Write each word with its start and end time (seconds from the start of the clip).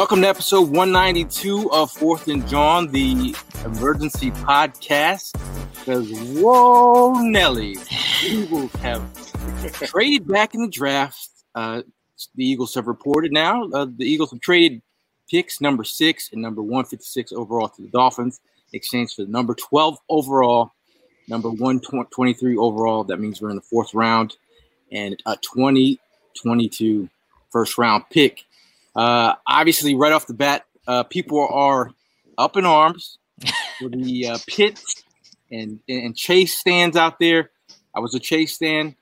Welcome 0.00 0.22
to 0.22 0.28
episode 0.28 0.70
192 0.70 1.70
of 1.70 1.90
Fourth 1.90 2.26
and 2.26 2.48
John, 2.48 2.90
the 2.90 3.36
emergency 3.66 4.30
podcast. 4.30 5.38
Because, 5.74 6.10
whoa, 6.40 7.20
Nelly, 7.20 7.74
the 7.74 7.96
Eagles 8.24 8.72
have 8.76 9.02
traded 9.72 10.26
back 10.26 10.54
in 10.54 10.62
the 10.62 10.68
draft. 10.68 11.28
Uh, 11.54 11.82
the 12.34 12.44
Eagles 12.44 12.74
have 12.76 12.86
reported 12.86 13.30
now. 13.30 13.64
Uh, 13.64 13.86
the 13.94 14.06
Eagles 14.06 14.30
have 14.30 14.40
traded 14.40 14.80
picks 15.30 15.60
number 15.60 15.84
six 15.84 16.30
and 16.32 16.42
number 16.42 16.62
156 16.62 17.32
overall 17.32 17.68
to 17.68 17.82
the 17.82 17.88
Dolphins, 17.88 18.40
exchange 18.72 19.14
for 19.14 19.24
the 19.24 19.30
number 19.30 19.54
12 19.54 19.98
overall, 20.08 20.72
number 21.28 21.48
123 21.48 22.56
overall. 22.56 23.04
That 23.04 23.20
means 23.20 23.40
we're 23.40 23.50
in 23.50 23.56
the 23.56 23.62
fourth 23.62 23.94
round, 23.94 24.36
and 24.90 25.20
a 25.26 25.36
2022 25.36 27.08
first 27.50 27.78
round 27.78 28.04
pick. 28.10 28.44
Uh, 28.94 29.34
obviously, 29.46 29.94
right 29.94 30.12
off 30.12 30.26
the 30.26 30.34
bat, 30.34 30.66
uh, 30.86 31.04
people 31.04 31.46
are 31.48 31.92
up 32.36 32.56
in 32.56 32.64
arms 32.64 33.18
for 33.78 33.88
the 33.88 34.26
uh, 34.26 34.38
and, 35.50 35.80
and 35.88 36.16
Chase 36.16 36.58
stands 36.58 36.96
out 36.96 37.18
there. 37.18 37.50
I 37.94 38.00
was 38.00 38.14
a 38.14 38.20
Chase 38.20 38.54
stand. 38.54 38.94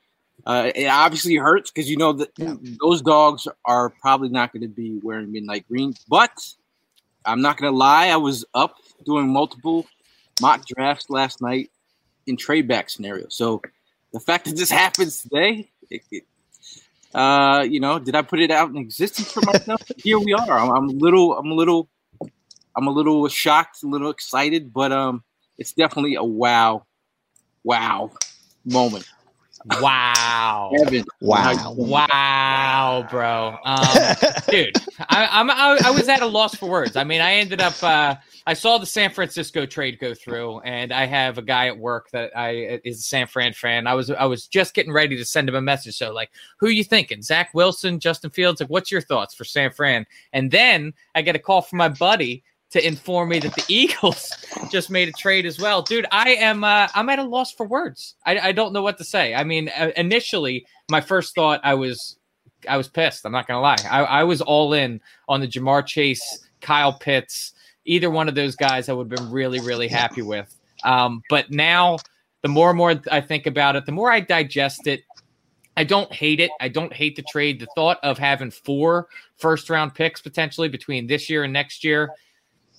Uh, 0.48 0.72
it 0.74 0.86
obviously 0.86 1.34
hurts 1.36 1.70
because 1.70 1.90
you 1.90 1.96
know 1.98 2.14
that 2.14 2.30
Yeah. 2.38 2.54
those 2.80 3.02
dogs 3.02 3.46
are 3.66 3.90
probably 3.90 4.30
not 4.30 4.50
going 4.50 4.62
to 4.62 4.68
be 4.68 4.98
wearing 5.02 5.30
midnight 5.30 5.68
green. 5.68 5.94
But 6.08 6.32
I'm 7.26 7.42
not 7.42 7.58
going 7.58 7.70
to 7.70 7.76
lie, 7.76 8.06
I 8.08 8.16
was 8.16 8.46
up 8.54 8.76
doing 9.04 9.28
multiple 9.28 9.86
mock 10.40 10.64
drafts 10.66 11.10
last 11.10 11.42
night 11.42 11.70
in 12.26 12.38
trade 12.38 12.66
back 12.66 12.88
scenarios. 12.88 13.34
So 13.36 13.60
the 14.14 14.20
fact 14.20 14.46
that 14.46 14.56
this 14.56 14.70
happens 14.82 15.20
today, 15.22 15.68
it, 15.90 16.00
it, 16.10 16.24
uh, 17.14 17.66
you 17.68 17.80
know, 17.80 17.98
did 17.98 18.14
I 18.14 18.22
put 18.22 18.40
it 18.40 18.50
out 18.50 18.70
in 18.70 18.78
existence 18.78 19.30
for 19.30 19.42
myself? 19.42 19.82
Here 20.02 20.18
we 20.18 20.32
are. 20.32 20.58
I'm, 20.58 20.70
I'm 20.70 20.88
a 20.88 20.92
little, 20.92 21.36
I'm 21.36 21.50
a 21.50 21.54
little, 21.54 21.90
I'm 22.74 22.86
a 22.86 22.90
little 22.90 23.28
shocked, 23.28 23.82
a 23.82 23.86
little 23.86 24.08
excited, 24.10 24.72
but 24.72 24.92
um, 24.92 25.24
it's 25.58 25.74
definitely 25.74 26.14
a 26.14 26.24
wow, 26.24 26.86
wow 27.64 28.12
moment. 28.64 29.06
Wow. 29.80 30.70
Evan, 30.80 31.04
Wow. 31.20 31.36
how 31.36 31.50
you 31.50 31.58
feeling? 31.58 31.90
Wow, 31.90 33.06
bro. 33.10 33.56
Um, 33.64 34.16
dude, 34.48 34.76
I, 35.08 35.28
I'm, 35.30 35.50
I, 35.50 35.78
I 35.84 35.90
was 35.90 36.08
at 36.08 36.22
a 36.22 36.26
loss 36.26 36.54
for 36.54 36.68
words. 36.68 36.96
I 36.96 37.04
mean, 37.04 37.20
I 37.20 37.34
ended 37.34 37.60
up, 37.60 37.82
uh, 37.82 38.14
I 38.46 38.54
saw 38.54 38.78
the 38.78 38.86
San 38.86 39.10
Francisco 39.10 39.66
trade 39.66 39.98
go 40.00 40.14
through, 40.14 40.60
and 40.60 40.92
I 40.92 41.04
have 41.06 41.38
a 41.38 41.42
guy 41.42 41.66
at 41.66 41.78
work 41.78 42.10
that 42.12 42.36
I 42.36 42.80
is 42.84 42.98
a 43.00 43.02
San 43.02 43.26
Fran 43.26 43.52
fan. 43.52 43.86
I 43.86 43.94
was, 43.94 44.10
I 44.10 44.24
was 44.24 44.46
just 44.46 44.74
getting 44.74 44.92
ready 44.92 45.16
to 45.16 45.24
send 45.24 45.48
him 45.48 45.54
a 45.54 45.60
message. 45.60 45.96
So, 45.96 46.12
like, 46.12 46.30
who 46.58 46.68
you 46.68 46.84
thinking? 46.84 47.20
Zach 47.22 47.50
Wilson, 47.52 48.00
Justin 48.00 48.30
Fields? 48.30 48.60
Like, 48.60 48.70
what's 48.70 48.90
your 48.90 49.02
thoughts 49.02 49.34
for 49.34 49.44
San 49.44 49.70
Fran? 49.70 50.06
And 50.32 50.50
then 50.50 50.94
I 51.14 51.22
get 51.22 51.36
a 51.36 51.38
call 51.40 51.62
from 51.62 51.78
my 51.78 51.88
buddy 51.88 52.42
to 52.70 52.86
inform 52.86 53.30
me 53.30 53.38
that 53.40 53.54
the 53.54 53.64
Eagles 53.68 54.30
just 54.70 54.90
made 54.90 55.08
a 55.08 55.12
trade 55.12 55.46
as 55.46 55.58
well. 55.58 55.82
Dude, 55.82 56.06
I 56.12 56.30
am 56.34 56.64
uh, 56.64 56.88
I'm 56.94 57.08
at 57.08 57.18
a 57.18 57.24
loss 57.24 57.52
for 57.52 57.66
words. 57.66 58.14
I, 58.26 58.38
I 58.38 58.52
don't 58.52 58.72
know 58.72 58.82
what 58.82 58.98
to 58.98 59.04
say. 59.04 59.34
I 59.34 59.44
mean, 59.44 59.70
uh, 59.76 59.90
initially, 59.96 60.66
my 60.90 61.00
first 61.00 61.34
thought 61.34 61.60
I 61.64 61.74
was 61.74 62.18
I 62.68 62.76
was 62.76 62.88
pissed. 62.88 63.24
I'm 63.24 63.32
not 63.32 63.46
gonna 63.46 63.60
lie. 63.60 63.76
I, 63.90 64.00
I 64.02 64.24
was 64.24 64.40
all 64.40 64.72
in 64.72 65.00
on 65.28 65.40
the 65.40 65.48
Ja'Marr 65.48 65.86
Chase, 65.86 66.46
Kyle 66.60 66.92
Pitts, 66.92 67.52
either 67.84 68.10
one 68.10 68.28
of 68.28 68.34
those 68.34 68.56
guys. 68.56 68.88
I 68.88 68.92
would 68.92 69.10
have 69.10 69.18
been 69.18 69.30
really 69.30 69.60
really 69.60 69.88
happy 69.88 70.22
with. 70.22 70.54
Um, 70.84 71.22
but 71.28 71.50
now, 71.50 71.98
the 72.42 72.48
more 72.48 72.70
and 72.70 72.78
more 72.78 73.00
I 73.10 73.20
think 73.20 73.46
about 73.46 73.76
it, 73.76 73.86
the 73.86 73.92
more 73.92 74.10
I 74.10 74.20
digest 74.20 74.86
it. 74.86 75.02
I 75.76 75.84
don't 75.84 76.12
hate 76.12 76.40
it. 76.40 76.50
I 76.60 76.66
don't 76.66 76.92
hate 76.92 77.14
the 77.14 77.22
trade. 77.30 77.60
The 77.60 77.68
thought 77.76 78.00
of 78.02 78.18
having 78.18 78.50
four 78.50 79.06
first 79.36 79.70
round 79.70 79.94
picks 79.94 80.20
potentially 80.20 80.68
between 80.68 81.06
this 81.06 81.30
year 81.30 81.44
and 81.44 81.52
next 81.52 81.84
year 81.84 82.10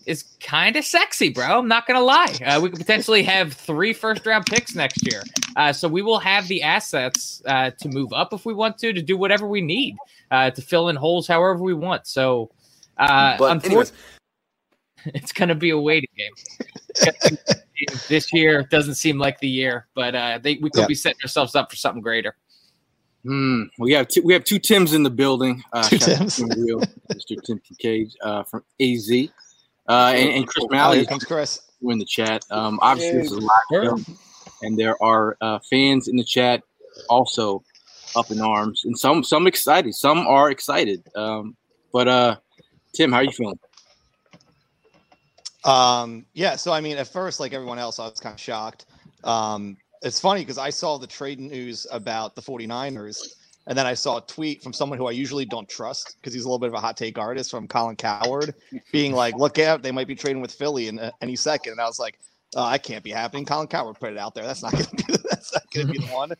is 0.09 0.23
kind 0.41 0.75
of 0.75 0.83
sexy, 0.83 1.29
bro. 1.29 1.59
I'm 1.59 1.67
not 1.67 1.85
gonna 1.85 2.01
lie. 2.01 2.35
Uh, 2.43 2.59
we 2.61 2.69
could 2.69 2.79
potentially 2.79 3.21
have 3.23 3.53
three 3.53 3.93
first 3.93 4.25
round 4.25 4.45
picks 4.47 4.73
next 4.73 5.05
year, 5.09 5.21
uh, 5.55 5.71
so 5.71 5.87
we 5.87 6.01
will 6.01 6.17
have 6.19 6.47
the 6.47 6.63
assets 6.63 7.41
uh, 7.45 7.69
to 7.79 7.89
move 7.89 8.11
up 8.11 8.33
if 8.33 8.45
we 8.45 8.53
want 8.53 8.77
to, 8.79 8.91
to 8.91 9.01
do 9.01 9.15
whatever 9.15 9.47
we 9.47 9.61
need 9.61 9.95
uh, 10.31 10.49
to 10.49 10.61
fill 10.61 10.89
in 10.89 10.95
holes 10.95 11.27
however 11.27 11.59
we 11.61 11.73
want. 11.75 12.07
So, 12.07 12.49
uh, 12.97 13.37
But 13.37 13.51
unfortunately, 13.51 13.97
anyways, 15.05 15.21
it's 15.23 15.31
gonna 15.31 15.55
be 15.55 15.69
a 15.69 15.79
waiting 15.79 16.09
game. 16.17 17.37
this 18.09 18.33
year 18.33 18.63
doesn't 18.63 18.95
seem 18.95 19.19
like 19.19 19.39
the 19.39 19.47
year, 19.47 19.87
but 19.93 20.15
uh, 20.15 20.39
they, 20.41 20.55
we 20.55 20.69
could 20.71 20.81
Yeah. 20.81 20.87
be 20.87 20.95
setting 20.95 21.19
ourselves 21.23 21.55
up 21.55 21.69
for 21.69 21.77
something 21.77 22.01
greater. 22.01 22.35
Hmm. 23.23 23.63
We 23.77 23.91
have 23.93 24.07
two, 24.07 24.21
we 24.23 24.33
have 24.33 24.43
two 24.43 24.59
Tims 24.59 24.93
in 24.93 25.03
the 25.03 25.09
building. 25.09 25.61
Uh, 25.73 25.83
Two 25.83 25.97
Tims. 25.97 26.37
Tim 26.37 26.49
Real, 26.57 26.79
Mr. 27.11 27.41
Tim 27.43 27.59
Kincaid 27.59 28.11
uh, 28.21 28.43
from 28.43 28.63
AZ, 28.81 29.11
uh, 29.89 30.13
and, 30.15 30.29
and 30.29 30.47
Chris 30.47 30.65
Malley 30.69 30.97
here 30.97 31.01
is 31.03 31.07
comes 31.07 31.25
Chris. 31.25 31.61
in 31.81 31.97
the 31.99 32.05
chat. 32.05 32.43
Um, 32.51 32.79
obviously, 32.81 33.19
this 33.19 33.31
is 33.31 33.37
a 33.37 33.41
live 33.41 33.97
show, 34.05 34.13
and 34.61 34.77
there 34.77 35.01
are 35.03 35.35
uh, 35.41 35.59
fans 35.69 36.07
in 36.07 36.15
the 36.15 36.23
chat 36.23 36.63
also 37.09 37.63
up 38.15 38.31
in 38.31 38.39
arms, 38.39 38.83
and 38.85 38.97
some 38.97 39.23
some 39.23 39.47
excited, 39.47 39.93
some 39.95 40.27
are 40.27 40.51
excited. 40.51 41.03
Um, 41.15 41.55
but 41.91 42.07
uh, 42.07 42.37
Tim, 42.93 43.11
how 43.11 43.17
are 43.17 43.23
you 43.23 43.31
feeling? 43.31 43.59
Um, 45.65 46.25
yeah, 46.33 46.55
so 46.55 46.71
I 46.71 46.81
mean, 46.81 46.97
at 46.97 47.07
first, 47.07 47.39
like 47.39 47.53
everyone 47.53 47.79
else, 47.79 47.99
I 47.99 48.05
was 48.07 48.19
kind 48.19 48.33
of 48.33 48.39
shocked. 48.39 48.85
Um, 49.23 49.77
it's 50.01 50.19
funny 50.19 50.41
because 50.41 50.57
I 50.57 50.69
saw 50.69 50.97
the 50.97 51.07
trade 51.07 51.39
news 51.39 51.85
about 51.91 52.35
the 52.35 52.41
49ers, 52.41 53.35
and 53.69 53.77
then 53.77 53.85
I 53.85 53.93
saw 53.93 54.17
a 54.17 54.21
tweet 54.21 54.63
from 54.63 54.73
someone 54.73 54.97
who 54.97 55.05
I 55.07 55.11
usually 55.11 55.45
don't 55.45 55.69
trust 55.69 56.17
because 56.19 56.33
he's 56.33 56.43
a 56.43 56.47
little 56.47 56.59
bit 56.59 56.67
of 56.69 56.73
a 56.73 56.79
hot 56.79 56.97
take 56.97 57.19
artist 57.19 57.51
from 57.51 57.67
Colin 57.67 57.95
Cowherd, 57.95 58.55
being 58.91 59.13
like, 59.13 59.35
"Look 59.35 59.59
out, 59.59 59.83
they 59.83 59.91
might 59.91 60.07
be 60.07 60.15
trading 60.15 60.41
with 60.41 60.51
Philly 60.51 60.87
in 60.87 60.97
uh, 60.97 61.11
any 61.21 61.35
second. 61.35 61.73
And 61.73 61.81
I 61.81 61.85
was 61.85 61.99
like, 61.99 62.19
oh, 62.55 62.63
"I 62.63 62.79
can't 62.79 63.03
be 63.03 63.11
happening." 63.11 63.45
Colin 63.45 63.67
Cowherd 63.67 63.99
put 63.99 64.11
it 64.11 64.17
out 64.17 64.33
there. 64.33 64.45
That's 64.45 64.63
not 64.63 64.71
going 64.73 64.85
to 64.85 64.95
be. 64.95 65.03
That's 65.29 65.53
not 65.53 65.69
going 65.71 65.85
to 65.87 65.93
be 65.93 65.99
the 65.99 66.07
one. 66.07 66.31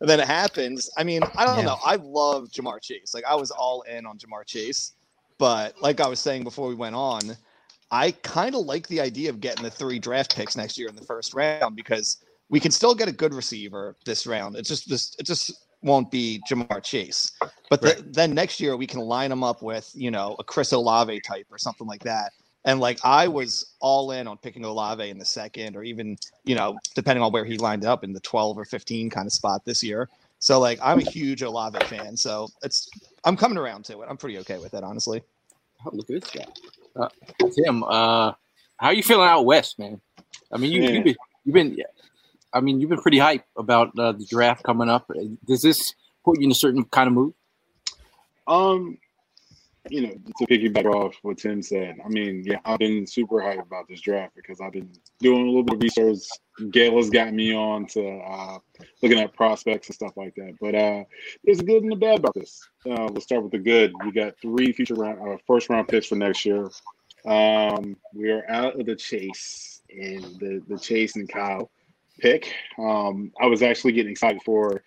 And 0.00 0.08
then 0.08 0.20
it 0.20 0.26
happens. 0.28 0.88
I 0.96 1.02
mean, 1.02 1.22
I 1.36 1.44
don't 1.44 1.58
Yeah. 1.58 1.64
know. 1.64 1.78
I 1.84 1.96
love 1.96 2.50
Ja'Marr 2.50 2.80
Chase. 2.80 3.12
Like 3.14 3.24
I 3.24 3.34
was 3.34 3.50
all 3.50 3.82
in 3.82 4.06
on 4.06 4.16
Ja'Marr 4.18 4.46
Chase, 4.46 4.92
but 5.38 5.74
like 5.82 6.00
I 6.00 6.06
was 6.06 6.20
saying 6.20 6.44
before 6.44 6.68
we 6.68 6.74
went 6.76 6.94
on. 6.94 7.36
I 7.90 8.10
kind 8.22 8.54
of 8.56 8.64
like 8.66 8.88
the 8.88 9.00
idea 9.00 9.30
of 9.30 9.40
getting 9.40 9.62
the 9.62 9.70
three 9.70 9.98
draft 10.00 10.34
picks 10.34 10.56
next 10.56 10.76
year 10.76 10.88
in 10.88 10.96
the 10.96 11.04
first 11.04 11.34
round 11.34 11.76
because 11.76 12.18
we 12.48 12.58
can 12.58 12.72
still 12.72 12.94
get 12.96 13.08
a 13.08 13.12
good 13.12 13.32
receiver 13.32 13.96
this 14.04 14.26
round. 14.26 14.56
It's 14.56 14.68
just 14.68 14.88
this 14.88 15.14
it 15.20 15.24
just 15.26 15.65
won't 15.82 16.10
be 16.10 16.42
Ja'Marr 16.50 16.82
Chase. 16.82 17.32
But 17.70 17.80
the, 17.80 18.04
then 18.06 18.34
next 18.34 18.60
year 18.60 18.76
we 18.76 18.86
can 18.86 19.00
line 19.00 19.30
them 19.30 19.44
up 19.44 19.62
with, 19.62 19.90
you 19.94 20.10
know, 20.10 20.36
a 20.38 20.44
Chris 20.44 20.72
Olave 20.72 21.20
type 21.20 21.46
or 21.50 21.58
something 21.58 21.86
like 21.86 22.02
that. 22.04 22.32
And 22.64 22.80
like 22.80 22.98
I 23.04 23.28
was 23.28 23.74
all 23.80 24.10
in 24.10 24.26
on 24.26 24.38
picking 24.38 24.64
Olave 24.64 25.08
in 25.08 25.18
the 25.18 25.24
second 25.24 25.76
or 25.76 25.84
even, 25.84 26.16
you 26.44 26.56
know, 26.56 26.76
depending 26.94 27.22
on 27.22 27.30
where 27.30 27.44
he 27.44 27.58
lined 27.58 27.84
up 27.84 28.02
in 28.02 28.12
the 28.12 28.20
12 28.20 28.58
or 28.58 28.64
15 28.64 29.08
kind 29.10 29.26
of 29.26 29.32
spot 29.32 29.64
this 29.64 29.82
year. 29.82 30.08
So 30.40 30.58
like 30.58 30.78
I'm 30.82 30.98
a 30.98 31.10
huge 31.10 31.42
Olave 31.42 31.78
fan. 31.86 32.16
So 32.16 32.48
it's 32.62 32.90
I'm 33.24 33.36
coming 33.36 33.58
around 33.58 33.84
to 33.86 34.02
it. 34.02 34.06
I'm 34.08 34.16
pretty 34.16 34.38
okay 34.38 34.58
with 34.58 34.74
it, 34.74 34.82
honestly. 34.82 35.22
Oh, 35.84 35.90
look 35.92 36.10
at 36.10 36.22
this 36.22 36.30
guy. 36.30 36.46
Uh, 36.96 37.08
Tim, 37.64 37.84
uh, 37.84 38.32
how 38.78 38.88
are 38.88 38.94
you 38.94 39.02
feeling 39.02 39.28
out 39.28 39.44
west, 39.44 39.78
man? 39.78 40.00
I 40.52 40.58
mean, 40.58 40.72
you, 40.72 40.80
Man. 40.80 40.94
you've 40.94 41.04
been, 41.04 41.16
you've 41.44 41.54
been, 41.54 41.76
I 42.56 42.60
mean, 42.60 42.80
you've 42.80 42.90
been 42.90 43.00
pretty 43.00 43.18
hype 43.18 43.44
about 43.56 43.96
uh, 43.98 44.12
the 44.12 44.24
draft 44.24 44.62
coming 44.62 44.88
up. 44.88 45.10
Does 45.46 45.62
this 45.62 45.94
put 46.24 46.40
you 46.40 46.46
in 46.46 46.50
a 46.50 46.54
certain 46.54 46.84
kind 46.84 47.08
of 47.08 47.12
mood? 47.12 47.34
Um, 48.46 48.98
you 49.90 50.00
know, 50.00 50.14
to 50.38 50.46
piggyback 50.46 50.86
off 50.86 51.16
what 51.22 51.38
Tim 51.38 51.62
said, 51.62 51.96
I 52.04 52.08
mean, 52.08 52.42
yeah, 52.44 52.58
I've 52.64 52.78
been 52.78 53.06
super 53.06 53.36
hyped 53.36 53.62
about 53.62 53.88
this 53.88 54.00
draft 54.00 54.34
because 54.34 54.60
I've 54.60 54.72
been 54.72 54.90
doing 55.20 55.42
a 55.42 55.46
little 55.46 55.62
bit 55.64 55.74
of 55.74 55.82
research. 55.82 56.26
Gail 56.70 56.96
has 56.96 57.10
got 57.10 57.32
me 57.34 57.54
on 57.54 57.86
to 57.88 58.18
uh, 58.18 58.58
looking 59.02 59.20
at 59.20 59.34
prospects 59.34 59.88
and 59.88 59.94
stuff 59.94 60.16
like 60.16 60.34
that. 60.36 60.54
But 60.60 60.74
uh, 60.74 61.04
there's 61.44 61.60
good 61.60 61.84
and 61.84 62.00
bad 62.00 62.20
about 62.20 62.34
this. 62.34 62.66
Uh, 62.88 63.08
we'll 63.12 63.20
start 63.20 63.42
with 63.42 63.52
the 63.52 63.58
good. 63.58 63.92
We 64.02 64.12
got 64.12 64.40
three 64.40 64.72
future 64.72 64.94
round, 64.94 65.20
uh, 65.20 65.36
first 65.46 65.68
round 65.68 65.88
picks 65.88 66.06
for 66.06 66.16
next 66.16 66.44
year. 66.46 66.70
Um, 67.26 67.96
we 68.14 68.30
are 68.30 68.48
out 68.48 68.80
of 68.80 68.86
the 68.86 68.96
chase 68.96 69.82
and 69.90 70.24
the 70.38 70.62
the 70.68 70.78
chase 70.78 71.16
and 71.16 71.28
Kyle 71.28 71.70
pick. 72.18 72.52
Um, 72.78 73.32
I 73.40 73.46
was 73.46 73.62
actually 73.62 73.92
getting 73.92 74.12
excited 74.12 74.42
for 74.44 74.82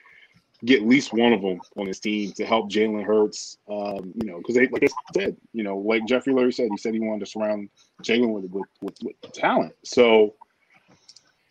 get 0.65 0.81
at 0.81 0.87
least 0.87 1.13
one 1.13 1.31
of 1.33 1.41
them 1.41 1.61
on 1.77 1.87
his 1.87 1.99
team 1.99 2.31
to 2.33 2.45
help 2.45 2.69
Jalen 2.69 3.05
Hurts. 3.05 3.57
Um, 3.69 4.11
you 4.15 4.29
know, 4.29 4.37
because 4.37 4.55
they 4.55 4.67
like 4.67 4.83
I 4.83 4.87
said, 5.15 5.37
you 5.53 5.63
know, 5.63 5.77
like 5.77 6.05
Jeffrey 6.05 6.33
Lurie 6.33 6.53
said, 6.53 6.69
he 6.71 6.77
said 6.77 6.93
he 6.93 6.99
wanted 6.99 7.21
to 7.21 7.31
surround 7.31 7.69
Jalen 8.03 8.31
with, 8.31 8.51
with 8.51 8.67
with 8.81 8.95
with 9.03 9.33
talent. 9.33 9.73
So, 9.83 10.35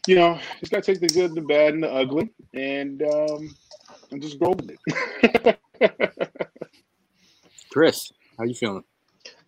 you 0.07 0.17
know, 0.17 0.39
just 0.61 0.73
gotta 0.73 0.83
take 0.83 1.01
the 1.01 1.09
good, 1.09 1.35
the 1.35 1.41
bad, 1.41 1.75
and 1.75 1.83
the 1.83 1.91
ugly, 1.93 2.31
and 2.55 3.03
um, 3.03 3.55
and 4.11 4.23
just 4.23 4.39
go 4.39 4.51
with 4.51 4.71
it. 4.71 5.59
Chris, 7.71 8.13
how 8.37 8.45
you 8.45 8.55
feeling? 8.55 8.85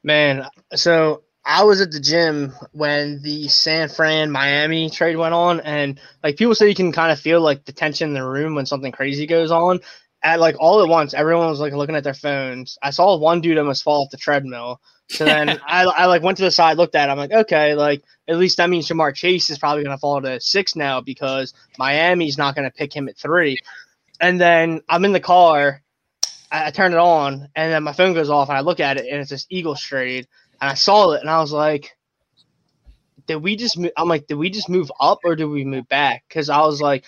Man, 0.03 0.47
so 0.75 1.23
I 1.45 1.65
was 1.65 1.81
at 1.81 1.91
the 1.91 2.01
gym 2.01 2.53
when 2.73 3.23
the 3.23 3.49
San 3.49 3.89
Fran 3.89 4.31
Miami 4.31 4.91
trade 4.91 5.17
went 5.17 5.35
on, 5.35 5.61
and 5.61 5.99
like 6.23 6.37
people 6.37 6.55
say, 6.55 6.69
you 6.69 6.75
can 6.75 6.93
kind 6.93 7.11
of 7.11 7.19
feel 7.19 7.41
like 7.41 7.65
the 7.65 7.73
tension 7.73 8.09
in 8.09 8.15
the 8.15 8.25
room 8.25 8.55
when 8.55 8.67
something 8.67 8.93
crazy 8.93 9.27
goes 9.27 9.51
on. 9.51 9.81
At 10.23 10.39
like 10.39 10.57
all 10.59 10.83
at 10.83 10.89
once, 10.89 11.15
everyone 11.15 11.49
was 11.49 11.61
like 11.61 11.73
looking 11.73 11.97
at 11.97 12.05
their 12.05 12.13
phones. 12.13 12.77
I 12.83 12.91
saw 12.91 13.17
one 13.17 13.41
dude 13.41 13.57
almost 13.57 13.83
fall 13.83 14.05
off 14.05 14.11
the 14.11 14.19
treadmill. 14.19 14.81
So 15.09 15.25
then 15.25 15.49
I, 15.67 15.85
I 15.85 16.07
like 16.07 16.23
went 16.23 16.37
to 16.39 16.45
the 16.45 16.51
side, 16.51 16.77
looked 16.77 16.95
at. 16.95 17.09
It, 17.09 17.13
I'm 17.13 17.19
like, 17.19 17.33
okay, 17.33 17.75
like 17.75 18.03
at 18.29 18.37
least 18.37 18.59
that 18.59 18.69
means 18.69 18.87
Ja'Marr 18.87 19.15
Chase 19.15 19.49
is 19.49 19.59
probably 19.59 19.83
going 19.83 19.97
to 19.97 20.01
fall 20.01 20.21
to 20.21 20.39
six 20.41 20.77
now 20.77 21.01
because 21.01 21.55
Miami's 21.79 22.37
not 22.37 22.55
going 22.55 22.69
to 22.69 22.77
pick 22.77 22.95
him 22.95 23.09
at 23.09 23.17
three. 23.17 23.57
And 24.21 24.39
then 24.39 24.83
I'm 24.91 25.07
in 25.07 25.13
the 25.13 25.21
car, 25.21 25.83
I, 26.53 26.67
I 26.67 26.71
turn 26.71 26.93
it 26.93 26.99
on, 26.99 27.49
and 27.57 27.73
then 27.73 27.83
my 27.83 27.95
phone 27.95 28.13
goes 28.13 28.29
off, 28.29 28.51
and 28.51 28.59
I 28.59 28.61
look 28.61 28.79
at 28.79 28.99
it, 28.99 29.07
and 29.11 29.23
it's 29.23 29.31
this 29.31 29.47
Eagles 29.49 29.81
trade 29.81 30.29
and 30.61 30.71
I 30.71 30.75
saw 30.75 31.12
it 31.12 31.21
and 31.23 31.31
I 31.31 31.41
was 31.41 31.53
like, 31.53 31.97
did 33.27 33.37
we 33.37 33.57
just 33.57 33.79
move? 33.79 33.93
I'm 33.97 34.09
like, 34.09 34.27
did 34.27 34.37
we 34.37 34.51
just 34.51 34.69
move 34.69 34.91
up 35.01 35.21
or 35.25 35.37
did 35.37 35.47
we 35.47 35.65
move 35.65 35.89
back? 35.89 36.25
Because 36.29 36.51
I 36.51 36.61
was 36.62 36.81
like, 36.81 37.05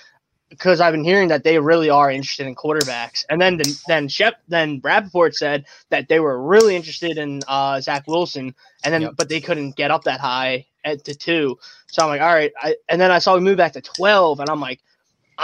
because 0.50 0.81
I've 0.81 0.93
been 0.93 1.04
hearing 1.04 1.28
that 1.28 1.44
they 1.44 1.58
really 1.58 1.90
are 1.90 2.10
interested 2.10 2.46
in 2.46 2.54
quarterbacks. 2.54 3.25
And 3.31 3.40
then 3.40 3.58
the, 3.58 3.78
then 3.88 4.08
Shep 4.08 4.37
then 4.49 4.81
Rapoport 4.84 5.34
said 5.34 5.66
that 5.90 6.08
they 6.08 6.20
were 6.20 6.43
really 6.43 6.76
interested 6.76 7.19
in 7.19 7.43
uh, 7.49 7.81
Zach 7.81 8.04
Wilson, 8.06 8.54
and 8.84 8.94
then 8.94 9.02
Yep. 9.02 9.14
but 9.16 9.28
they 9.28 9.40
couldn't 9.40 9.76
get 9.76 9.90
up 9.90 10.05
that 10.05 10.20
high 10.20 10.66
at 10.84 11.05
to 11.05 11.14
two. 11.14 11.58
So 11.88 12.02
I'm 12.02 12.08
like, 12.08 12.20
all 12.22 12.34
right. 12.34 12.52
I, 12.60 12.76
and 12.88 13.00
then 13.00 13.10
I 13.10 13.19
saw 13.19 13.34
we 13.34 13.40
move 13.40 13.58
back 13.58 13.75
to 13.75 13.82
twelve, 13.82 14.40
and 14.40 14.50
I'm 14.50 14.60
like. 14.60 14.81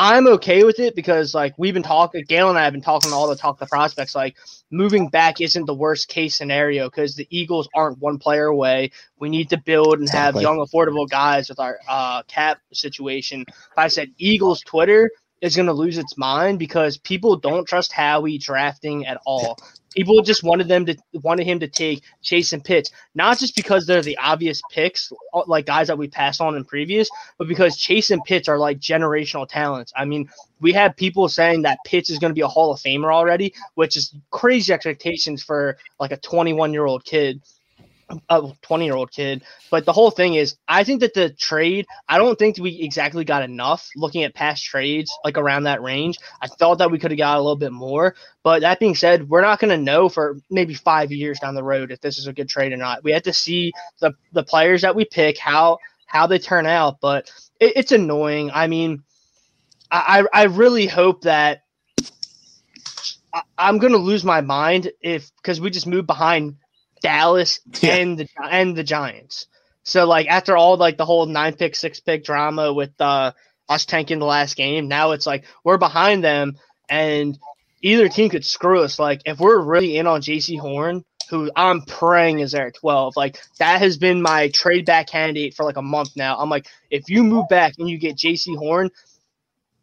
I'm 0.00 0.28
okay 0.28 0.62
with 0.62 0.78
it 0.78 0.94
because 0.94 1.34
like 1.34 1.54
we've 1.58 1.74
been 1.74 1.82
talking, 1.82 2.24
Gail 2.28 2.48
and 2.48 2.56
I 2.56 2.62
have 2.62 2.72
been 2.72 2.80
talking 2.82 3.12
all 3.12 3.26
the 3.26 3.34
talk 3.34 3.58
the 3.58 3.66
prospects. 3.66 4.14
Like 4.14 4.36
moving 4.70 5.08
back 5.08 5.40
isn't 5.40 5.64
the 5.66 5.74
worst 5.74 6.06
case 6.06 6.36
scenario 6.36 6.86
because 6.88 7.16
the 7.16 7.26
Eagles 7.30 7.68
aren't 7.74 7.98
one 7.98 8.18
player 8.18 8.46
away. 8.46 8.92
We 9.18 9.28
need 9.28 9.50
to 9.50 9.56
build 9.58 9.98
and 9.98 10.08
have 10.08 10.36
young, 10.36 10.58
affordable 10.58 11.08
guys 11.08 11.48
with 11.48 11.58
our 11.58 11.80
uh, 11.88 12.22
cap 12.28 12.60
situation. 12.72 13.44
I 13.76 13.88
said 13.88 14.12
Eagles 14.18 14.60
Twitter 14.60 15.10
is 15.40 15.56
going 15.56 15.66
to 15.66 15.72
lose 15.72 15.98
its 15.98 16.16
mind 16.16 16.60
because 16.60 16.96
people 16.98 17.36
don't 17.36 17.66
trust 17.66 17.90
Howie 17.90 18.38
drafting 18.38 19.04
at 19.04 19.20
all. 19.26 19.58
People 19.98 20.22
just 20.22 20.44
wanted 20.44 20.68
them 20.68 20.86
to 20.86 20.96
wanted 21.14 21.44
him 21.44 21.58
to 21.58 21.66
take 21.66 22.04
Chase 22.22 22.52
and 22.52 22.62
Pitts, 22.62 22.92
not 23.16 23.36
just 23.36 23.56
because 23.56 23.84
they're 23.84 24.00
the 24.00 24.16
obvious 24.18 24.62
picks, 24.70 25.12
uh, 25.34 25.42
like 25.48 25.66
guys 25.66 25.88
that 25.88 25.98
we 25.98 26.06
passed 26.06 26.40
on 26.40 26.54
in 26.54 26.64
previous, 26.64 27.10
but 27.36 27.48
because 27.48 27.76
Chase 27.76 28.10
and 28.10 28.22
Pitts 28.22 28.46
are 28.46 28.58
like 28.58 28.78
generational 28.78 29.48
talents. 29.48 29.92
I 29.96 30.04
mean, 30.04 30.30
we 30.60 30.72
have 30.72 30.94
people 30.94 31.28
saying 31.28 31.62
that 31.62 31.80
Pitts 31.84 32.10
is 32.10 32.20
going 32.20 32.30
to 32.30 32.34
be 32.34 32.42
a 32.42 32.46
Hall 32.46 32.72
of 32.72 32.78
Famer 32.78 33.12
already, 33.12 33.52
which 33.74 33.96
is 33.96 34.14
crazy 34.30 34.72
expectations 34.72 35.42
for 35.42 35.76
like 35.98 36.12
a 36.12 36.16
21 36.16 36.72
year 36.72 36.86
old 36.86 37.04
kid, 37.04 37.42
a 38.28 38.52
20 38.62 38.84
year 38.84 38.94
old 38.94 39.10
kid. 39.10 39.42
But 39.70 39.84
the 39.84 39.92
whole 39.92 40.10
thing 40.10 40.34
is, 40.34 40.56
I 40.66 40.84
think 40.84 41.00
that 41.00 41.14
the 41.14 41.30
trade, 41.30 41.86
I 42.08 42.18
don't 42.18 42.38
think 42.38 42.58
we 42.58 42.80
exactly 42.80 43.24
got 43.24 43.42
enough 43.42 43.88
looking 43.96 44.24
at 44.24 44.34
past 44.34 44.64
trades 44.64 45.12
like 45.24 45.38
around 45.38 45.64
that 45.64 45.82
range. 45.82 46.18
I 46.40 46.46
thought 46.46 46.78
that 46.78 46.90
we 46.90 46.98
could 46.98 47.10
have 47.10 47.18
got 47.18 47.36
a 47.36 47.40
little 47.40 47.56
bit 47.56 47.72
more. 47.72 48.14
But 48.42 48.60
that 48.60 48.80
being 48.80 48.94
said, 48.94 49.28
we're 49.28 49.42
not 49.42 49.60
going 49.60 49.70
to 49.70 49.82
know 49.82 50.08
for 50.08 50.38
maybe 50.50 50.74
five 50.74 51.12
years 51.12 51.38
down 51.38 51.54
the 51.54 51.62
road 51.62 51.90
if 51.90 52.00
this 52.00 52.18
is 52.18 52.26
a 52.26 52.32
good 52.32 52.48
trade 52.48 52.72
or 52.72 52.76
not. 52.76 53.04
We 53.04 53.12
have 53.12 53.24
to 53.24 53.32
see 53.32 53.72
the, 54.00 54.12
the 54.32 54.42
players 54.42 54.82
that 54.82 54.96
we 54.96 55.04
pick, 55.04 55.38
how 55.38 55.78
how 56.06 56.26
they 56.26 56.38
turn 56.38 56.66
out. 56.66 57.00
But 57.00 57.30
it, 57.60 57.74
it's 57.76 57.92
annoying. 57.92 58.50
I 58.52 58.66
mean, 58.66 59.02
I, 59.90 60.24
I 60.32 60.44
really 60.44 60.86
hope 60.86 61.22
that 61.22 61.62
I, 63.32 63.42
I'm 63.56 63.78
going 63.78 63.92
to 63.92 63.98
lose 63.98 64.24
my 64.24 64.40
mind 64.40 64.90
if 65.00 65.30
because 65.36 65.60
we 65.60 65.70
just 65.70 65.86
moved 65.86 66.06
behind 66.06 66.56
Dallas 67.02 67.60
Yeah. 67.80 67.96
and 67.96 68.18
the 68.18 68.28
and 68.50 68.76
the 68.76 68.84
Giants. 68.84 69.46
So 69.82 70.06
like 70.06 70.26
after 70.28 70.56
all 70.56 70.76
like 70.76 70.96
the 70.96 71.06
whole 71.06 71.26
nine 71.26 71.54
pick 71.54 71.74
six 71.76 72.00
pick 72.00 72.24
drama 72.24 72.72
with 72.72 72.92
uh, 73.00 73.32
us 73.68 73.84
tanking 73.86 74.18
the 74.18 74.26
last 74.26 74.56
game, 74.56 74.88
now 74.88 75.12
it's 75.12 75.26
like 75.26 75.44
we're 75.64 75.78
behind 75.78 76.22
them 76.24 76.58
and 76.88 77.38
either 77.82 78.08
team 78.08 78.28
could 78.30 78.44
screw 78.44 78.82
us. 78.82 78.98
Like 78.98 79.22
if 79.24 79.38
we're 79.40 79.60
really 79.60 79.96
in 79.96 80.06
on 80.06 80.20
Jaycee 80.20 80.58
Horn, 80.58 81.04
who 81.30 81.50
I'm 81.56 81.82
praying 81.82 82.40
is 82.40 82.52
there 82.52 82.68
at 82.68 82.74
12, 82.76 83.16
like 83.16 83.38
that 83.58 83.80
has 83.80 83.96
been 83.96 84.20
my 84.22 84.48
trade 84.48 84.86
back 84.86 85.08
candidate 85.08 85.54
for 85.54 85.64
like 85.64 85.76
a 85.76 85.82
month 85.82 86.16
now. 86.16 86.36
I'm 86.38 86.50
like, 86.50 86.66
if 86.90 87.08
you 87.08 87.22
move 87.24 87.48
back 87.48 87.74
and 87.78 87.88
you 87.88 87.98
get 87.98 88.16
Jaycee 88.16 88.56
Horn, 88.56 88.90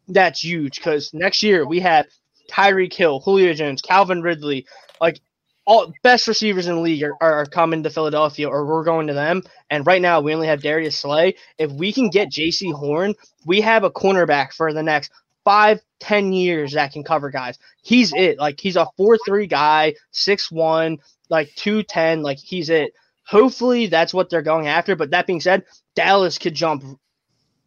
that's 0.07 0.43
huge 0.43 0.75
because 0.77 1.13
next 1.13 1.41
year 1.43 1.65
we 1.65 1.79
have 1.79 2.05
Tyreek 2.51 2.93
Hill, 2.93 3.19
Julio 3.21 3.53
Jones, 3.53 3.81
Calvin 3.81 4.21
Ridley, 4.21 4.67
like 5.01 5.19
all 5.65 5.93
best 6.03 6.27
receivers 6.27 6.67
in 6.67 6.75
the 6.75 6.81
league 6.81 7.03
are, 7.03 7.17
are 7.21 7.45
coming 7.45 7.83
to 7.83 7.89
Philadelphia 7.89 8.47
or 8.47 8.65
we're 8.65 8.83
going 8.83 9.07
to 9.07 9.13
them. 9.13 9.41
And 9.69 9.85
right 9.85 10.01
now 10.01 10.21
we 10.21 10.33
only 10.33 10.47
have 10.47 10.61
Darius 10.61 10.97
Slay. 10.97 11.35
If 11.57 11.71
we 11.71 11.91
can 11.91 12.09
get 12.09 12.31
Jaycee 12.31 12.73
Horn, 12.73 13.15
we 13.45 13.61
have 13.61 13.83
a 13.83 13.91
cornerback 13.91 14.53
for 14.53 14.73
the 14.73 14.83
next 14.83 15.11
five, 15.43 15.81
ten 15.99 16.33
years 16.33 16.73
that 16.73 16.93
can 16.93 17.03
cover 17.03 17.29
guys. 17.29 17.57
He's 17.81 18.13
it. 18.13 18.37
Like 18.37 18.59
he's 18.59 18.75
a 18.75 18.87
four 18.97 19.17
three 19.25 19.47
guy, 19.47 19.95
six 20.11 20.51
one, 20.51 20.99
like 21.29 21.53
two 21.55 21.83
ten. 21.83 22.21
Like 22.21 22.37
he's 22.37 22.69
it. 22.69 22.93
Hopefully 23.25 23.87
that's 23.87 24.13
what 24.13 24.29
they're 24.29 24.43
going 24.43 24.67
after. 24.67 24.95
But 24.95 25.11
that 25.11 25.27
being 25.27 25.41
said, 25.41 25.65
Dallas 25.95 26.37
could 26.37 26.53
jump 26.53 26.83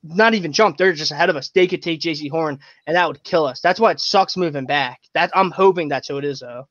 not 0.02 0.34
even 0.34 0.52
jump. 0.52 0.76
They're 0.76 0.92
just 0.92 1.11
ahead 1.11 1.30
of 1.30 1.37
us. 1.37 1.50
They 1.50 1.66
could 1.66 1.82
take 1.82 2.00
Jaycee 2.00 2.30
Horn, 2.30 2.61
and 2.87 2.96
that 2.96 3.08
would 3.08 3.25
kill 3.25 3.46
us. 3.46 3.61
That's 3.61 3.80
why 3.80 3.90
it 3.90 4.00
sucks 4.00 4.37
moving 4.37 4.66
back. 4.66 5.00
That 5.14 5.30
I'm 5.34 5.50
hoping 5.50 5.88
that's 5.88 6.08
who 6.08 6.18
it 6.18 6.25
is, 6.25 6.40
though. 6.40 6.68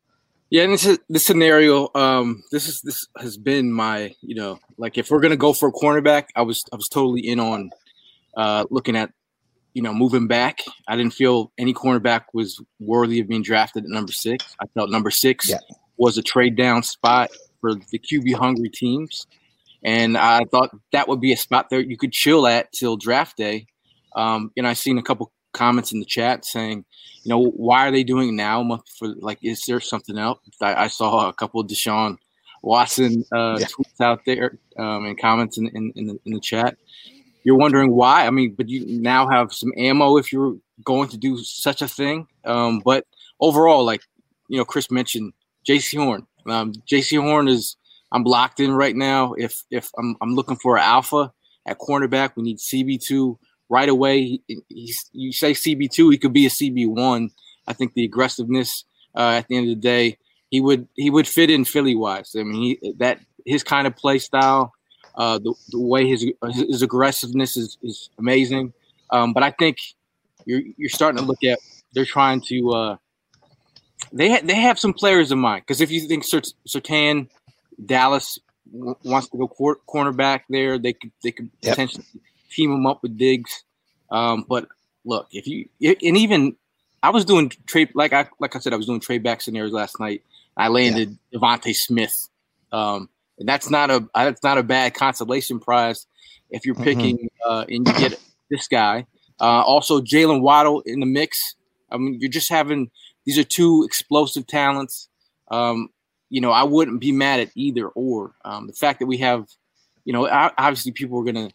Yeah, 0.49 0.63
and 0.63 0.73
this 0.73 0.85
is 0.85 0.99
this 1.09 1.25
scenario. 1.25 1.89
Um, 1.93 2.43
this 2.51 2.67
is 2.67 2.81
this 2.81 3.05
has 3.17 3.37
been 3.37 3.71
my, 3.71 4.15
you 4.21 4.35
know, 4.35 4.59
like 4.77 4.97
if 4.97 5.11
we're 5.11 5.19
gonna 5.19 5.35
go 5.35 5.51
for 5.53 5.69
a 5.69 5.71
cornerback, 5.73 6.25
I 6.35 6.43
was 6.43 6.63
I 6.71 6.77
was 6.77 6.87
totally 6.87 7.27
in 7.27 7.39
on 7.39 7.69
uh, 8.35 8.65
looking 8.69 8.95
at, 8.95 9.11
you 9.73 9.81
know, 9.81 9.93
moving 9.93 10.27
back. 10.27 10.59
I 10.87 10.95
didn't 10.95 11.13
feel 11.13 11.51
any 11.57 11.73
cornerback 11.73 12.25
was 12.33 12.61
worthy 12.79 13.19
of 13.19 13.27
being 13.27 13.41
drafted 13.43 13.83
at 13.83 13.89
number 13.89 14.13
six. 14.13 14.55
I 14.61 14.67
felt 14.73 14.89
number 14.89 15.11
six 15.11 15.49
Yeah. 15.49 15.57
was 15.97 16.17
a 16.17 16.21
trade 16.23 16.55
down 16.55 16.81
spot 16.83 17.29
for 17.59 17.75
the 17.75 17.99
QB 17.99 18.35
hungry 18.35 18.69
teams, 18.69 19.27
and 19.83 20.17
I 20.17 20.41
thought 20.49 20.69
that 20.93 21.09
would 21.09 21.19
be 21.19 21.33
a 21.33 21.37
spot 21.37 21.69
there 21.69 21.81
you 21.81 21.97
could 21.97 22.13
chill 22.13 22.47
at 22.47 22.71
till 22.71 22.95
draft 22.95 23.35
day. 23.35 23.67
Um, 24.15 24.51
and 24.55 24.65
I 24.65 24.73
seen 24.73 24.97
a 24.97 25.03
couple 25.03 25.31
comments 25.53 25.91
in 25.91 25.99
the 25.99 26.05
chat 26.05 26.45
saying, 26.45 26.85
you 27.23 27.29
know, 27.29 27.49
why 27.51 27.87
are 27.87 27.91
they 27.91 28.03
doing 28.03 28.35
now? 28.35 28.81
For 28.97 29.07
like, 29.19 29.39
is 29.41 29.65
there 29.65 29.79
something 29.79 30.17
else? 30.17 30.39
I, 30.61 30.75
I 30.85 30.87
saw 30.87 31.27
a 31.27 31.33
couple 31.33 31.59
of 31.59 31.67
Deshaun 31.67 32.17
Watson 32.61 33.23
uh, 33.31 33.59
Yeah. 33.59 33.67
tweets 33.67 34.01
out 34.01 34.21
there 34.25 34.57
um, 34.77 35.05
and 35.05 35.19
comments 35.19 35.57
in, 35.57 35.67
in, 35.69 35.91
in, 35.95 36.07
the, 36.07 36.19
in 36.25 36.33
the 36.33 36.39
chat. 36.39 36.77
You're 37.43 37.57
wondering 37.57 37.91
why? 37.91 38.25
I 38.25 38.29
mean, 38.29 38.55
but 38.55 38.67
you 38.67 38.85
now 39.01 39.27
have 39.29 39.53
some 39.53 39.71
ammo 39.77 40.17
if 40.17 40.31
you're 40.33 40.57
going 40.83 41.09
to 41.09 41.17
do 41.17 41.37
such 41.37 41.81
a 41.81 41.87
thing. 41.87 42.27
Um, 42.45 42.81
but 42.83 43.05
overall, 43.39 43.85
like 43.85 44.01
you 44.49 44.57
know, 44.57 44.65
Chris 44.65 44.91
mentioned 44.91 45.33
Jaycee 45.67 45.97
Horn. 45.97 46.27
Um, 46.45 46.73
Jaycee 46.89 47.21
Horn 47.21 47.47
is 47.47 47.77
I'm 48.11 48.23
locked 48.23 48.59
in 48.59 48.71
right 48.71 48.95
now. 48.95 49.33
If 49.33 49.63
if 49.71 49.89
I'm 49.97 50.15
I'm 50.21 50.35
looking 50.35 50.57
for 50.57 50.77
an 50.77 50.83
alpha 50.83 51.31
at 51.65 51.79
cornerback, 51.79 52.31
we 52.35 52.43
need 52.43 52.57
CB 52.57 53.01
two 53.03 53.37
right 53.69 53.89
away. 53.89 54.39
He, 54.47 54.61
he's, 54.69 55.09
you 55.13 55.31
say 55.31 55.51
CB 55.53 55.91
two, 55.91 56.09
he 56.09 56.17
could 56.17 56.33
be 56.33 56.45
a 56.45 56.49
CB 56.49 56.87
one. 56.87 57.31
I 57.67 57.73
think 57.73 57.93
the 57.93 58.05
aggressiveness 58.05 58.85
uh, 59.15 59.31
at 59.39 59.47
the 59.47 59.57
end 59.57 59.69
of 59.69 59.75
the 59.75 59.81
day 59.81 60.17
he 60.49 60.61
would 60.61 60.87
he 60.95 61.09
would 61.09 61.27
fit 61.27 61.49
in 61.49 61.65
Philly 61.65 61.95
wise. 61.95 62.35
I 62.37 62.43
mean, 62.43 62.77
he, 62.81 62.93
that 62.99 63.19
his 63.45 63.63
kind 63.63 63.87
of 63.87 63.95
play 63.95 64.19
style, 64.19 64.73
uh, 65.15 65.39
the, 65.39 65.53
the 65.69 65.79
way 65.81 66.07
his 66.07 66.25
his 66.53 66.81
aggressiveness 66.81 67.57
is, 67.57 67.77
is 67.83 68.09
amazing. 68.17 68.73
Um, 69.09 69.33
but 69.33 69.43
I 69.43 69.51
think 69.51 69.77
you're 70.45 70.61
you're 70.77 70.89
starting 70.89 71.19
to 71.19 71.25
look 71.25 71.43
at 71.43 71.59
they're 71.93 72.05
trying 72.05 72.41
to 72.47 72.71
uh, 72.71 72.97
they 74.13 74.29
ha- 74.31 74.41
they 74.43 74.55
have 74.55 74.79
some 74.79 74.93
players 74.93 75.31
in 75.31 75.39
mind 75.39 75.63
because 75.67 75.81
if 75.81 75.91
you 75.91 76.01
think 76.07 76.23
Surtain, 76.25 77.27
Dallas 77.85 78.39
w- 78.71 78.95
wants 79.03 79.27
to 79.29 79.37
go 79.37 79.47
cor- 79.49 79.79
cornerback 79.89 80.41
there, 80.49 80.77
they 80.77 80.93
could 80.93 81.11
they 81.23 81.31
could 81.31 81.49
Yep. 81.61 81.71
potentially 81.73 82.05
team 82.49 82.71
him 82.71 82.85
up 82.85 83.01
with 83.03 83.17
Diggs. 83.17 83.63
Um, 84.09 84.45
but 84.47 84.67
look, 85.05 85.27
if 85.31 85.47
you 85.47 85.67
and 85.81 86.17
even 86.17 86.55
I 87.03 87.09
was 87.09 87.25
doing 87.25 87.51
trade 87.65 87.89
like 87.93 88.13
I 88.13 88.27
like 88.39 88.55
I 88.55 88.59
said 88.59 88.73
I 88.73 88.77
was 88.77 88.85
doing 88.85 88.99
trade 88.99 89.23
back 89.23 89.41
scenarios 89.41 89.73
last 89.73 89.99
night. 89.99 90.23
I 90.55 90.69
landed 90.69 91.17
DeVonta 91.33 91.73
Smith, 91.73 92.29
um, 92.71 93.09
and 93.37 93.47
that's 93.47 93.69
not 93.69 93.91
a 93.91 94.07
that's 94.15 94.43
not 94.43 94.57
a 94.57 94.63
bad 94.63 94.93
consolation 94.95 95.59
prize 95.59 96.07
if 96.49 96.65
you're 96.65 96.75
Mhm. 96.75 96.83
picking 96.83 97.29
uh, 97.47 97.65
and 97.69 97.87
you 97.87 97.93
get 97.93 98.19
this 98.49 98.67
guy. 98.67 99.05
Uh, 99.39 99.61
also, 99.61 100.01
Jaylen 100.01 100.41
Waddle 100.41 100.81
in 100.81 100.99
the 100.99 101.05
mix. 101.05 101.55
I 101.91 101.97
mean, 101.97 102.17
you're 102.19 102.31
just 102.31 102.49
having 102.49 102.89
these 103.25 103.37
are 103.37 103.43
two 103.43 103.83
explosive 103.85 104.47
talents. 104.47 105.09
Um, 105.49 105.89
you 106.29 106.41
know, 106.41 106.51
I 106.51 106.63
wouldn't 106.63 106.99
be 106.99 107.11
mad 107.11 107.39
at 107.39 107.49
either 107.55 107.87
or. 107.89 108.33
Um, 108.43 108.67
the 108.67 108.73
fact 108.73 108.99
that 108.99 109.05
we 109.05 109.17
have, 109.17 109.47
you 110.05 110.13
know, 110.13 110.27
obviously 110.27 110.91
people 110.91 111.17
were 111.17 111.23
gonna, 111.23 111.51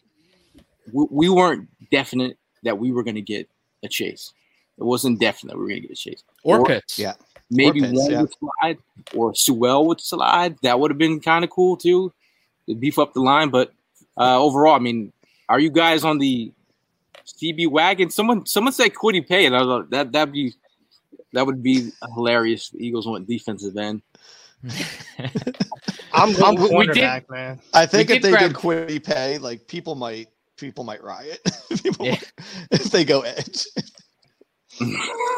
we, 0.91 1.05
we 1.09 1.29
weren't 1.29 1.67
definite 1.91 2.37
that 2.63 2.77
we 2.77 2.91
were 2.91 3.03
gonna 3.03 3.21
get 3.21 3.49
a 3.83 3.87
chase. 3.87 4.33
It 4.77 4.83
wasn't 4.83 5.19
definite 5.19 5.55
we 5.57 5.63
were 5.63 5.69
gonna 5.69 5.81
get 5.81 5.91
a 5.91 5.95
chase. 5.95 6.23
Or 6.43 6.59
Or- 6.59 6.65
Pitts. 6.65 6.97
Yeah. 6.99 7.13
Maybe 7.51 7.81
Pitts, 7.81 7.93
one 7.99 8.11
yeah. 8.11 8.21
would 8.21 8.33
slide 8.39 8.77
or 9.15 9.35
Sewell 9.35 9.85
would 9.87 10.01
slide. 10.01 10.57
That 10.63 10.79
would 10.79 10.89
have 10.89 10.97
been 10.97 11.19
kind 11.19 11.43
of 11.43 11.51
cool 11.51 11.77
too, 11.77 12.11
to 12.67 12.73
beef 12.75 12.97
up 12.97 13.13
the 13.13 13.19
line. 13.21 13.49
But 13.49 13.73
uh, 14.17 14.41
overall, 14.41 14.73
I 14.75 14.79
mean, 14.79 15.11
are 15.49 15.59
you 15.59 15.69
guys 15.69 16.03
on 16.03 16.17
the 16.17 16.51
CB 17.27 17.69
wagon? 17.69 18.09
Someone 18.09 18.45
someone 18.47 18.73
said 18.73 18.93
Kwity 18.93 19.27
Paye, 19.27 19.45
and 19.45 19.55
I 19.55 19.59
was 19.59 19.67
like, 19.67 19.89
that 19.91 20.11
that'd 20.13 20.33
be 20.33 20.53
that 21.33 21.45
would 21.45 21.61
be 21.61 21.91
hilarious. 22.15 22.69
the 22.69 22.83
Eagles 22.83 23.07
went 23.07 23.27
defensive 23.27 23.77
end. 23.77 24.01
I'm, 26.13 26.35
I'm 26.43 26.55
We- 26.55 26.75
we 26.75 26.87
did- 26.87 27.29
man. 27.29 27.59
I 27.73 27.85
think 27.85 28.09
We 28.09 28.15
if 28.15 28.21
did 28.21 28.31
they 28.31 28.37
grab- 28.37 28.51
did 28.53 28.57
Kwity 28.57 29.03
Paye, 29.03 29.37
like 29.37 29.67
people 29.67 29.95
might 29.95 30.29
people 30.63 30.83
might 30.83 31.03
riot 31.03 31.41
people 31.83 32.05
Yeah. 32.05 32.19
if 32.71 32.85
they 32.91 33.03
go 33.03 33.21
edge. 33.21 33.65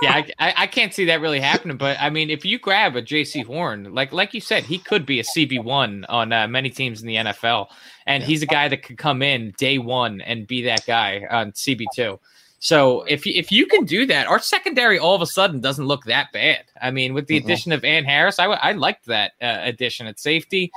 yeah, 0.01 0.23
I, 0.39 0.53
I, 0.55 0.67
can't 0.67 0.93
see 0.93 1.05
that 1.05 1.19
really 1.19 1.41
happening. 1.41 1.75
But 1.75 1.97
I 1.99 2.09
mean, 2.09 2.29
if 2.29 2.45
you 2.45 2.57
grab 2.57 2.95
a 2.95 3.01
Jaycee 3.01 3.45
Horn, 3.45 3.93
like 3.93 4.13
like 4.13 4.33
you 4.33 4.39
said, 4.39 4.63
he 4.63 4.77
could 4.77 5.05
be 5.05 5.19
a 5.19 5.23
CB 5.23 5.61
one 5.61 6.05
on 6.07 6.31
uh, 6.31 6.47
many 6.47 6.69
teams 6.69 7.01
in 7.01 7.07
the 7.07 7.15
NFL, 7.15 7.67
and 8.05 8.23
he's 8.23 8.41
a 8.41 8.45
guy 8.45 8.69
that 8.69 8.83
could 8.83 8.97
come 8.97 9.21
in 9.21 9.53
day 9.57 9.77
one 9.77 10.21
and 10.21 10.47
be 10.47 10.61
that 10.63 10.85
guy 10.85 11.23
on 11.29 11.51
CB 11.51 11.85
two. 11.93 12.17
So 12.65 13.03
if 13.03 13.27
you, 13.27 13.33
if 13.35 13.51
you 13.51 13.67
can 13.67 13.85
do 13.85 14.07
that, 14.07 14.25
our 14.25 14.39
secondary 14.39 14.97
all 14.97 15.13
of 15.13 15.21
a 15.21 15.27
sudden 15.27 15.61
doesn't 15.61 15.85
look 15.85 16.05
that 16.05 16.31
bad. 16.33 16.63
I 16.81 16.89
mean, 16.89 17.13
with 17.13 17.27
the 17.27 17.39
Mhm. 17.39 17.43
addition 17.43 17.71
of 17.73 17.83
Ann 17.85 18.05
Harris, 18.05 18.39
I, 18.39 18.45
w- 18.45 18.59
I 18.59 18.71
liked 18.71 19.05
that 19.05 19.33
uh, 19.39 19.59
addition 19.61 20.07
at 20.07 20.19
safety. 20.19 20.71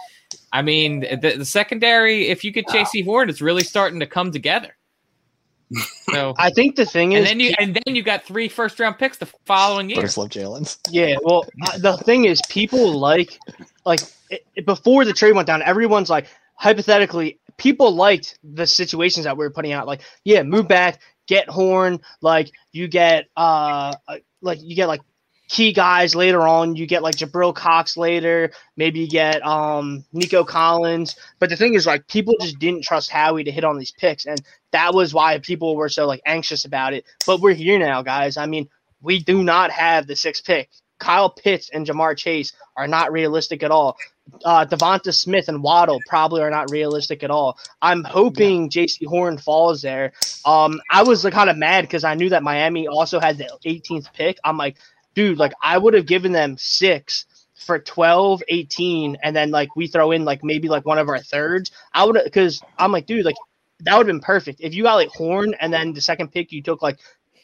I 0.52 0.60
mean, 0.60 1.00
the, 1.00 1.36
the 1.38 1.46
secondary, 1.46 2.28
if 2.28 2.44
you 2.44 2.50
get 2.52 2.66
Jaycee 2.66 3.06
Horn, 3.06 3.30
it's 3.30 3.40
really 3.40 3.62
starting 3.62 4.00
to 4.00 4.06
come 4.06 4.32
together. 4.32 4.76
So 6.12 6.34
I 6.38 6.50
think 6.50 6.76
the 6.76 6.84
thing 6.86 7.12
is, 7.12 7.18
and 7.18 7.26
then 7.26 7.40
you 7.40 7.52
and 7.58 7.74
then 7.84 7.94
you 7.94 8.02
got 8.02 8.24
three 8.24 8.48
first 8.48 8.80
round 8.80 8.96
picks 8.98 9.18
the 9.18 9.26
following 9.44 9.90
year. 9.90 10.00
First 10.00 10.16
love 10.16 10.30
Jalen's. 10.30 10.78
Yeah, 10.90 11.16
well, 11.22 11.44
uh, 11.62 11.76
the 11.78 11.98
thing 11.98 12.24
is, 12.24 12.40
people 12.48 12.98
like, 12.98 13.38
like 13.84 14.00
it, 14.30 14.46
it- 14.56 14.64
before 14.66 15.04
the 15.04 15.12
trade 15.12 15.32
went 15.34 15.46
down, 15.46 15.60
everyone's 15.62 16.08
like, 16.08 16.26
hypothetically, 16.54 17.40
people 17.58 17.94
liked 17.94 18.38
the 18.42 18.66
situations 18.66 19.24
that 19.24 19.36
we 19.36 19.44
were 19.44 19.50
putting 19.50 19.72
out. 19.72 19.86
Like, 19.86 20.00
yeah, 20.24 20.42
move 20.42 20.66
back, 20.68 21.00
get 21.28 21.48
Horn. 21.48 22.00
Like, 22.20 22.50
you 22.72 22.88
get, 22.88 23.26
uh, 23.36 23.94
uh, 24.08 24.16
like 24.42 24.58
you 24.60 24.74
get 24.74 24.88
like 24.88 25.02
key 25.48 25.72
guys 25.72 26.14
later 26.14 26.40
on. 26.40 26.74
You 26.74 26.86
get 26.86 27.02
like 27.02 27.14
Jabril 27.14 27.54
Cox 27.54 27.96
later. 27.96 28.50
Maybe 28.76 29.00
you 29.00 29.08
get 29.08 29.46
um 29.46 30.04
Nico 30.12 30.42
Collins. 30.42 31.14
But 31.38 31.50
the 31.50 31.56
thing 31.56 31.74
is, 31.74 31.86
like, 31.86 32.08
people 32.08 32.34
just 32.40 32.58
didn't 32.58 32.82
trust 32.82 33.10
Howie 33.10 33.44
to 33.44 33.52
hit 33.52 33.64
on 33.64 33.78
these 33.78 33.92
picks, 33.92 34.26
and 34.26 34.40
that 34.72 34.94
was 34.94 35.14
why 35.14 35.38
people 35.38 35.76
were 35.76 35.88
so 35.88 36.06
like 36.06 36.20
anxious 36.26 36.64
about 36.64 36.92
it. 36.94 37.04
But 37.26 37.40
we're 37.40 37.54
here 37.54 37.78
now, 37.78 38.02
guys. 38.02 38.36
I 38.36 38.46
mean 38.46 38.68
we 39.00 39.22
do 39.22 39.42
not 39.42 39.70
have 39.70 40.06
the 40.06 40.16
sixth 40.16 40.44
pick. 40.44 40.70
Kyle 40.98 41.30
Pitts 41.30 41.70
and 41.70 41.86
Ja'Marr 41.86 42.16
Chase 42.16 42.52
are 42.76 42.88
not 42.88 43.12
realistic 43.12 43.62
at 43.62 43.70
all. 43.70 43.96
Uh, 44.44 44.66
Devonta 44.66 45.12
Smith 45.12 45.48
and 45.48 45.62
Waddle 45.62 46.00
probably 46.06 46.42
are 46.42 46.50
not 46.50 46.70
realistic 46.70 47.22
at 47.22 47.30
all. 47.30 47.58
I'm 47.80 48.04
hoping 48.04 48.70
Jaycee 48.70 49.06
Horn 49.06 49.38
falls 49.38 49.82
there. 49.82 50.12
Um, 50.44 50.80
I 50.90 51.02
was 51.02 51.24
like, 51.24 51.34
kind 51.34 51.50
of 51.50 51.56
mad 51.56 51.82
because 51.82 52.04
I 52.04 52.14
knew 52.14 52.28
that 52.30 52.42
Miami 52.42 52.86
also 52.88 53.20
had 53.20 53.38
the 53.38 53.50
18th 53.64 54.12
pick. 54.12 54.38
I'm 54.44 54.56
like, 54.56 54.76
dude, 55.14 55.38
like 55.38 55.52
I 55.62 55.78
would 55.78 55.94
have 55.94 56.06
given 56.06 56.32
them 56.32 56.56
six 56.58 57.26
for 57.54 57.78
12, 57.78 58.42
18, 58.48 59.18
and 59.22 59.34
then 59.34 59.50
like 59.50 59.76
we 59.76 59.86
throw 59.88 60.12
in 60.12 60.24
like 60.24 60.44
maybe 60.44 60.68
like 60.68 60.86
one 60.86 60.98
of 60.98 61.08
our 61.08 61.18
thirds. 61.18 61.70
I 61.92 62.04
would 62.04 62.20
because 62.22 62.62
I'm 62.78 62.92
like, 62.92 63.06
dude, 63.06 63.24
like 63.24 63.36
that 63.80 63.96
would 63.96 64.06
have 64.06 64.14
been 64.14 64.20
perfect 64.20 64.60
if 64.60 64.74
you 64.74 64.82
got 64.84 64.94
like 64.94 65.10
Horn 65.10 65.54
and 65.60 65.72
then 65.72 65.92
the 65.92 66.00
second 66.00 66.32
pick 66.32 66.52
you 66.52 66.62
took 66.62 66.82
like 66.82 66.98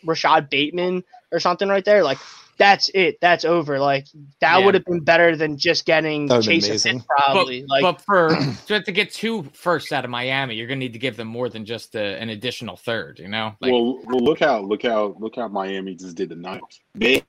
Rashod 0.04 0.50
Bateman 0.50 1.04
or 1.32 1.40
something 1.40 1.68
right 1.68 1.84
there. 1.84 2.02
Like 2.02 2.18
that's 2.56 2.88
it. 2.94 3.18
That's 3.20 3.44
over. 3.44 3.78
Like 3.78 4.06
that 4.40 4.58
Yeah. 4.58 4.64
would 4.64 4.74
have 4.74 4.84
been 4.84 5.00
better 5.00 5.36
than 5.36 5.56
just 5.58 5.84
getting 5.86 6.26
That 6.26 6.42
Chase 6.42 6.64
and 6.64 6.70
amazing. 6.72 6.98
Pitts, 7.00 7.06
probably. 7.08 7.60
but, 7.62 7.68
like 7.70 7.82
but 7.82 8.00
for 8.02 8.28
to, 8.66 8.82
to 8.82 8.92
get 8.92 9.12
two 9.12 9.42
firsts 9.52 9.92
out 9.92 10.04
of 10.04 10.10
Miami, 10.10 10.54
you're 10.54 10.66
gonna 10.66 10.76
need 10.78 10.92
to 10.92 10.98
give 10.98 11.16
them 11.16 11.28
more 11.28 11.48
than 11.48 11.64
just 11.64 11.94
a, 11.94 12.02
an 12.20 12.30
additional 12.30 12.76
third. 12.76 13.18
You 13.18 13.28
know, 13.28 13.54
like 13.60 13.72
well, 13.72 13.98
well, 14.04 14.20
look 14.20 14.40
how 14.40 14.60
look 14.60 14.82
how 14.82 15.16
look 15.18 15.36
how 15.36 15.48
Miami 15.48 15.94
just 15.94 16.16
did 16.16 16.28
the 16.28 16.36
Niners. 16.36 16.80
They 16.94 17.22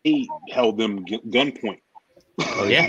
held 0.52 0.78
them 0.78 1.04
gu- 1.06 1.22
gunpoint. 1.30 1.80
Oh, 2.40 2.66
yeah. 2.68 2.86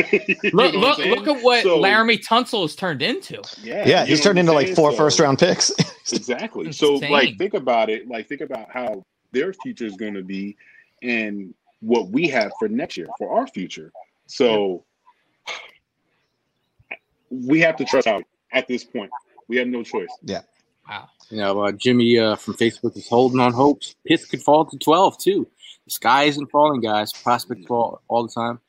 Look 0.52 0.74
look 0.74 0.98
look 0.98 1.28
at 1.28 1.42
what 1.42 1.62
So- 1.62 1.78
Laremy 1.80 2.18
Tunsil 2.24 2.62
has 2.62 2.74
turned 2.74 3.00
into. 3.00 3.40
Yeah, 3.62 3.86
Yeah, 3.86 4.04
he's 4.04 4.20
turned 4.20 4.38
into 4.40 4.52
like 4.52 4.66
saying? 4.66 4.76
four 4.76 4.90
So- 4.90 4.96
first 4.98 5.20
round 5.20 5.38
picks. 5.38 5.70
Exactly. 6.12 6.70
So, 6.70 6.94
Insane. 6.94 7.10
like, 7.10 7.36
think 7.36 7.54
about 7.54 7.90
it. 7.90 8.06
Like, 8.08 8.28
think 8.28 8.40
about 8.40 8.70
how 8.70 9.02
their 9.32 9.52
future 9.52 9.86
is 9.86 9.96
going 9.96 10.14
to 10.14 10.22
be, 10.22 10.56
and 11.02 11.52
what 11.80 12.08
we 12.08 12.28
have 12.28 12.52
for 12.58 12.68
next 12.68 12.96
year 12.96 13.08
for 13.18 13.30
our 13.38 13.46
future. 13.46 13.92
So, 14.26 14.84
we 17.30 17.60
have 17.60 17.76
to 17.76 17.84
trust 17.84 18.06
out 18.06 18.24
at 18.52 18.66
this 18.68 18.84
point. 18.84 19.10
We 19.48 19.56
have 19.56 19.68
no 19.68 19.82
choice. 19.82 20.08
Yeah. 20.22 20.42
Wow. 20.88 21.08
You 21.30 21.38
know, 21.38 21.60
uh, 21.64 21.72
Jimmy 21.72 22.18
uh, 22.18 22.36
from 22.36 22.54
Facebook 22.54 22.96
is 22.96 23.08
holding 23.08 23.40
on 23.40 23.52
hopes. 23.52 23.96
Pitts 24.06 24.24
could 24.24 24.42
fall 24.42 24.64
to 24.66 24.78
twelve 24.78 25.18
too. 25.18 25.48
The 25.84 25.90
sky 25.90 26.24
isn't 26.24 26.50
falling, 26.50 26.80
guys. 26.80 27.12
Prospect 27.12 27.66
fall 27.66 28.00
all 28.08 28.26
the 28.26 28.32
time. 28.32 28.60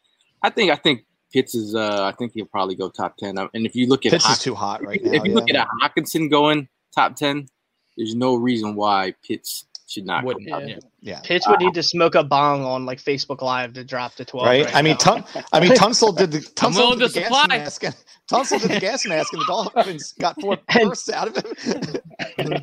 I 0.42 0.50
think. 0.50 0.72
I 0.72 0.76
think 0.76 1.06
Pitts 1.32 1.54
is. 1.54 1.76
Uh, 1.76 2.04
I 2.04 2.16
think 2.18 2.34
he'll 2.34 2.46
probably 2.48 2.76
go 2.76 2.90
top 2.90 3.18
ten. 3.18 3.38
Uh, 3.38 3.48
And 3.54 3.68
if 3.68 3.76
you 3.76 3.88
look 3.88 4.06
at 4.08 4.12
Pitts 4.14 4.28
is 4.28 4.40
too 4.40 4.56
hot 4.56 4.84
right 4.84 5.00
if, 5.00 5.06
now. 5.06 5.12
if 5.12 5.26
you 5.26 5.34
look 5.36 5.50
at 5.52 5.56
a 5.56 5.68
Hockenson 5.82 6.32
going 6.32 6.68
top 6.96 7.16
ten, 7.16 7.48
there's 7.96 8.16
no 8.16 8.34
reason 8.34 8.74
why 8.76 9.14
Pitts 9.24 9.66
should 9.88 10.06
not 10.06 10.22
go 10.22 10.27
Wouldn't 10.27 10.48
yeah. 10.48 10.60
10. 10.60 10.79
yeah. 11.01 11.20
Pitts 11.24 11.48
would 11.48 11.60
need 11.62 11.74
to 11.74 11.82
smoke 11.84 12.15
a 12.15 12.24
bong 12.24 12.63
on 12.65 12.86
like 12.86 13.01
Facebook 13.01 13.41
Live 13.41 13.74
to 13.74 13.84
drop 13.84 14.15
to 14.15 14.25
12. 14.25 14.46
Right? 14.46 14.65
Right, 14.65 14.75
I 14.75 14.82
mean, 14.82 14.91
now. 15.06 15.22
Tun- 15.22 15.44
I 15.53 15.60
mean, 15.62 15.72
Tunsil 15.72 16.15
did 16.15 16.32
the 16.32 16.39
Tunsil 16.56 16.98
did 16.98 17.08
to 17.08 17.13
the 17.13 17.20
gas 17.22 17.27
supply. 17.27 17.48
mask. 17.48 17.84
And, 17.86 17.96
Tunsil 18.29 18.62
did 18.62 18.72
the 18.72 18.79
gas 18.82 19.06
mask, 19.06 19.32
and 19.34 19.41
the 19.41 19.46
Dolphins 19.46 20.13
got 20.20 20.39
four 20.41 20.58
bursts 20.74 21.10
out 21.10 21.29
of 21.29 21.38
him. 21.58 22.62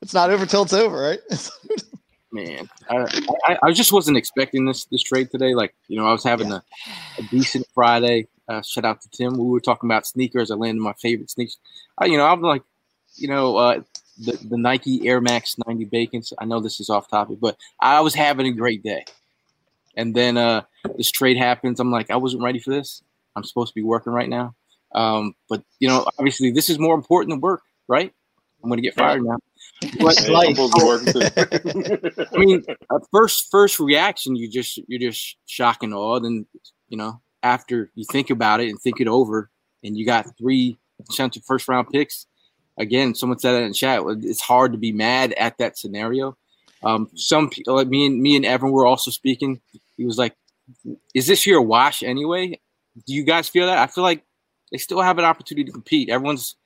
it's 0.00 0.14
not 0.14 0.30
over 0.30 0.46
till 0.46 0.62
it's 0.62 0.72
over, 0.72 0.96
right? 0.98 1.18
Man, 2.32 2.68
I, 2.88 2.96
I, 3.46 3.58
I 3.64 3.72
just 3.72 3.92
wasn't 3.92 4.16
expecting 4.16 4.64
this 4.64 4.84
this 4.86 5.02
trade 5.02 5.30
today. 5.30 5.54
Like, 5.54 5.74
you 5.88 5.96
know, 5.98 6.06
I 6.06 6.12
was 6.12 6.22
having 6.24 6.50
a, 6.52 6.62
a 7.18 7.22
decent 7.24 7.66
Friday. 7.74 8.28
Uh, 8.48 8.62
shout 8.62 8.84
out 8.84 9.00
to 9.02 9.08
Tim. 9.10 9.36
We 9.36 9.44
were 9.48 9.60
talking 9.60 9.88
about 9.88 10.06
sneakers. 10.06 10.50
I 10.50 10.54
landed 10.54 10.80
my 10.80 10.92
favorite 10.94 11.30
sneakers. 11.30 11.58
I, 11.98 12.06
you 12.06 12.16
know, 12.16 12.24
I'm 12.26 12.40
like, 12.40 12.62
you 13.16 13.28
know, 13.28 13.56
uh, 13.56 13.80
the 14.20 14.32
the 14.48 14.58
Nike 14.58 15.06
Air 15.06 15.20
Max 15.20 15.56
90 15.66 15.84
Bacons. 15.86 16.32
I 16.38 16.44
know 16.44 16.60
this 16.60 16.80
is 16.80 16.90
off 16.90 17.08
topic, 17.08 17.38
but 17.40 17.56
I 17.80 18.00
was 18.00 18.14
having 18.14 18.46
a 18.46 18.52
great 18.52 18.82
day. 18.82 19.04
And 19.96 20.14
then 20.14 20.36
uh, 20.36 20.62
this 20.96 21.10
trade 21.10 21.36
happens. 21.36 21.80
I'm 21.80 21.90
like, 21.90 22.10
I 22.10 22.16
wasn't 22.16 22.42
ready 22.42 22.58
for 22.58 22.70
this. 22.70 23.02
I'm 23.34 23.44
supposed 23.44 23.72
to 23.72 23.74
be 23.74 23.82
working 23.82 24.12
right 24.12 24.28
now. 24.28 24.54
Um, 24.94 25.34
but 25.48 25.62
you 25.78 25.88
know, 25.88 26.06
obviously, 26.18 26.50
this 26.50 26.68
is 26.68 26.78
more 26.78 26.94
important 26.94 27.30
than 27.30 27.40
work, 27.40 27.62
right? 27.88 28.12
I'm 28.62 28.68
going 28.68 28.78
to 28.78 28.82
get 28.82 28.94
fired 28.94 29.22
now. 29.22 29.38
But, 29.98 30.18
It's 30.18 30.28
life. 30.28 30.48
I'm 30.48 30.54
supposed 30.54 31.06
to 31.08 32.14
work. 32.16 32.28
I 32.34 32.38
mean, 32.38 32.62
at 32.68 33.02
first 33.10 33.48
first 33.50 33.80
reaction, 33.80 34.36
you 34.36 34.50
just 34.50 34.78
you're 34.88 35.00
just 35.00 35.36
shocked 35.46 35.82
and 35.82 35.94
awed, 35.94 36.24
and 36.24 36.46
you 36.88 36.98
know 36.98 37.20
after 37.42 37.90
you 37.94 38.04
think 38.10 38.30
about 38.30 38.60
it 38.60 38.68
and 38.68 38.78
think 38.78 39.00
it 39.00 39.08
over, 39.08 39.50
and 39.82 39.96
you 39.96 40.04
got 40.04 40.26
three 40.38 40.78
potential 41.06 41.42
first 41.46 41.68
round 41.68 41.88
picks. 41.88 42.26
Again, 42.78 43.14
someone 43.14 43.38
said 43.38 43.52
that 43.52 43.62
in 43.62 43.72
chat. 43.72 44.02
It's 44.22 44.40
hard 44.40 44.72
to 44.72 44.78
be 44.78 44.92
mad 44.92 45.32
at 45.34 45.58
that 45.58 45.78
scenario. 45.78 46.36
Um, 46.82 47.10
some 47.14 47.50
people, 47.50 47.74
like 47.74 47.88
me 47.88 48.06
and 48.06 48.22
me 48.22 48.36
and 48.36 48.46
Evan, 48.46 48.70
were 48.70 48.86
also 48.86 49.10
speaking. 49.10 49.60
He 49.96 50.06
was 50.06 50.16
like, 50.16 50.34
"Is 51.14 51.26
this 51.26 51.46
year 51.46 51.58
a 51.58 51.62
wash 51.62 52.02
anyway?" 52.02 52.58
do 53.06 53.14
you 53.14 53.24
guys 53.24 53.48
feel 53.48 53.66
that? 53.66 53.78
I 53.78 53.86
feel 53.86 54.04
like 54.04 54.24
they 54.72 54.78
still 54.78 55.00
have 55.00 55.18
an 55.18 55.24
opportunity 55.24 55.64
to 55.64 55.72
compete. 55.72 56.08
Everyone's 56.08 56.56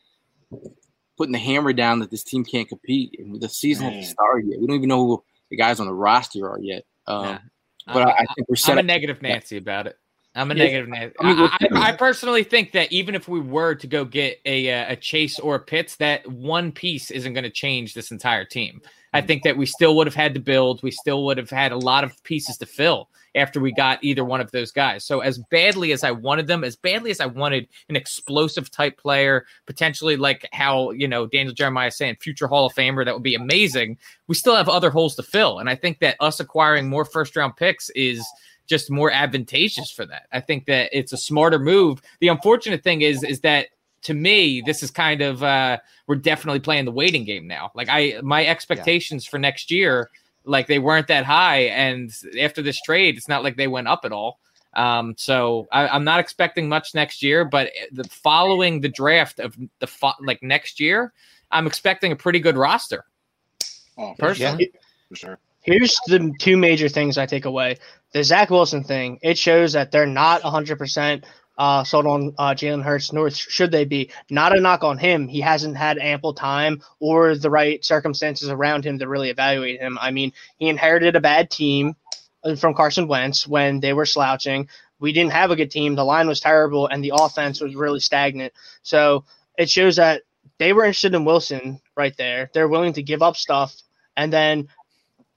putting 1.16 1.32
the 1.32 1.38
hammer 1.38 1.73
down 1.73 2.00
that 2.00 2.11
this 2.11 2.25
team 2.25 2.44
can't 2.44 2.68
compete, 2.68 3.16
and 3.18 3.40
the 3.40 3.49
season 3.49 3.87
hasn't 3.87 4.06
started 4.06 4.46
yet. 4.49 4.61
We 4.61 4.66
don't 4.66 4.76
even 4.76 4.88
know 4.88 5.06
who 5.06 5.25
the 5.50 5.56
guys 5.56 5.80
on 5.80 5.87
the 5.87 5.94
roster 5.94 6.49
are 6.49 6.61
yet. 6.61 6.84
Um, 7.06 7.25
Yeah. 7.25 7.38
But 7.87 8.08
I, 8.08 8.12
I 8.12 8.25
think 8.34 8.49
we're 8.49 8.56
set 8.56 8.73
I'm 8.73 8.78
a 8.78 8.82
negative 8.82 9.20
Nancy 9.20 9.58
about 9.58 9.87
it. 9.87 9.99
I'm 10.34 10.50
a 10.50 10.54
Yeah. 10.54 10.64
negative 10.64 10.88
Nancy. 10.88 11.16
I 11.20 11.58
I, 11.72 11.80
I, 11.88 11.92
personally 11.92 12.42
think 12.42 12.72
that 12.72 12.90
even 12.92 13.14
if 13.14 13.28
we 13.28 13.40
were 13.40 13.74
to 13.76 13.86
go 13.86 14.04
get 14.04 14.40
a 14.44 14.70
uh, 14.72 14.92
a 14.92 14.96
Chase 14.96 15.38
or 15.38 15.54
a 15.54 15.60
Pitts, 15.60 15.96
that 15.96 16.26
one 16.28 16.72
piece 16.72 17.10
isn't 17.10 17.32
going 17.32 17.44
to 17.44 17.50
change 17.50 17.94
this 17.94 18.10
entire 18.10 18.44
team. 18.44 18.80
I 19.12 19.20
think 19.20 19.44
that 19.44 19.56
we 19.56 19.64
still 19.64 19.94
would 19.96 20.08
have 20.08 20.14
had 20.14 20.34
to 20.34 20.40
build. 20.40 20.82
We 20.82 20.90
still 20.90 21.24
would 21.26 21.38
have 21.38 21.50
had 21.50 21.70
a 21.70 21.78
lot 21.78 22.02
of 22.02 22.20
pieces 22.24 22.56
to 22.58 22.66
fill 22.66 23.08
after 23.36 23.60
we 23.60 23.72
got 23.72 24.02
either 24.02 24.24
one 24.24 24.40
of 24.40 24.50
those 24.50 24.70
guys. 24.70 25.04
So 25.04 25.20
as 25.20 25.38
badly 25.50 25.92
as 25.92 26.02
I 26.04 26.10
wanted 26.10 26.48
them, 26.48 26.64
as 26.64 26.76
badly 26.76 27.10
as 27.10 27.20
I 27.20 27.26
wanted 27.26 27.68
an 27.88 27.94
explosive 27.96 28.70
type 28.70 28.98
player, 28.98 29.46
potentially 29.66 30.16
like 30.16 30.48
how 30.52 30.90
you 30.90 31.06
know 31.06 31.26
Daniel 31.26 31.54
Jeremiah 31.54 31.88
is 31.88 31.96
saying, 31.96 32.16
future 32.20 32.48
Hall 32.48 32.66
of 32.66 32.74
Famer, 32.74 33.04
that 33.04 33.14
would 33.14 33.22
be 33.22 33.36
amazing. 33.36 33.98
We 34.26 34.34
still 34.34 34.56
have 34.56 34.68
other 34.68 34.90
holes 34.90 35.14
to 35.16 35.22
fill, 35.22 35.60
and 35.60 35.70
I 35.70 35.76
think 35.76 36.00
that 36.00 36.16
us 36.18 36.40
acquiring 36.40 36.88
more 36.88 37.04
first 37.04 37.36
round 37.36 37.56
picks 37.56 37.90
is 37.90 38.26
just 38.66 38.90
more 38.90 39.11
advantageous 39.11 39.90
for 39.90 40.06
that. 40.06 40.26
I 40.33 40.40
think 40.40 40.66
that 40.66 40.90
it's 40.92 41.12
a 41.12 41.16
smarter 41.16 41.59
move. 41.59 42.00
The 42.21 42.28
unfortunate 42.28 42.83
thing 42.83 43.02
is 43.02 43.23
is 43.23 43.40
that 43.40 43.68
to 44.02 44.14
me, 44.14 44.62
this 44.64 44.83
is 44.83 44.90
kind 44.90 45.23
of 45.23 45.42
uh 45.42 45.78
we're 46.06 46.16
definitely 46.16 46.61
playing 46.61 46.85
the 46.85 46.92
waiting 46.92 47.25
game 47.25 47.47
now. 47.47 47.71
Like 47.75 47.88
I 47.90 48.21
my 48.23 48.47
expectations 48.47 49.26
for 49.26 49.38
next 49.38 49.71
year, 49.71 50.11
like 50.44 50.66
they 50.66 50.78
weren't 50.78 51.09
that 51.09 51.25
high. 51.25 51.62
And 51.62 52.12
after 52.40 52.62
this 52.62 52.80
trade, 52.80 53.16
it's 53.16 53.28
not 53.28 53.42
like 53.42 53.56
they 53.56 53.68
went 53.68 53.88
up 53.88 54.04
at 54.04 54.12
all. 54.12 54.40
Um, 54.75 55.14
so 55.16 55.68
I, 55.73 55.88
I'm 55.88 56.04
not 56.04 56.21
expecting 56.21 56.68
much 56.68 56.94
next 56.94 57.23
year, 57.23 57.44
but 57.44 57.71
the 57.92 58.04
following 58.04 58.80
the 58.80 58.88
draft 58.88 59.38
of 59.38 59.56
the 59.78 59.87
fo- 59.87 60.12
like 60.21 60.42
next 60.42 60.80
year, 60.80 61.12
I'm 61.50 61.66
expecting 61.66 62.12
a 62.12 62.16
pretty 62.16 62.40
good 62.40 62.56
roster. 62.56 63.04
Oh, 63.97 64.14
Personally, 64.18 64.71
sure. 64.73 64.80
For 65.09 65.16
sure. 65.16 65.38
Here's 65.64 65.99
the 66.06 66.33
two 66.38 66.59
major 66.59 66.88
things 66.90 67.16
I 67.16 67.25
take 67.25 67.47
away. 67.47 67.78
The 68.12 68.23
Zach 68.23 68.50
Wilson 68.50 68.85
thing, 68.85 69.18
it 69.23 69.38
shows 69.38 69.73
that 69.73 69.90
they're 69.90 70.06
not 70.06 70.42
100% 70.42 71.25
uh, 71.56 71.85
sold 71.85 72.06
on 72.06 72.35
uh, 72.37 72.50
Jalen 72.54 72.83
Hurts, 72.83 73.12
nor 73.12 73.30
should 73.30 73.71
they 73.71 73.87
be. 73.87 74.11
Not 74.28 74.56
a 74.56 74.61
knock 74.61 74.85
on 74.85 74.99
him. 74.99 75.26
He 75.26 75.40
hasn't 75.40 75.76
had 75.76 75.99
ample 75.99 76.35
time 76.35 76.83
or 77.00 77.35
the 77.35 77.50
right 77.50 77.83
circumstances 77.83 78.50
around 78.50 78.85
him 78.85 78.99
to 78.99 79.09
really 79.09 79.30
evaluate 79.30 79.80
him. 79.80 79.99
I 80.00 80.11
mean, 80.11 80.33
he 80.59 80.68
inherited 80.68 81.16
a 81.16 81.21
bad 81.21 81.50
team 81.50 81.97
uh, 82.44 82.56
from 82.56 82.75
Carson 82.75 83.09
Wentz 83.09 83.47
when 83.47 83.80
they 83.80 83.94
were 83.94 84.06
slouching. 84.06 84.68
We 85.00 85.12
didn't 85.12 85.33
have 85.33 85.50
a 85.50 85.56
good 85.56 85.71
team. 85.71 85.94
The 85.94 86.04
line 86.04 86.28
was 86.28 86.40
terrible, 86.40 86.88
and 86.88 87.02
the 87.02 87.12
offense 87.14 87.61
was 87.61 87.75
really 87.75 88.00
stagnant. 88.00 88.52
So 88.83 89.25
it 89.56 89.71
shows 89.71 89.97
that 89.97 90.23
they 90.59 90.73
were 90.75 90.85
interested 90.85 91.14
in 91.14 91.25
Wilson 91.25 91.80
right 91.97 92.16
there. 92.16 92.50
They're 92.52 92.68
willing 92.68 92.92
to 92.94 93.02
give 93.02 93.23
up 93.23 93.37
stuff. 93.37 93.75
And 94.16 94.33
then 94.33 94.68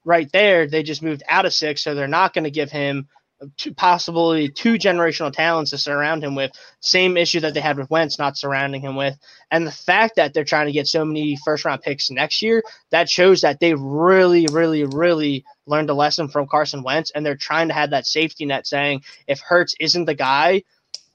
right 0.08 0.32
there, 0.32 0.68
they 0.68 0.84
just 0.84 1.04
moved 1.04 1.22
out 1.28 1.46
of 1.46 1.54
six, 1.54 1.84
so 1.84 1.94
they're 1.94 2.08
not 2.08 2.34
going 2.34 2.46
to 2.46 2.52
give 2.52 2.72
him 2.72 3.10
two, 3.58 3.74
possibly 3.74 4.48
two 4.48 4.76
generational 4.76 5.32
talents 5.32 5.72
to 5.72 5.78
surround 5.78 6.24
him 6.24 6.34
with. 6.34 6.52
Same 6.80 7.18
issue 7.18 7.42
that 7.42 7.54
they 7.54 7.60
had 7.60 7.78
with 7.78 7.90
Wentz, 7.90 8.18
not 8.18 8.38
surrounding 8.38 8.82
him 8.82 8.96
with. 8.96 9.16
And 9.52 9.68
the 9.68 9.72
fact 9.72 10.16
that 10.16 10.34
they're 10.34 10.46
trying 10.46 10.68
to 10.68 10.72
get 10.72 10.88
so 10.88 11.04
many 11.04 11.38
first 11.44 11.66
round 11.66 11.82
picks 11.82 12.10
next 12.10 12.42
year, 12.42 12.64
that 12.90 13.10
shows 13.10 13.42
that 13.42 13.60
they 13.60 13.74
really, 13.74 14.48
really, 14.50 14.86
really 14.86 15.44
learned 15.66 15.90
a 15.90 15.94
lesson 15.94 16.30
from 16.30 16.48
Carson 16.48 16.84
Wentz, 16.84 17.12
and 17.12 17.26
they're 17.26 17.36
trying 17.36 17.68
to 17.68 17.74
have 17.74 17.90
that 17.90 18.08
safety 18.08 18.46
net 18.46 18.66
saying 18.66 19.04
if 19.28 19.42
Hurts 19.42 19.76
isn't 19.78 20.06
the 20.06 20.16
guy, 20.16 20.64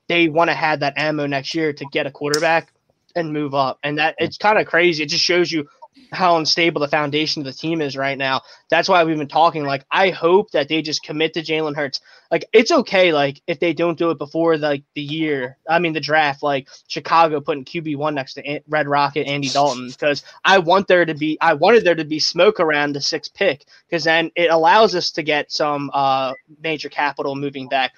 they 0.07 0.29
want 0.29 0.51
to 0.51 0.55
have 0.55 0.81
that 0.81 0.99
ammo 0.99 1.27
next 1.27 1.55
year 1.55 1.73
to 1.73 1.87
get 1.87 2.07
a 2.07 2.11
quarterback 2.11 2.73
and 3.17 3.33
move 3.33 3.55
up. 3.55 3.79
And 3.83 3.99
that 3.99 4.17
it's 4.19 4.37
kind 4.37 4.59
of 4.59 4.67
crazy. 4.67 5.03
It 5.03 5.09
just 5.09 5.25
shows 5.25 5.51
you 5.51 5.67
how 6.13 6.37
unstable 6.37 6.81
the 6.81 6.89
foundation 6.89 7.41
of 7.41 7.47
the 7.47 7.53
team 7.53 7.81
is 7.81 7.97
right 7.97 8.19
now. 8.19 8.43
That's 8.71 8.89
why 8.89 9.05
we've 9.05 9.19
been 9.19 9.29
talking. 9.29 9.65
Like, 9.65 9.85
I 9.91 10.11
hope 10.11 10.51
that 10.53 10.69
they 10.69 10.83
just 10.83 11.03
commit 11.03 11.35
to 11.35 11.43
Jalen 11.43 11.77
Hurts. 11.77 12.01
Like, 12.31 12.47
it's 12.53 12.71
okay. 12.71 13.13
Like, 13.13 13.43
if 13.47 13.61
they 13.61 13.73
don't 13.73 13.99
do 13.99 14.11
it 14.11 14.19
before 14.19 14.57
like 14.57 14.85
the 14.95 15.03
year, 15.03 15.59
I 15.69 15.79
mean 15.79 15.93
the 15.93 16.01
draft. 16.01 16.43
Like 16.43 16.69
Chicago 16.89 17.41
putting 17.41 17.65
QB 17.65 17.97
one 17.97 18.15
next 18.15 18.35
to 18.35 18.61
Red 18.69 18.89
Rocket, 18.89 19.27
Andy 19.27 19.49
Dalton, 19.49 19.89
because 19.89 20.25
I 20.45 20.59
want 20.59 20.89
there 20.89 21.05
to 21.05 21.15
be. 21.15 21.39
I 21.41 21.55
wanted 21.55 21.85
there 21.85 21.95
to 21.95 22.05
be 22.05 22.19
smoke 22.19 22.61
around 22.61 22.95
the 22.95 23.01
sixth 23.01 23.35
pick, 23.35 23.67
because 23.89 24.05
then 24.05 24.31
it 24.37 24.51
allows 24.51 24.95
us 24.95 25.11
to 25.13 25.23
get 25.23 25.53
some 25.53 25.91
uh 25.93 26.33
major 26.63 26.89
capital 26.89 27.35
moving 27.37 27.69
back. 27.69 27.93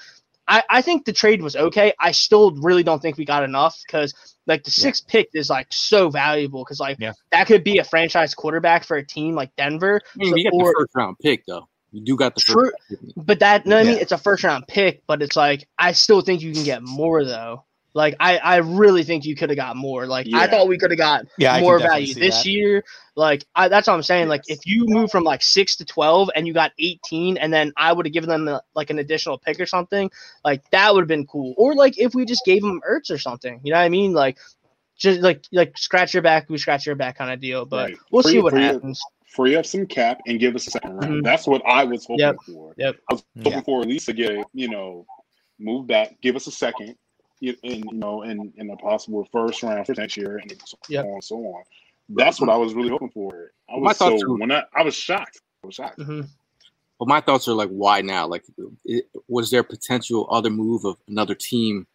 I, 0.47 0.63
I 0.69 0.83
think 0.83 1.05
the 1.07 1.13
trade 1.13 1.41
was 1.43 1.57
okay. 1.57 1.93
I 1.99 2.13
still 2.13 2.53
really 2.57 2.83
don't 2.83 3.01
think 3.01 3.17
we 3.17 3.25
got 3.25 3.43
enough 3.45 3.81
because 3.87 4.15
like 4.47 4.63
the 4.65 4.71
sixth 4.71 5.07
pick 5.09 5.29
is 5.35 5.49
like 5.49 5.69
so 5.71 6.11
valuable 6.11 6.63
because 6.65 6.81
like 6.81 6.99
Yeah. 7.01 7.13
that 7.33 7.47
could 7.47 7.65
be 7.65 7.79
a 7.79 7.85
franchise 7.85 8.35
quarterback 8.35 8.85
for 8.85 8.97
a 8.97 9.07
team 9.07 9.35
like 9.35 9.55
Denver. 9.57 10.01
I 10.05 10.19
mean, 10.19 10.31
So- 10.31 10.37
you 10.37 10.45
got 10.51 10.57
or- 10.57 10.69
the 10.69 10.75
first 10.81 10.95
round 10.95 11.17
pick 11.23 11.45
though. 11.47 11.69
You 11.93 12.01
do 12.03 12.17
got 12.17 12.35
the 12.35 12.41
True. 12.41 12.65
first 12.65 12.75
round 12.91 13.01
pick. 13.15 13.25
but 13.27 13.39
that 13.41 13.67
no, 13.67 13.79
I 13.79 13.85
mean 13.85 13.99
it's 13.99 14.13
a 14.13 14.19
first 14.19 14.43
round 14.45 14.67
pick, 14.67 15.03
but 15.07 15.23
it's 15.23 15.37
like 15.37 15.67
I 15.79 15.93
still 15.93 16.21
think 16.21 16.43
you 16.43 16.53
can 16.53 16.65
get 16.65 16.83
more 16.83 17.25
though. 17.25 17.65
Like 17.95 18.17
I, 18.19 18.39
I 18.39 18.57
really 18.57 19.05
think 19.05 19.25
you 19.25 19.37
could 19.37 19.51
have 19.51 19.57
got 19.57 19.77
more. 19.77 20.07
Like 20.07 20.27
I 20.35 20.49
thought 20.49 20.67
we 20.67 20.77
could 20.79 20.91
have 20.91 20.99
got 20.99 21.27
Yeah, 21.39 21.61
more 21.61 21.79
value 21.79 22.13
this 22.13 22.43
that. 22.43 22.47
year. 22.47 22.85
Like 23.15 23.45
I, 23.55 23.69
that's 23.69 23.87
what 23.87 23.95
I'm 23.95 24.03
saying. 24.03 24.27
Like 24.29 24.43
if 24.49 24.67
you 24.67 24.85
move 24.89 25.13
from 25.13 25.23
like 25.23 25.43
six 25.43 25.77
to 25.77 25.85
twelve 25.85 26.29
and 26.35 26.45
you 26.47 26.53
got 26.53 26.73
18, 26.81 27.37
and 27.37 27.53
then 27.53 27.73
I 27.77 27.93
would 27.93 28.05
have 28.05 28.13
given 28.13 28.29
them 28.29 28.49
uh, 28.49 28.59
like 28.75 28.91
an 28.91 28.99
additional 28.99 29.39
pick 29.39 29.61
or 29.61 29.67
something, 29.67 30.11
like 30.45 30.69
that 30.71 30.93
would 30.93 31.03
have 31.03 31.09
been 31.09 31.27
cool. 31.27 31.55
Or 31.57 31.75
like 31.77 31.97
if 31.97 32.15
we 32.17 32.25
just 32.25 32.45
gave 32.45 32.63
them 32.63 32.81
Ertz 32.89 33.13
or 33.13 33.19
something, 33.19 33.61
you 33.63 33.73
know 33.73 33.79
what 33.79 33.85
I 33.85 33.89
mean? 33.91 34.13
Like 34.13 34.39
just 34.99 35.21
like 35.21 35.45
like 35.53 35.79
scratch 35.79 36.15
your 36.15 36.23
back, 36.25 36.51
we 36.51 36.59
scratch 36.59 36.87
your 36.87 36.97
back 36.97 37.17
kind 37.19 37.31
of 37.33 37.39
deal. 37.41 37.65
But 37.65 37.91
Right. 37.91 37.99
we'll 38.11 38.23
Free- 38.25 38.33
see 38.33 38.39
what 38.41 38.53
free- 38.55 38.63
happens. 38.63 39.01
Free 39.29 39.55
up 39.57 39.67
some 39.67 39.87
cap 39.87 40.21
and 40.27 40.39
give 40.41 40.55
us 40.57 40.67
a 40.67 40.71
second 40.73 40.95
round. 40.97 41.15
Mhm. 41.15 41.25
That's 41.25 41.47
what 41.47 41.63
I 41.67 41.83
was 41.85 42.03
hoping 42.07 42.19
Yep. 42.21 42.37
for. 42.47 42.75
Yep. 42.77 42.97
I 43.11 43.15
was 43.15 43.25
hoping 43.39 43.53
Yeah. 43.53 43.61
for 43.63 43.83
at 43.83 43.89
least 43.89 44.07
to 44.07 44.13
get 44.13 44.45
you 44.53 44.69
know, 44.69 45.07
move 45.61 45.87
back, 45.89 46.21
give 46.21 46.35
us 46.37 46.47
a 46.49 46.53
second, 46.53 46.95
you- 47.41 47.57
and 47.63 47.85
you 47.91 47.99
know, 47.99 48.23
and, 48.23 48.53
and 48.57 48.71
a 48.71 48.77
possible 48.77 49.27
first 49.33 49.63
round 49.63 49.87
for 49.87 49.95
next 49.95 50.17
year, 50.17 50.39
and 50.39 50.55
so 50.65 50.77
Yep. 50.89 51.05
on 51.05 51.11
and 51.13 51.25
so 51.25 51.37
on. 51.37 51.63
That's 52.11 52.41
what 52.41 52.51
I 52.51 52.57
was 52.57 52.75
really 52.75 52.91
hoping 52.91 53.11
for. 53.11 53.53
I 53.69 53.73
My 53.79 53.89
was 53.89 53.97
so 53.99 54.15
are- 54.23 54.37
when 54.37 54.53
I, 54.53 54.65
I 54.75 54.83
was 54.83 54.95
shocked. 54.95 55.41
I 55.63 55.67
was 55.67 55.75
shocked. 55.75 56.01
hmm 56.03 56.23
But 56.99 57.09
my 57.09 57.21
thoughts 57.21 57.49
are 57.49 57.55
like, 57.55 57.71
why 57.71 58.03
now? 58.03 58.27
Like, 58.27 58.45
it, 58.85 59.09
was 59.29 59.51
there 59.51 59.63
potential 59.63 60.29
other 60.31 60.51
move 60.51 60.85
of 60.85 60.97
another 61.09 61.35
team 61.35 61.87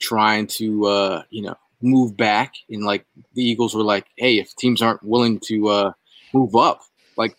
trying 0.00 0.46
to, 0.48 0.86
uh, 0.86 1.22
you 1.30 1.42
know, 1.42 1.54
move 1.80 2.16
back? 2.16 2.54
And 2.68 2.84
like 2.84 3.06
the 3.34 3.42
Eagles 3.42 3.74
were 3.74 3.82
like, 3.84 4.06
hey, 4.16 4.38
if 4.38 4.54
teams 4.56 4.82
aren't 4.82 5.02
willing 5.02 5.38
to 5.46 5.68
uh, 5.68 5.92
move 6.32 6.56
up, 6.56 6.82
like 7.16 7.36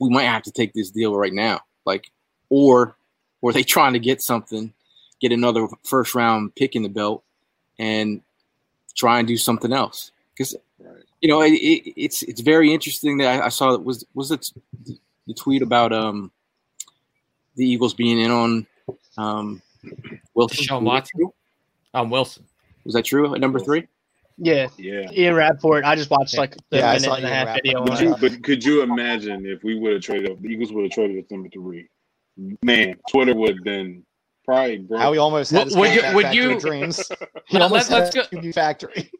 we 0.00 0.10
might 0.10 0.24
have 0.24 0.42
to 0.42 0.52
take 0.52 0.72
this 0.74 0.90
deal 0.90 1.16
right 1.16 1.32
now. 1.32 1.60
Like, 1.86 2.10
or 2.50 2.96
were 3.40 3.52
they 3.52 3.62
trying 3.62 3.92
to 3.92 3.98
get 4.00 4.20
something, 4.22 4.72
get 5.20 5.32
another 5.32 5.66
first 5.84 6.14
round 6.14 6.54
pick 6.54 6.76
in 6.76 6.82
the 6.82 6.88
belt, 6.88 7.22
and 7.78 8.22
try 8.94 9.18
and 9.18 9.28
do 9.28 9.36
something 9.36 9.72
else? 9.72 10.12
Because 10.34 10.56
Right. 10.80 11.02
you 11.20 11.28
know, 11.28 11.42
it, 11.42 11.52
it, 11.54 11.92
it's 12.00 12.22
it's 12.22 12.40
very 12.40 12.72
interesting 12.72 13.18
that 13.18 13.40
I, 13.42 13.46
I 13.46 13.48
saw 13.48 13.72
it 13.72 13.82
was 13.82 14.04
was 14.14 14.30
it 14.30 14.50
the 15.26 15.34
tweet 15.34 15.62
about 15.62 15.92
um 15.92 16.30
the 17.56 17.68
Eagles 17.68 17.94
being 17.94 18.20
in 18.20 18.30
on 18.30 18.66
um 19.16 19.62
Wilson. 20.34 20.64
Deshaun 20.64 20.82
Watson? 20.82 21.30
Um, 21.94 22.10
Wilson. 22.10 22.44
Was 22.84 22.94
that 22.94 23.04
true 23.04 23.34
at 23.34 23.40
number 23.40 23.58
three? 23.58 23.88
Yeah, 24.36 24.68
Yeah. 24.76 25.10
Ian 25.10 25.34
Radford. 25.34 25.82
I 25.82 25.96
just 25.96 26.10
watched 26.10 26.38
like 26.38 26.56
the 26.70 26.78
Yeah, 26.78 26.92
minute 26.92 27.10
and 27.10 27.24
a 27.24 27.28
half 27.28 27.46
Rapoport. 27.46 27.64
video 27.64 27.84
Could 27.84 28.00
you, 28.00 28.16
but 28.20 28.42
could 28.44 28.64
you 28.64 28.82
imagine 28.82 29.46
if 29.46 29.64
we 29.64 29.76
would 29.76 29.94
have 29.94 30.02
traded 30.02 30.30
up, 30.30 30.40
the 30.40 30.48
Eagles 30.48 30.72
would 30.72 30.84
have 30.84 30.92
traded 30.92 31.18
at 31.24 31.30
number 31.30 31.48
three? 31.48 31.88
Man, 32.62 32.94
Twitter 33.10 33.34
would 33.34 33.56
have 33.56 33.64
been 33.64 34.04
probably 34.48 34.78
broke. 34.78 35.00
How 35.00 35.12
he 35.12 35.18
almost 35.18 35.50
had 35.50 35.64
his 35.66 35.76
Would 35.76 35.94
you- 35.94 36.02
would 36.14 36.24
factory 36.24 36.42
you- 36.54 36.60
dreams. 36.60 37.08
He 37.46 37.56
Let- 37.58 37.62
almost 37.62 37.90
let's 37.90 38.14
go- 38.14 38.52
factory. 38.52 39.10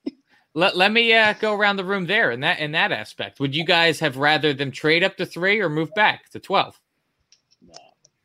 Let, 0.54 0.76
let 0.76 0.90
me 0.92 1.14
uh, 1.14 1.34
go 1.40 1.54
around 1.54 1.76
the 1.76 1.84
room 1.84 2.06
there 2.06 2.30
in 2.30 2.40
that 2.40 2.58
in 2.58 2.72
that 2.72 2.90
aspect. 2.92 3.38
Would 3.40 3.54
you 3.54 3.64
guys 3.64 4.00
have 4.00 4.16
rather 4.16 4.52
them 4.52 4.70
trade 4.70 5.04
up 5.04 5.16
to 5.18 5.24
three 5.26 5.60
or 5.60 5.68
move 5.68 5.90
back 5.94 6.28
to 6.30 6.40
twelve? 6.40 6.78
No, 7.62 7.74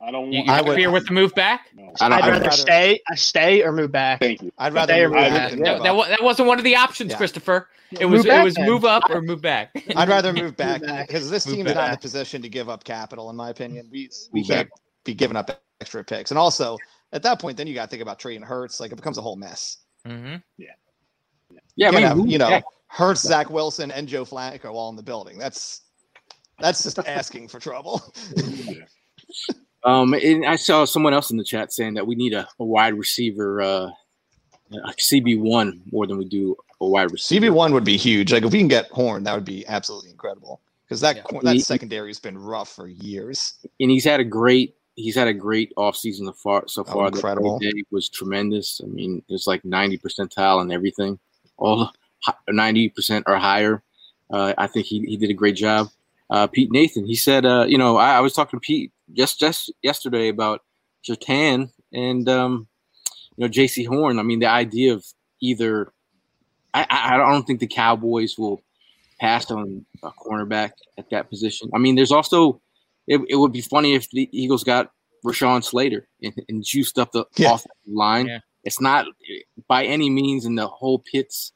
I 0.02 0.12
don't 0.12 0.32
You, 0.32 0.39
want. 0.39 0.48
you 0.48 0.54
I 0.54 0.62
would- 0.62 0.68
happier 0.72 0.92
with 0.92 1.08
the 1.08 1.13
move 1.13 1.34
back? 1.36 1.70
No. 1.76 1.94
I 2.02 2.10
don't. 2.10 2.13
I'd 2.13 2.24
I'd 2.24 2.28
rather 2.32 2.44
rather- 2.46 2.52
stay, 2.58 3.00
uh, 3.12 3.16
stay 3.16 3.62
or 3.63 3.72
move 3.72 3.92
back. 3.92 4.20
Thank 4.20 4.42
you. 4.42 4.52
I'd 4.58 4.74
rather 4.74 4.94
They 4.94 5.04
move 5.06 5.13
back 5.13 5.32
Uh, 5.54 5.56
that, 5.56 5.84
that, 5.84 6.08
that 6.10 6.24
wasn't 6.24 6.48
one 6.48 6.58
of 6.58 6.63
the 6.63 6.76
options, 6.76 7.12
Yeah. 7.12 7.18
Christopher. 7.18 7.70
It 7.92 8.02
Move 8.10 8.12
was 8.12 8.26
it 8.26 8.44
was 8.44 8.56
then. 8.56 8.66
move 8.68 8.86
up 8.86 9.04
or 9.12 9.22
move 9.22 9.42
back. 9.42 9.70
I'd 9.96 10.10
rather 10.10 10.34
move 10.34 10.58
back 10.58 10.82
back. 10.82 11.08
because 11.08 11.30
this 11.30 11.46
Move 11.46 11.58
team's 11.58 11.76
not 11.76 11.89
in 11.89 11.94
a 11.94 11.98
position 11.98 12.42
to 12.42 12.50
give 12.50 12.68
up 12.68 12.84
capital, 12.84 13.30
in 13.30 13.36
my 13.36 13.50
opinion. 13.52 13.88
We 13.92 14.10
we 14.32 14.39
Move 14.42 14.50
can't 14.50 14.70
be 15.04 15.13
giving 15.13 15.38
up 15.38 15.62
extra 15.80 16.04
picks, 16.04 16.32
and 16.32 16.38
also 16.39 16.78
at 17.13 17.23
that 17.23 17.39
point, 17.39 17.56
then 17.58 17.67
you 17.67 17.73
got 17.73 17.86
to 17.86 17.89
think 17.89 18.02
about 18.02 18.19
trading 18.19 18.41
Hurts. 18.43 18.80
Like 18.82 18.91
it 18.91 18.95
becomes 18.95 19.17
a 19.17 19.21
whole 19.21 19.36
mess. 19.38 19.78
hmm 20.06 20.36
Yeah, 20.58 20.71
I 21.52 21.56
You 21.78 21.91
mean, 21.91 22.02
have, 22.04 22.17
move 22.17 22.28
you 22.28 22.38
know, 22.38 22.49
back. 22.49 22.63
Hurts, 22.88 23.21
Zach 23.21 23.49
Wilson, 23.49 23.89
and 23.91 24.08
Joe 24.08 24.26
Flacco 24.26 24.65
all 24.73 24.89
in 24.89 24.95
the 24.95 25.04
building. 25.04 25.38
That's 25.38 25.82
that's 26.60 26.84
just 26.84 26.99
asking 26.99 27.47
for 27.47 27.60
trouble. 27.60 28.02
Um, 29.86 30.13
and 30.13 30.45
I 30.45 30.56
saw 30.56 30.86
someone 30.86 31.13
else 31.13 31.30
in 31.30 31.36
the 31.36 31.43
chat 31.43 31.73
saying 31.73 31.95
that 31.95 32.08
we 32.08 32.15
need 32.15 32.34
a, 32.34 32.47
a 32.58 32.63
wide 32.63 32.93
receiver, 32.93 33.62
uh, 33.62 33.89
a 34.71 34.93
CB 34.93 35.41
one 35.41 35.82
more 35.91 36.08
than 36.08 36.17
we 36.17 36.23
do 36.23 36.56
a 36.80 36.88
wide 36.88 37.12
receiver. 37.12 37.47
CB 37.47 37.54
one 37.54 37.73
would 37.73 37.84
be 37.84 37.97
huge. 37.97 38.32
Like 38.32 38.43
if 38.43 38.54
we 38.54 38.60
can 38.60 38.69
get 38.69 38.88
Horn, 38.91 39.23
that 39.26 39.36
would 39.36 39.43
be 39.43 39.67
absolutely 39.67 40.10
incredible. 40.10 40.62
Because 40.86 41.02
that 41.02 41.17
Yeah. 41.17 41.39
that 41.41 41.54
He- 41.56 41.60
secondary 41.60 42.08
has 42.10 42.19
been 42.19 42.38
rough 42.38 42.69
for 42.73 42.88
years. 42.88 43.56
and 43.82 43.91
he's 43.91 44.06
had 44.06 44.21
a 44.21 44.23
great 44.23 44.73
he's 44.95 45.15
had 45.15 45.27
a 45.27 45.34
great 45.34 45.73
offseason 45.77 46.25
so 46.25 46.34
far 46.34 46.63
so 46.67 46.82
Oh, 46.88 46.91
far. 46.91 47.10
The 47.12 47.17
incredible. 47.17 47.60
day 47.60 47.71
was 47.91 48.10
tremendous. 48.10 48.79
I 48.84 48.88
mean, 48.88 49.23
there's 49.29 49.47
like 49.47 49.63
90 49.65 49.97
percentile 49.99 50.62
and 50.62 50.71
everything, 50.71 51.19
all 51.58 51.91
90 52.49 52.89
percent 52.89 53.25
or 53.27 53.38
higher. 53.38 53.82
Uh, 54.32 54.53
I 54.58 54.67
think 54.67 54.86
he, 54.88 54.99
he 55.01 55.17
did 55.17 55.29
a 55.29 55.34
great 55.34 55.56
job. 55.56 55.89
Uh, 56.29 56.47
Pete 56.47 56.71
Nathan, 56.71 57.06
he 57.06 57.15
said, 57.15 57.45
uh, 57.45 57.65
you 57.67 57.77
know, 57.77 57.97
I, 57.97 58.15
I 58.15 58.19
was 58.21 58.34
talking 58.34 58.60
to 58.60 58.62
Pete 58.65 58.91
just 59.13 59.39
just 59.39 59.71
yesterday 59.84 60.29
about 60.29 60.62
Jatan 61.08 61.69
and 61.91 62.27
um, 62.29 62.67
you 63.36 63.43
know 63.45 63.49
Jaycee 63.49 63.86
Horn. 63.86 64.17
I 64.19 64.23
mean, 64.23 64.39
the 64.39 64.47
idea 64.47 64.93
of 64.93 65.06
either 65.41 65.91
I, 66.73 66.86
I 66.89 67.15
I 67.15 67.17
don't 67.17 67.43
think 67.45 67.60
the 67.60 67.67
Cowboys 67.67 68.38
will 68.38 68.62
pass 69.19 69.51
on 69.51 69.86
a 70.01 70.10
cornerback 70.12 70.71
at 70.97 71.10
that 71.12 71.29
position. 71.29 71.69
I 71.75 71.77
mean, 71.77 71.95
there's 71.95 72.12
also 72.12 72.62
it, 73.08 73.22
it 73.30 73.36
would 73.36 73.52
be 73.52 73.62
funny 73.62 73.94
if 73.96 74.10
the 74.12 74.30
Eagles 74.32 74.63
got 74.63 74.92
Rashawn 75.26 75.63
Slater 75.63 76.08
and, 76.22 76.34
and 76.50 76.63
juiced 76.63 76.98
up 77.00 77.12
the 77.12 77.26
Yeah. 77.38 77.50
offensive 77.56 77.72
line. 77.88 78.28
Yeah. 78.28 78.39
It's 78.63 78.80
not 78.82 79.06
by 79.68 79.84
any 79.86 80.10
means 80.10 80.46
in 80.46 80.56
the 80.56 80.68
whole 80.68 81.00
Pitts 81.00 81.52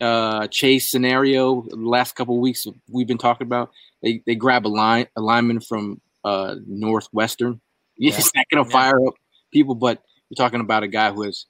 uh, 0.00 0.46
chase 0.48 0.90
scenario. 0.90 1.62
The 1.68 1.76
last 1.76 2.14
couple 2.16 2.34
of 2.36 2.40
weeks 2.40 2.66
we've 2.90 3.06
been 3.06 3.18
talking 3.18 3.46
about, 3.46 3.70
they 4.02 4.22
they 4.26 4.34
grab 4.34 4.66
a 4.66 4.68
line 4.68 5.06
a 5.16 5.20
lineman 5.20 5.60
from 5.60 6.00
uh, 6.24 6.56
Northwestern. 6.66 7.60
Yeah, 7.96 8.14
It's 8.16 8.32
not 8.34 8.46
going 8.52 8.64
to 8.64 8.68
Yeah. 8.70 8.72
fire 8.72 9.06
up 9.06 9.14
people, 9.52 9.74
but 9.74 10.02
you're 10.28 10.36
talking 10.36 10.60
about 10.60 10.82
a 10.82 10.88
guy 10.88 11.10
who 11.12 11.22
has 11.22 11.46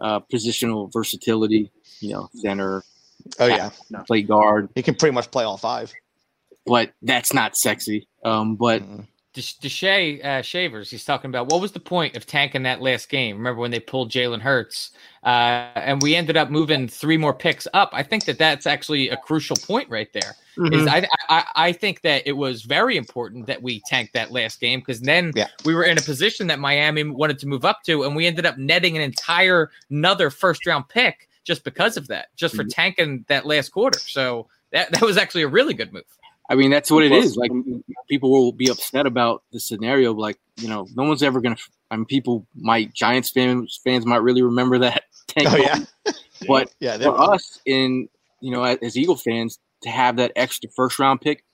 uh, 0.00 0.20
positional 0.32 0.92
versatility. 0.92 1.70
You 2.00 2.12
know, 2.12 2.28
center, 2.34 2.84
Oh 3.40 3.46
yeah, 3.46 3.70
play 4.06 4.22
guard, 4.22 4.68
he 4.76 4.82
can 4.82 4.94
pretty 4.94 5.14
much 5.14 5.30
play 5.32 5.42
all 5.44 5.56
five. 5.56 5.92
But 6.68 6.92
that's 7.02 7.32
not 7.32 7.56
sexy. 7.56 8.06
Um, 8.24 8.56
but 8.56 8.82
Mm. 8.82 9.06
Desha 9.34 9.60
Deshay 9.60 10.24
uh, 10.24 10.42
Shavers, 10.42 10.90
he's 10.90 11.04
talking 11.04 11.28
about 11.28 11.48
what 11.48 11.60
was 11.60 11.70
the 11.70 11.78
point 11.78 12.16
of 12.16 12.26
tanking 12.26 12.64
that 12.64 12.80
last 12.80 13.08
game? 13.08 13.36
Remember 13.36 13.60
when 13.60 13.70
they 13.70 13.78
pulled 13.78 14.10
Jalen 14.10 14.40
Hurts, 14.40 14.90
uh, 15.22 15.26
and 15.76 16.02
we 16.02 16.16
ended 16.16 16.36
up 16.36 16.50
moving 16.50 16.88
three 16.88 17.16
more 17.16 17.34
picks 17.34 17.68
up. 17.72 17.90
I 17.92 18.02
think 18.02 18.24
that 18.24 18.38
that's 18.38 18.66
actually 18.66 19.10
a 19.10 19.16
crucial 19.16 19.54
point 19.56 19.88
right 19.90 20.12
there. 20.12 20.34
Is 20.56 20.70
Mm-hmm. 20.72 20.88
I, 20.88 21.06
I 21.28 21.44
I 21.68 21.72
think 21.72 22.00
that 22.00 22.26
it 22.26 22.32
was 22.32 22.62
very 22.62 22.96
important 22.96 23.46
that 23.46 23.62
we 23.62 23.80
tanked 23.86 24.12
that 24.14 24.32
last 24.32 24.58
game 24.60 24.80
because 24.80 25.00
then 25.00 25.30
Yeah. 25.36 25.46
we 25.64 25.72
were 25.74 25.84
in 25.84 25.98
a 25.98 26.02
position 26.02 26.48
that 26.48 26.58
Miami 26.58 27.04
wanted 27.04 27.38
to 27.40 27.46
move 27.46 27.64
up 27.64 27.82
to, 27.84 28.02
and 28.04 28.16
we 28.16 28.26
ended 28.26 28.44
up 28.44 28.58
netting 28.58 28.96
an 28.96 29.02
entire 29.02 29.70
another 29.90 30.30
first 30.30 30.66
round 30.66 30.88
pick 30.88 31.28
just 31.44 31.62
because 31.62 31.96
of 31.96 32.08
that, 32.08 32.28
just 32.34 32.54
Mm-hmm. 32.54 32.62
for 32.64 32.68
tanking 32.70 33.24
that 33.28 33.46
last 33.46 33.68
quarter. 33.68 34.00
So 34.00 34.48
that 34.72 34.90
that 34.92 35.02
was 35.02 35.16
actually 35.16 35.42
a 35.42 35.48
really 35.48 35.74
good 35.74 35.92
move. 35.92 36.02
I 36.48 36.54
mean, 36.54 36.70
that's 36.70 36.90
what 36.90 37.04
it 37.04 37.10
Plus- 37.10 37.24
is. 37.26 37.36
Like 37.36 37.50
people 38.08 38.30
will 38.30 38.52
be 38.52 38.68
upset 38.70 39.06
about 39.06 39.42
the 39.52 39.60
scenario. 39.60 40.12
Like 40.14 40.38
you 40.56 40.68
know, 40.68 40.86
no 40.94 41.04
one's 41.04 41.22
ever 41.22 41.40
gonna. 41.40 41.56
I 41.90 41.96
mean, 41.96 42.06
people 42.06 42.46
might 42.54 42.92
Giants 42.94 43.30
fans 43.30 43.80
fans 43.84 44.06
might 44.06 44.22
really 44.22 44.42
remember 44.42 44.78
that. 44.78 45.04
tank 45.28 45.48
Oh 45.50 45.56
yeah, 45.56 45.78
but 46.48 46.70
yeah. 46.80 46.96
they- 46.96 47.04
for 47.04 47.20
us, 47.34 47.60
in 47.66 48.08
you 48.40 48.50
know, 48.52 48.62
as, 48.64 48.78
as 48.82 48.96
Eagle 48.96 49.16
fans, 49.16 49.58
to 49.82 49.90
have 49.90 50.16
that 50.16 50.32
extra 50.36 50.70
first 50.74 50.98
round 50.98 51.20
pick 51.20 51.44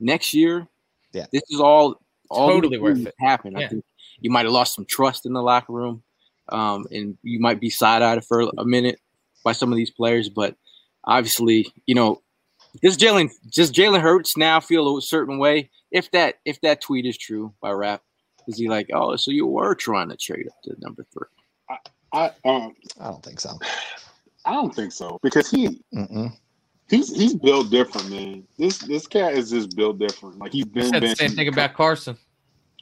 next 0.00 0.34
year, 0.34 0.66
Yeah. 1.12 1.26
this 1.32 1.42
is 1.50 1.60
all 1.60 2.00
all 2.28 2.48
Totally 2.50 2.76
need 2.76 2.82
worth 2.82 3.06
it. 3.06 3.14
Happen. 3.20 3.52
Yeah. 3.52 3.66
I 3.66 3.68
think 3.68 3.84
you 4.20 4.30
might 4.30 4.44
have 4.44 4.52
lost 4.52 4.74
some 4.74 4.84
trust 4.84 5.24
in 5.26 5.32
the 5.34 5.42
locker 5.42 5.72
room, 5.72 6.02
um, 6.48 6.84
and 6.90 7.16
you 7.22 7.40
might 7.40 7.60
be 7.60 7.70
side 7.70 8.02
eyed 8.02 8.24
for 8.24 8.42
a 8.58 8.64
minute 8.64 8.98
by 9.44 9.52
some 9.52 9.72
of 9.72 9.76
these 9.76 9.90
players. 9.90 10.28
But 10.28 10.56
obviously, 11.04 11.72
you 11.86 11.94
know, 11.94 12.22
does 12.80 12.96
Jalen 12.96 13.30
does 13.50 13.70
Jalen 13.70 14.00
Hurts 14.00 14.36
now 14.36 14.60
feel 14.60 14.96
a 14.96 15.02
certain 15.02 15.38
way? 15.38 15.70
If 15.90 16.10
that 16.12 16.36
if 16.44 16.60
that 16.62 16.80
tweet 16.80 17.06
is 17.06 17.18
true 17.18 17.52
by 17.60 17.70
Rap, 17.72 18.02
is 18.48 18.58
he 18.58 18.68
like, 18.68 18.88
oh, 18.92 19.16
so 19.16 19.30
you 19.30 19.46
were 19.46 19.74
trying 19.74 20.08
to 20.08 20.16
trade 20.16 20.46
up 20.48 20.54
to 20.64 20.74
number 20.80 21.04
three? 21.12 21.76
I 22.12 22.30
um 22.44 22.74
I 23.00 23.04
don't 23.08 23.22
think 23.24 23.40
so. 23.40 23.58
I 24.44 24.52
don't 24.52 24.74
think 24.74 24.92
so 24.92 25.18
because 25.22 25.50
he 25.50 25.82
Mm-mm. 25.94 26.32
he's 26.88 27.14
he's 27.14 27.34
built 27.34 27.70
different, 27.70 28.10
man. 28.10 28.44
This 28.58 28.78
this 28.78 29.06
cat 29.06 29.34
is 29.34 29.50
just 29.50 29.76
built 29.76 29.98
different. 29.98 30.38
Like 30.38 30.52
he's 30.52 30.64
I 30.66 30.68
been, 30.68 30.92
said 30.92 31.02
the 31.02 31.16
same 31.16 31.30
thing 31.30 31.48
about 31.48 31.74
Carson. 31.74 32.16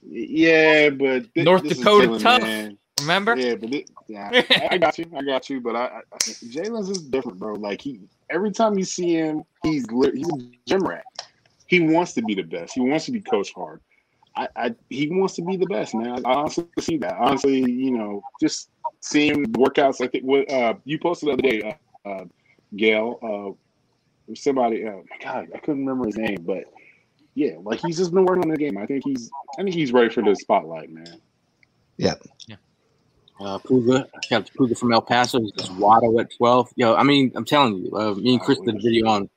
yeah, 0.03 0.91
but 0.91 1.27
thi- 1.35 1.43
North 1.43 1.63
this 1.63 1.73
is 1.73 1.79
Dakota 1.79 2.09
Jalen, 2.09 2.23
tough. 2.23 2.43
man. 2.43 2.79
Remember? 3.01 3.37
Yeah, 3.37 3.55
but 3.55 3.73
it, 3.73 3.91
yeah, 4.11 4.29
I, 4.51 4.69
I 4.73 4.79
got 4.79 4.99
you. 4.99 5.07
I 5.17 5.23
got 5.23 5.49
you. 5.49 5.61
But 5.61 5.77
I, 5.77 6.01
I 6.13 6.17
Jalen's 6.19 6.91
is 6.91 6.99
different, 6.99 7.39
bro. 7.39 7.55
Like 7.55 7.81
he, 7.81 8.01
every 8.29 8.51
time 8.51 8.77
you 8.77 8.85
see 8.85 9.15
him, 9.15 9.45
he's 9.63 9.89
lit, 9.91 10.15
he's 10.15 10.29
a 10.29 10.39
gym 10.67 10.87
rat. 10.87 11.05
He 11.67 11.81
wants 11.81 12.15
to 12.15 12.23
be 12.23 12.35
the 12.35 12.43
best. 12.43 12.75
He 12.75 12.81
wants 12.81 13.05
to 13.07 13.13
be 13.13 13.21
coached 13.21 13.55
hard. 13.55 13.81
I, 14.35 14.49
I 14.57 14.75
he 14.89 15.09
wants 15.11 15.37
to 15.37 15.43
be 15.43 15.57
the 15.57 15.67
best, 15.67 15.95
man. 15.95 16.27
I 16.27 16.33
honestly 16.33 16.67
see 16.81 16.97
that. 16.99 17.19
Honestly, 17.19 17.61
you 17.61 17.93
know, 17.93 18.23
just 18.41 18.71
seeing 19.01 19.47
workouts 19.53 20.05
I 20.05 20.09
think 20.09 20.25
what 20.25 20.51
uh, 20.51 20.75
you 20.85 20.99
posted 20.99 21.29
the 21.29 21.33
other 21.35 21.43
day, 21.43 21.79
uh, 22.05 22.09
uh, 22.09 22.25
Gail. 22.77 23.19
Uh, 23.23 24.35
somebody, 24.35 24.85
oh 24.87 25.05
my 25.09 25.25
god, 25.25 25.49
I 25.55 25.59
couldn't 25.59 25.87
remember 25.87 26.07
his 26.07 26.17
name, 26.17 26.43
but 26.43 26.65
yeah, 27.35 27.55
like 27.63 27.81
he's 27.81 27.97
just 27.97 28.13
been 28.13 28.25
working 28.25 28.43
on 28.43 28.51
the 28.51 28.57
game. 28.57 28.77
I 28.77 28.87
think 28.87 29.05
he's, 29.05 29.31
I 29.57 29.63
think 29.63 29.75
he's 29.75 29.93
ready 29.93 30.09
for 30.09 30.23
the 30.23 30.35
spotlight, 30.35 30.91
man. 30.91 31.21
Uh, 33.41 33.59
Puga, 33.61 34.07
got 34.29 34.51
Puga 34.59 34.77
from 34.77 34.93
El 34.93 35.01
Paso. 35.01 35.41
He's 35.41 35.71
Waddle 35.73 36.21
at 36.21 36.29
twelve. 36.37 36.69
Yo, 36.77 36.95
I 36.95 37.03
mean, 37.03 37.33
I'm 37.35 37.45
telling 37.47 37.79
you, 37.79 37.97
uh, 37.97 38.15
me 38.15 38.35
and 38.35 38.41
Chris 38.43 38.59
did 38.61 38.77
a 38.77 38.79
video 38.79 39.09
on 39.09 39.31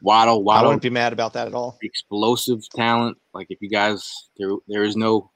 Waddle. 0.00 0.44
Waddle. 0.44 0.66
I 0.66 0.68
wouldn't 0.68 0.82
be 0.82 0.90
mad 0.90 1.12
about 1.12 1.32
that 1.32 1.48
at 1.48 1.54
all. 1.54 1.76
explosive 1.82 2.60
talent. 2.70 3.18
Like 3.34 3.48
if 3.50 3.58
you 3.60 3.68
guys, 3.68 4.28
there, 4.36 4.50
there 4.68 4.84
is 4.84 4.96
no 4.96 5.30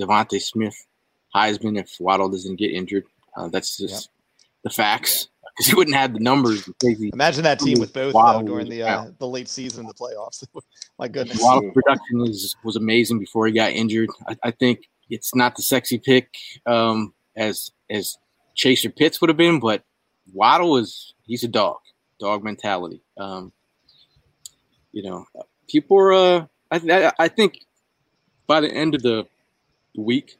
DeVonta 0.00 0.40
Smith 0.40 0.74
Heisman 1.34 1.78
if 1.78 1.94
Waddle 2.00 2.28
doesn't 2.28 2.56
get 2.56 2.72
injured. 2.72 3.04
Uh, 3.36 3.48
that's 3.48 3.76
just 3.78 4.10
the 4.64 4.70
facts 4.70 5.28
because 5.56 5.66
he 5.68 5.76
wouldn't 5.76 5.96
have 5.96 6.12
the 6.12 6.18
numbers. 6.18 6.64
to 6.64 6.74
take 6.80 6.98
the- 6.98 7.10
Imagine 7.14 7.44
that 7.44 7.60
team 7.60 7.78
with 7.78 7.92
both 7.92 8.14
Waddle 8.14 8.40
though, 8.40 8.48
during 8.48 8.68
the 8.68 8.82
uh, 8.82 9.10
the 9.18 9.28
late 9.28 9.48
season, 9.48 9.86
the 9.86 9.94
playoffs. 9.94 10.44
My 10.98 11.06
goodness. 11.06 11.40
Waddle 11.40 11.70
production 11.70 12.22
is 12.22 12.56
was 12.64 12.74
amazing 12.74 13.20
before 13.20 13.46
he 13.46 13.52
got 13.52 13.70
injured. 13.70 14.08
I, 14.26 14.36
I 14.42 14.50
think 14.50 14.88
it's 15.08 15.36
not 15.36 15.54
the 15.54 15.62
sexy 15.62 15.98
pick 15.98 16.34
um, 16.66 17.14
as 17.36 17.70
as 17.90 18.18
Chaser 18.54 18.90
Pitts 18.90 19.20
would 19.20 19.30
have 19.30 19.36
been, 19.36 19.60
but 19.60 19.82
Waddle 20.32 20.76
is 20.76 21.14
he's 21.26 21.44
a 21.44 21.48
dog, 21.48 21.78
dog 22.18 22.44
mentality. 22.44 23.00
Um, 23.16 23.52
you 24.92 25.02
know, 25.02 25.26
people 25.68 25.98
are. 25.98 26.12
Uh, 26.12 26.46
I, 26.70 26.80
I 26.90 27.12
I 27.20 27.28
think 27.28 27.64
by 28.46 28.60
the 28.60 28.70
end 28.70 28.94
of 28.94 29.02
the 29.02 29.26
week, 29.96 30.38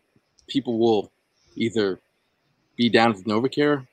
people 0.49 0.79
will 0.79 1.11
either 1.57 2.01
be 2.77 2.89
down 2.89 3.11
at 3.11 3.19
the 3.19 3.25
NovaCare 3.25 3.87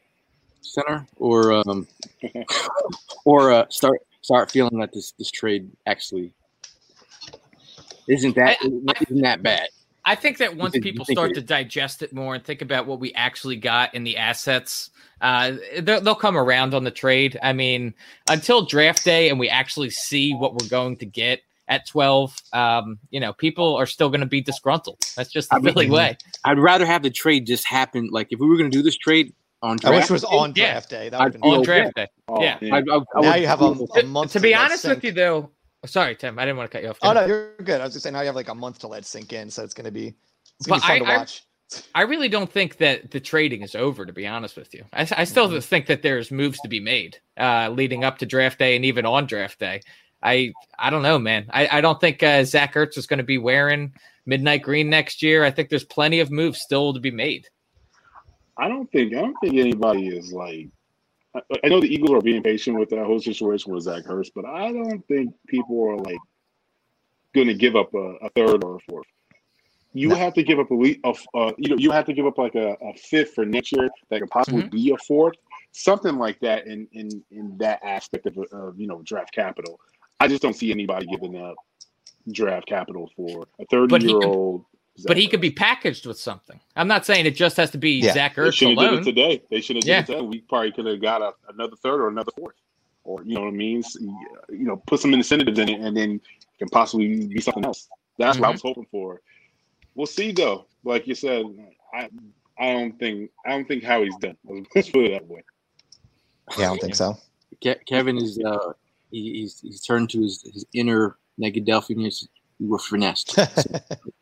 Center 0.62 1.08
or 1.18 1.54
um, 1.54 1.88
or 3.26 3.52
uh, 3.52 3.66
start 3.70 4.02
start 4.22 4.52
feeling 4.52 4.80
that 4.80 4.92
this 4.92 5.12
this 5.14 5.32
trade 5.32 5.72
actually 5.86 6.34
isn't 8.08 8.36
that 8.36 8.58
isn't 8.62 9.22
that 9.22 9.44
bad. 9.44 9.70
I 10.08 10.16
think 10.16 10.38
that 10.38 10.56
once 10.56 10.72
think- 10.72 10.84
people 10.84 11.06
start 11.06 11.34
to 11.36 11.42
digest 11.42 12.02
it 12.02 12.14
more 12.14 12.34
and 12.34 12.44
think 12.44 12.62
about 12.62 12.88
what 12.88 13.00
we 13.00 13.14
actually 13.14 13.58
got 13.58 13.94
in 13.94 14.04
the 14.04 14.18
assets, 14.18 14.90
uh, 15.22 15.54
they'll, 15.80 16.00
they'll 16.02 16.16
come 16.16 16.38
around 16.38 16.74
on 16.74 16.84
the 16.84 16.92
trade. 16.92 17.38
I 17.44 17.54
mean, 17.54 17.94
until 18.30 18.66
draft 18.66 19.04
day 19.04 19.30
and 19.30 19.38
we 19.40 19.50
actually 19.50 19.90
see 19.90 20.34
what 20.34 20.54
we're 20.54 20.70
going 20.70 20.96
to 20.98 21.06
get 21.06 21.42
at 21.68 21.86
12, 21.88 22.34
um, 22.54 22.98
you 23.10 23.20
know, 23.20 23.34
people 23.34 23.76
are 23.76 23.86
still 23.86 24.08
going 24.10 24.22
to 24.22 24.26
be 24.28 24.40
disgruntled. 24.40 25.00
That's 25.18 25.30
just 25.32 25.50
the 25.50 25.58
I 25.58 25.60
mean, 25.60 25.92
way. 25.92 26.18
I'd 26.46 26.60
rather 26.60 26.86
have 26.86 27.04
the 27.04 27.10
trade 27.10 27.46
just 27.46 27.68
happen. 27.68 28.08
Like 28.12 28.28
if 28.32 28.40
we 28.40 28.48
were 28.48 28.58
going 28.58 28.72
to 28.72 28.78
do 28.78 28.82
this 28.82 28.96
trade 28.96 29.34
on 29.62 29.74
I 29.74 29.76
draft, 29.76 29.96
wish 29.96 30.04
it 30.06 30.14
was 30.14 30.24
on 30.24 30.54
Yeah. 30.56 30.72
draft 30.72 30.90
day. 30.90 31.10
That 31.10 31.20
I'd 31.20 31.24
would 31.26 31.34
have 31.34 31.42
been 31.42 31.52
On 31.52 31.64
draft 31.64 31.96
day. 31.96 32.08
Oh, 32.30 32.42
Yeah. 32.42 32.58
man. 32.62 32.74
I, 32.74 32.78
I, 32.96 33.00
I 33.18 33.22
Now 33.22 33.36
you 33.36 33.48
have 33.48 33.60
feel- 33.60 33.88
a, 33.96 34.00
a 34.00 34.04
month. 34.06 34.32
to 34.34 34.40
be 34.40 34.56
honest 34.56 34.84
sink. 34.84 34.96
with 34.96 35.04
you, 35.04 35.12
though, 35.12 35.50
sorry, 35.88 36.16
Tim, 36.16 36.38
I 36.38 36.44
didn't 36.46 36.58
want 36.58 36.70
to 36.72 36.78
cut 36.78 36.84
you 36.84 36.90
off. 36.90 37.00
Oh 37.02 37.14
no, 37.14 37.26
you're 37.26 37.56
good. 37.64 37.82
I 37.82 37.86
was 37.86 37.94
just 37.94 38.04
saying 38.04 38.14
now 38.14 38.22
you 38.22 38.28
have 38.28 38.36
like 38.36 38.50
a 38.50 38.56
month 38.56 38.80
to 38.80 38.88
let 38.88 39.06
sink 39.06 39.34
in, 39.34 39.50
so 39.50 39.64
it's 39.64 39.74
gonna 39.74 39.92
be 39.92 40.14
it's 40.60 40.68
gonna 40.68 40.80
But 40.82 40.94
be 40.94 41.00
fun 41.00 41.08
I- 41.10 41.16
to 41.16 41.22
I- 41.22 41.26
I 41.94 42.04
really 42.04 42.30
don't 42.30 42.50
think 42.50 42.78
that 42.78 43.12
the 43.12 43.20
trading 43.20 43.62
is 43.62 43.76
over, 43.76 44.06
to 44.06 44.14
be 44.14 44.26
honest 44.26 44.56
with 44.56 44.74
you. 44.74 44.86
I, 44.94 45.02
I 45.18 45.24
still 45.26 45.50
Mm-hmm. 45.50 45.60
think 45.60 45.88
that 45.88 46.02
there's 46.02 46.32
moves 46.32 46.58
to 46.62 46.70
be 46.70 46.80
made 46.80 47.18
uh, 47.38 47.68
leading 47.70 48.06
up 48.06 48.20
to 48.20 48.26
draft 48.26 48.58
day 48.60 48.78
and 48.78 48.86
even 48.86 49.06
on 49.06 49.26
draft 49.26 49.60
day. 49.60 49.82
I 50.24 50.54
I 50.80 50.90
don't 50.90 51.02
know, 51.04 51.20
man. 51.20 51.48
I, 51.50 51.68
I 51.80 51.82
don't 51.82 52.00
think 52.00 52.24
uh, 52.24 52.46
Zach 52.46 52.74
Ertz 52.76 52.98
is 52.98 53.06
going 53.06 53.18
to 53.18 53.24
be 53.26 53.38
wearing 53.38 53.92
midnight 54.26 54.62
green 54.62 54.90
next 54.90 55.22
year. 55.22 55.44
I 55.44 55.52
think 55.52 55.68
there's 55.68 55.84
plenty 55.84 56.22
of 56.22 56.32
moves 56.32 56.62
still 56.62 56.94
to 56.94 57.02
be 57.02 57.12
made. 57.12 57.50
I 58.58 58.70
don't 58.70 58.90
think 58.92 59.14
I 59.14 59.20
don't 59.20 59.36
think 59.42 59.56
anybody 59.56 60.08
is 60.08 60.32
like. 60.32 60.70
I, 61.64 61.68
know 61.68 61.80
the 61.82 61.94
Eagles 61.94 62.12
are 62.12 62.22
being 62.22 62.44
patient 62.44 62.78
with 62.80 62.90
that 62.90 63.06
whole 63.06 63.20
situation 63.20 63.74
with 63.74 63.84
Zach 63.84 64.04
Ertz, 64.06 64.30
but 64.34 64.46
I 64.46 64.72
don't 64.72 65.06
think 65.08 65.34
people 65.48 65.84
are 65.90 65.98
like 65.98 66.18
going 67.34 67.48
to 67.48 67.54
give 67.54 67.76
up 67.76 67.94
a, 67.94 68.16
a 68.22 68.30
third 68.30 68.64
or 68.64 68.78
a 68.78 68.80
fourth. 68.90 69.06
you 69.94 70.10
No. 70.10 70.16
have 70.16 70.34
to 70.36 70.44
give 70.44 70.60
up 70.60 70.70
a 70.72 70.76
uh, 71.36 71.52
you 71.58 71.70
know 71.70 71.78
you 71.78 71.92
have 71.92 72.06
to 72.06 72.14
give 72.14 72.26
up 72.26 72.38
like 72.38 72.56
a, 72.56 72.76
a 72.82 72.94
fifth 72.96 73.34
for 73.34 73.46
next 73.46 73.72
year 73.72 73.90
that 74.10 74.20
could 74.22 74.30
possibly 74.30 74.64
Mhm. 74.64 74.72
be 74.72 74.92
a 74.92 74.98
fourth, 74.98 75.36
something 75.72 76.18
like 76.18 76.40
that 76.42 76.68
in 76.68 76.88
in 76.94 77.24
in 77.32 77.58
that 77.58 77.80
aspect 77.84 78.26
of, 78.28 78.38
of 78.52 78.80
you 78.80 78.88
know 78.88 79.02
draft 79.04 79.34
capital. 79.34 79.80
I 80.20 80.28
just 80.28 80.42
don't 80.42 80.56
see 80.56 80.72
anybody 80.72 81.06
giving 81.08 81.36
up 81.38 81.56
draft 82.32 82.68
capital 82.68 83.10
for 83.16 83.48
a 83.60 83.66
thirty 83.66 84.06
year 84.06 84.20
could- 84.20 84.66
old. 85.00 85.08
But 85.08 85.18
he 85.18 85.28
could 85.28 85.42
be 85.42 85.52
packaged 85.52 86.06
with 86.06 86.20
something. 86.20 86.60
I'm 86.76 86.88
not 86.88 87.06
saying 87.06 87.26
it 87.26 87.36
just 87.36 87.58
has 87.58 87.72
to 87.72 87.78
be 87.78 87.92
Yeah. 88.00 88.14
Zach 88.14 88.36
They 88.36 88.42
Ertz 88.44 88.54
should 88.54 88.70
have 88.70 88.78
did 88.78 88.88
alone. 88.90 89.02
it 89.02 89.04
today. 89.06 89.42
They 89.50 89.62
should 89.62 89.76
have 89.78 89.84
did 89.84 89.90
Yeah. 89.90 90.00
it 90.00 90.06
today. 90.08 90.22
We 90.22 90.40
probably 90.42 90.72
could 90.72 90.86
have 90.86 91.02
got 91.02 91.22
a, 91.22 91.34
another 91.54 91.76
third 91.76 92.02
or 92.02 92.08
another 92.10 92.32
fourth, 92.38 92.56
or 93.04 93.24
you 93.24 93.36
know 93.36 93.42
what 93.42 93.48
I 93.48 93.52
mean. 93.52 93.80
S- 93.80 93.98
You 94.00 94.16
know, 94.50 94.78
put 94.88 95.00
some 95.00 95.14
incentives 95.14 95.60
in 95.60 95.70
it, 95.70 95.80
and 95.82 95.96
then 95.96 96.12
it 96.16 96.58
can 96.60 96.70
possibly 96.70 97.28
be 97.28 97.42
something 97.42 97.66
else. 97.66 97.88
That's 98.18 98.40
what 98.40 98.48
I 98.48 98.50
Mhm. 98.50 98.54
was 98.56 98.62
hoping 98.62 98.88
for. 98.92 99.22
We'll 99.96 100.08
see, 100.08 100.32
though. 100.32 100.66
Like 100.84 101.08
you 101.08 101.16
said, 101.16 101.46
I 101.94 102.10
I 102.60 102.74
don't 102.74 102.98
think 102.98 103.30
I 103.46 103.50
don't 103.52 103.68
think 103.68 103.84
Howie's 103.84 104.16
done. 104.18 104.38
Let's 104.76 104.90
put 104.90 105.06
it 105.06 105.12
that 105.12 105.28
way. 105.28 105.44
Yeah, 106.58 106.66
I 106.66 106.68
don't 106.70 106.82
think 106.82 106.96
so. 106.96 107.18
Ke- 107.64 107.84
Kevin 107.86 108.18
is 108.18 108.40
uh 108.44 108.74
he, 109.12 109.34
he's 109.42 109.60
he's 109.62 109.82
turned 109.82 110.10
to 110.12 110.22
his, 110.22 110.42
his 110.54 110.66
inner 110.74 111.18
Negadelphian. 111.42 112.00
You 112.60 112.68
were 112.68 112.80
finessed. 112.80 113.38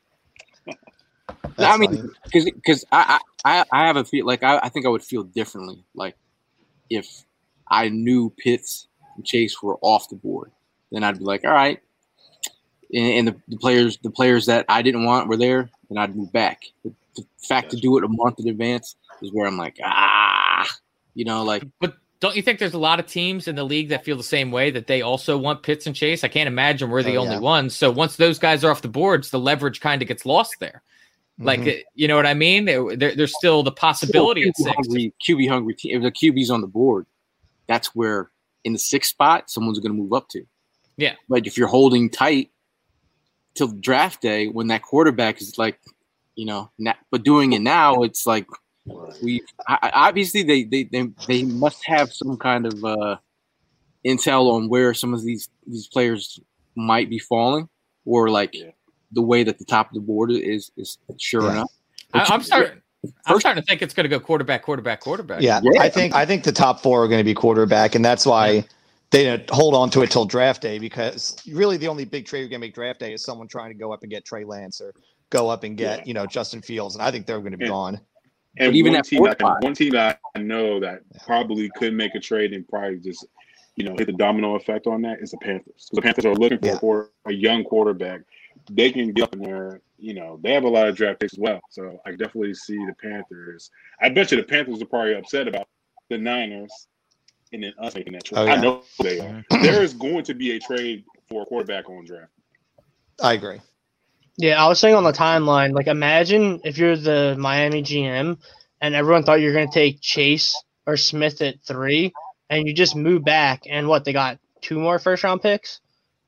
That's 1.58 1.74
I 1.74 1.78
mean, 1.78 2.12
because 2.26 2.46
because 2.46 2.86
I, 2.92 3.20
I 3.46 3.60
I- 3.60 3.66
I 3.84 3.88
have 3.88 3.96
a 3.98 4.04
feel 4.06 4.26
like 4.26 4.44
I, 4.44 4.60
I 4.64 4.70
think 4.70 4.86
I 4.86 4.90
would 4.90 5.04
feel 5.04 5.24
differently 5.24 5.84
like 5.96 6.16
if 6.90 7.08
I 7.70 7.90
knew 7.90 8.32
Pitts 8.38 8.88
and 9.16 9.26
Chase 9.26 9.62
were 9.62 9.78
off 9.82 10.10
the 10.10 10.16
board, 10.16 10.52
then 10.92 11.04
I'd 11.04 11.18
be 11.20 11.24
like, 11.26 11.44
all 11.46 11.52
right, 11.54 11.80
and, 12.94 13.06
and 13.06 13.28
the, 13.30 13.36
the 13.48 13.58
players 13.58 13.98
the 14.04 14.12
players 14.12 14.46
that 14.48 14.66
I 14.70 14.82
didn't 14.82 15.06
want 15.06 15.28
were 15.30 15.38
there, 15.38 15.70
then 15.90 15.98
I'd 15.98 16.16
move 16.16 16.32
back. 16.32 16.64
But 16.84 16.94
the 17.16 17.26
fact 17.48 17.72
to 17.72 17.78
do 17.78 17.98
it 17.98 18.04
a 18.04 18.08
month 18.10 18.40
in 18.40 18.48
advance 18.50 18.96
is 19.22 19.32
where 19.32 19.48
I'm 19.48 19.58
like, 19.58 19.78
ah, 19.84 20.68
you 21.14 21.24
know, 21.26 21.44
like 21.44 21.64
But 21.80 21.96
don't 22.20 22.36
you 22.36 22.42
think 22.42 22.60
there's 22.60 22.74
a 22.74 22.78
lot 22.80 23.00
of 23.00 23.06
teams 23.06 23.48
in 23.48 23.56
the 23.56 23.64
league 23.64 23.90
that 23.90 24.04
feel 24.04 24.18
the 24.18 24.24
same 24.24 24.52
way 24.52 24.72
that 24.72 24.88
they 24.88 25.02
also 25.02 25.38
want 25.38 25.64
Pitts 25.64 25.86
and 25.88 25.96
Chase? 25.96 26.24
I 26.24 26.28
can't 26.28 26.48
imagine 26.48 26.90
we're 26.90 27.04
the 27.04 27.18
Oh, 27.18 27.22
only 27.22 27.36
yeah. 27.36 27.40
ones. 27.42 27.76
So 27.76 27.92
once 27.92 28.16
those 28.18 28.40
guys 28.40 28.64
are 28.64 28.72
off 28.72 28.82
the 28.82 28.88
boards, 28.88 29.30
the 29.30 29.40
leverage 29.40 29.80
kind 29.80 30.02
of 30.02 30.08
gets 30.08 30.26
lost 30.26 30.56
there. 30.60 30.82
Like, 31.38 31.62
Mhm. 31.62 31.80
uh, 31.80 31.84
you 31.96 32.08
know 32.08 32.16
what 32.16 32.26
I 32.26 32.34
mean? 32.34 32.66
There, 32.66 32.96
there- 32.96 33.16
there's 33.16 33.36
still 33.36 33.62
the 33.64 33.72
possibility 33.72 34.44
at 34.44 34.56
QB 34.56 34.64
six. 34.64 34.76
hungry, 34.76 35.14
QB 35.28 35.48
hungry 35.50 35.76
team. 35.76 35.98
If 35.98 36.04
the 36.04 36.12
QB's 36.12 36.50
on 36.50 36.62
the 36.62 36.68
board, 36.68 37.06
that's 37.68 37.94
where 37.96 38.32
in 38.64 38.74
the 38.74 38.80
sixth 38.80 39.10
spot 39.12 39.50
someone's 39.50 39.80
going 39.80 39.92
to 39.94 40.02
move 40.02 40.14
up 40.14 40.30
to. 40.30 40.46
Yeah. 40.98 41.16
But 41.28 41.46
if 41.46 41.58
you're 41.58 41.68
holding 41.68 42.10
tight 42.10 42.52
till 43.54 43.68
draft 43.68 44.22
day, 44.22 44.48
when 44.48 44.68
that 44.68 44.82
quarterback 44.82 45.42
is 45.42 45.58
like, 45.58 45.78
you 46.36 46.46
know, 46.46 46.72
na- 46.78 46.94
but 47.12 47.24
doing 47.24 47.52
it 47.54 47.60
now, 47.62 48.04
it's 48.04 48.26
like 48.26 48.48
we 49.22 49.42
I, 49.68 49.78
I- 49.84 50.08
obviously 50.08 50.44
they, 50.44 50.64
they 50.64 50.84
they 50.84 51.10
they 51.28 51.44
must 51.44 51.84
have 51.86 52.14
some 52.14 52.38
kind 52.38 52.66
of 52.66 52.84
uh, 52.86 53.18
intel 54.06 54.52
on 54.54 54.70
where 54.70 54.94
some 54.94 55.14
of 55.14 55.24
these 55.24 55.50
these 55.68 55.88
players 55.88 56.40
might 56.76 57.10
be 57.10 57.20
falling, 57.20 57.68
or 58.06 58.30
like 58.30 58.54
Yeah. 58.54 58.72
The 59.16 59.22
way 59.22 59.44
that 59.44 59.58
the 59.58 59.66
top 59.66 59.88
of 59.88 59.94
the 59.96 60.00
board 60.02 60.32
is 60.32 60.72
is 60.78 61.00
sure 61.18 61.44
Yeah. 61.44 61.52
enough. 61.52 61.72
I, 62.14 62.28
I'm 62.30 62.42
starting. 62.44 62.82
I'm 63.04 63.34
First- 63.34 63.42
starting 63.42 63.62
to 63.62 63.68
think 63.68 63.82
it's 63.82 63.94
going 63.94 64.04
to 64.06 64.10
go 64.10 64.20
quarterback, 64.20 64.64
quarterback, 64.64 65.00
quarterback. 65.00 65.42
Yeah, 65.42 65.60
Yeah. 65.64 65.82
I 65.82 65.90
think 65.90 66.14
I 66.16 66.26
think 66.26 66.44
the 66.44 66.52
top 66.52 66.80
four 66.82 67.04
are 67.04 67.08
going 67.08 67.20
to 67.20 67.24
be 67.26 67.34
quarterback, 67.36 67.96
and 67.96 68.04
that's 68.06 68.26
why 68.26 68.66
they 69.12 69.24
didn't 69.24 69.50
hold 69.50 69.76
on 69.76 69.90
to 69.92 70.02
it 70.02 70.10
till 70.12 70.26
draft 70.26 70.62
day 70.62 70.80
because 70.80 71.36
really 71.52 71.78
the 71.78 71.88
only 71.88 72.04
big 72.06 72.26
trade 72.26 72.40
you're 72.40 72.50
going 72.50 72.60
to 72.62 72.66
make 72.68 72.74
draft 72.74 73.00
day 73.00 73.14
is 73.14 73.24
someone 73.24 73.48
trying 73.48 73.70
to 73.70 73.78
go 73.78 73.92
up 73.94 74.02
and 74.04 74.12
get 74.12 74.26
Trey 74.26 74.44
Lance 74.44 74.82
or 74.82 74.94
go 75.30 75.50
up 75.50 75.64
and 75.64 75.78
get 75.78 76.00
Yeah. 76.00 76.04
you 76.06 76.14
know 76.14 76.26
Justin 76.26 76.62
Fields, 76.62 76.96
and 76.96 77.04
I 77.04 77.12
think 77.12 77.26
they're 77.28 77.40
going 77.40 77.52
to 77.52 77.58
be 77.58 77.66
Yeah. 77.66 77.70
gone. 77.72 78.00
And 78.58 78.70
But 78.72 78.76
even 78.78 78.94
one 78.94 79.00
at 79.00 79.06
team, 79.06 79.18
four 79.20 79.36
I, 79.40 79.58
one 79.60 79.74
team 79.76 79.92
that 79.92 80.20
I 80.36 80.40
know 80.40 80.80
that 80.80 81.02
probably 81.26 81.70
could 81.78 81.94
make 81.94 82.16
a 82.16 82.20
trade 82.20 82.54
and 82.54 82.68
probably 82.68 83.00
just, 83.00 83.26
you 83.76 83.84
know, 83.84 83.96
hit 83.98 84.06
the 84.08 84.14
domino 84.14 84.56
effect 84.56 84.88
on 84.88 85.02
that 85.02 85.20
is 85.20 85.32
the 85.32 85.38
Panthers. 85.38 85.74
'Cause 85.76 85.90
the 85.94 86.02
Panthers 86.02 86.26
are 86.26 86.34
looking 86.36 86.60
for 86.80 87.10
Yeah. 87.28 87.32
a, 87.32 87.36
a 87.36 87.38
young 87.38 87.64
quarterback. 87.66 88.22
They 88.72 88.92
can 88.92 89.12
get 89.12 89.26
up 89.26 89.34
in 89.34 89.42
there. 89.42 89.82
You 89.98 90.14
know, 90.14 90.40
they 90.42 90.54
have 90.54 90.64
a 90.64 90.70
lot 90.70 90.88
of 90.88 90.96
draft 90.96 91.20
picks 91.20 91.34
as 91.34 91.40
well. 91.40 91.62
So 91.70 92.00
I 92.06 92.12
definitely 92.12 92.54
see 92.54 92.78
the 92.78 92.94
Panthers. 93.02 93.72
I 94.02 94.10
bet 94.10 94.32
you 94.32 94.38
the 94.38 94.44
Panthers 94.44 94.82
are 94.82 94.86
probably 94.86 95.16
upset 95.16 95.48
about 95.48 95.68
the 96.10 96.18
Niners 96.18 96.88
and 97.54 97.64
then 97.64 97.74
us 97.80 97.96
making 97.96 98.14
that 98.14 98.26
trade. 98.26 98.40
Oh, 98.40 98.46
yeah. 98.46 98.54
I 98.54 98.62
know 98.62 98.84
they 99.00 99.20
are. 99.20 99.24
Mm-hmm. 99.24 99.64
there 99.64 99.82
is 99.82 99.94
going 99.94 100.24
to 100.26 100.34
be 100.34 100.56
a 100.56 100.60
trade 100.60 101.06
for 101.30 101.44
a 101.44 101.46
quarterback 101.46 101.90
on 101.90 102.06
draft. 102.06 102.32
I 103.22 103.34
agree. 103.34 103.62
Yeah, 104.38 104.64
I 104.64 104.68
was 104.68 104.80
saying 104.80 104.96
on 104.96 105.06
the 105.06 105.14
timeline, 105.14 105.72
like 105.72 105.88
imagine 105.88 106.60
if 106.66 106.78
you're 106.78 106.98
the 106.98 107.36
Miami 107.40 107.84
GM 107.84 108.38
and 108.82 108.96
everyone 108.96 109.24
thought 109.24 109.40
you 109.40 109.48
were 109.48 109.54
going 109.54 109.70
to 109.70 109.74
take 109.74 110.02
Chase 110.02 110.62
or 110.86 110.98
Smith 110.98 111.42
at 111.42 111.64
three, 111.66 112.14
and 112.50 112.68
you 112.68 112.74
just 112.74 112.96
move 112.96 113.24
back 113.24 113.64
and 113.68 113.88
what 113.88 114.06
they 114.06 114.14
got 114.14 114.40
two 114.62 114.80
more 114.80 115.00
first 115.00 115.24
round 115.24 115.42
picks, 115.42 115.80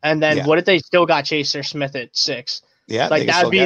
and 0.03 0.21
then 0.21 0.38
Yeah. 0.38 0.45
what 0.45 0.57
if 0.60 0.65
they 0.65 0.79
still 0.79 1.05
got 1.05 1.23
Chase 1.25 1.55
or 1.55 1.63
Smith 1.63 1.95
at 1.95 2.15
six? 2.15 2.62
Yeah, 2.88 3.07
Like 3.07 3.27
that'd 3.27 3.51
be 3.51 3.65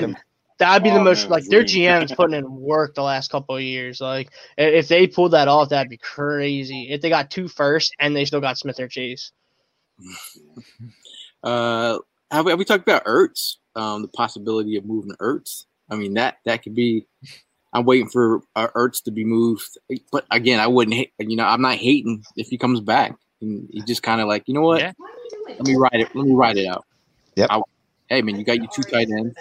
that'd 0.60 0.84
be 0.84 0.90
the 0.90 0.98
Oh, 1.00 1.04
most 1.04 1.24
man, 1.24 1.30
like 1.32 1.46
their 1.46 1.64
green. 1.64 1.84
GM's 1.84 2.12
putting 2.16 2.36
in 2.36 2.50
work 2.56 2.96
the 2.96 3.04
last 3.04 3.32
couple 3.32 3.56
of 3.56 3.62
years. 3.62 4.00
Like 4.02 4.30
if 4.58 4.88
they 4.88 5.08
pulled 5.08 5.32
that 5.32 5.48
off, 5.48 5.70
that'd 5.70 5.90
be 5.90 5.98
crazy. 5.98 6.88
If 6.92 7.02
they 7.02 7.10
got 7.10 7.32
two 7.32 7.48
first 7.48 7.94
and 8.00 8.16
they 8.16 8.26
still 8.26 8.42
got 8.42 8.58
Smith 8.58 8.80
or 8.80 8.88
Chase. 8.88 9.32
Uh, 11.44 11.98
have 12.30 12.46
we, 12.46 12.52
have 12.52 12.60
we 12.60 12.66
talked 12.66 12.84
about 12.88 13.06
Ertz? 13.06 13.56
Um, 13.76 14.04
the 14.04 14.08
possibility 14.10 14.76
of 14.78 14.86
moving 14.86 15.14
Ertz. 15.20 15.66
I 15.90 15.96
mean 15.96 16.14
that 16.14 16.38
that 16.46 16.62
could 16.64 16.76
be. 16.76 17.08
I'm 17.74 17.86
waiting 17.86 18.10
for 18.10 18.42
uh, 18.56 18.68
Ertz 18.76 19.04
to 19.06 19.12
be 19.12 19.24
moved, 19.26 19.78
but 20.12 20.26
again, 20.30 20.60
I 20.60 20.68
wouldn't 20.68 20.96
hate. 20.96 21.14
You 21.20 21.36
know, 21.38 21.46
I'm 21.46 21.62
not 21.62 21.78
hating 21.78 22.24
if 22.36 22.48
he 22.50 22.58
comes 22.60 22.80
back. 22.82 23.16
And 23.42 23.68
he 23.72 23.82
just 23.82 24.04
kind 24.04 24.22
of 24.22 24.28
like, 24.28 24.44
you 24.48 24.54
know 24.54 24.62
what? 24.62 24.82
Yeah. 24.82 24.94
Let 25.48 25.68
me 25.68 25.76
write 25.76 25.94
it. 25.94 26.16
Let 26.16 26.26
me 26.26 26.34
write 26.34 26.58
it 26.58 26.68
out. 26.68 26.86
Yep. 27.36 27.48
I- 27.50 27.62
hey 28.12 28.22
man, 28.22 28.38
you 28.38 28.44
got 28.44 28.58
your 28.58 28.68
two 28.74 28.84
tight 28.84 29.10
ends. 29.10 29.36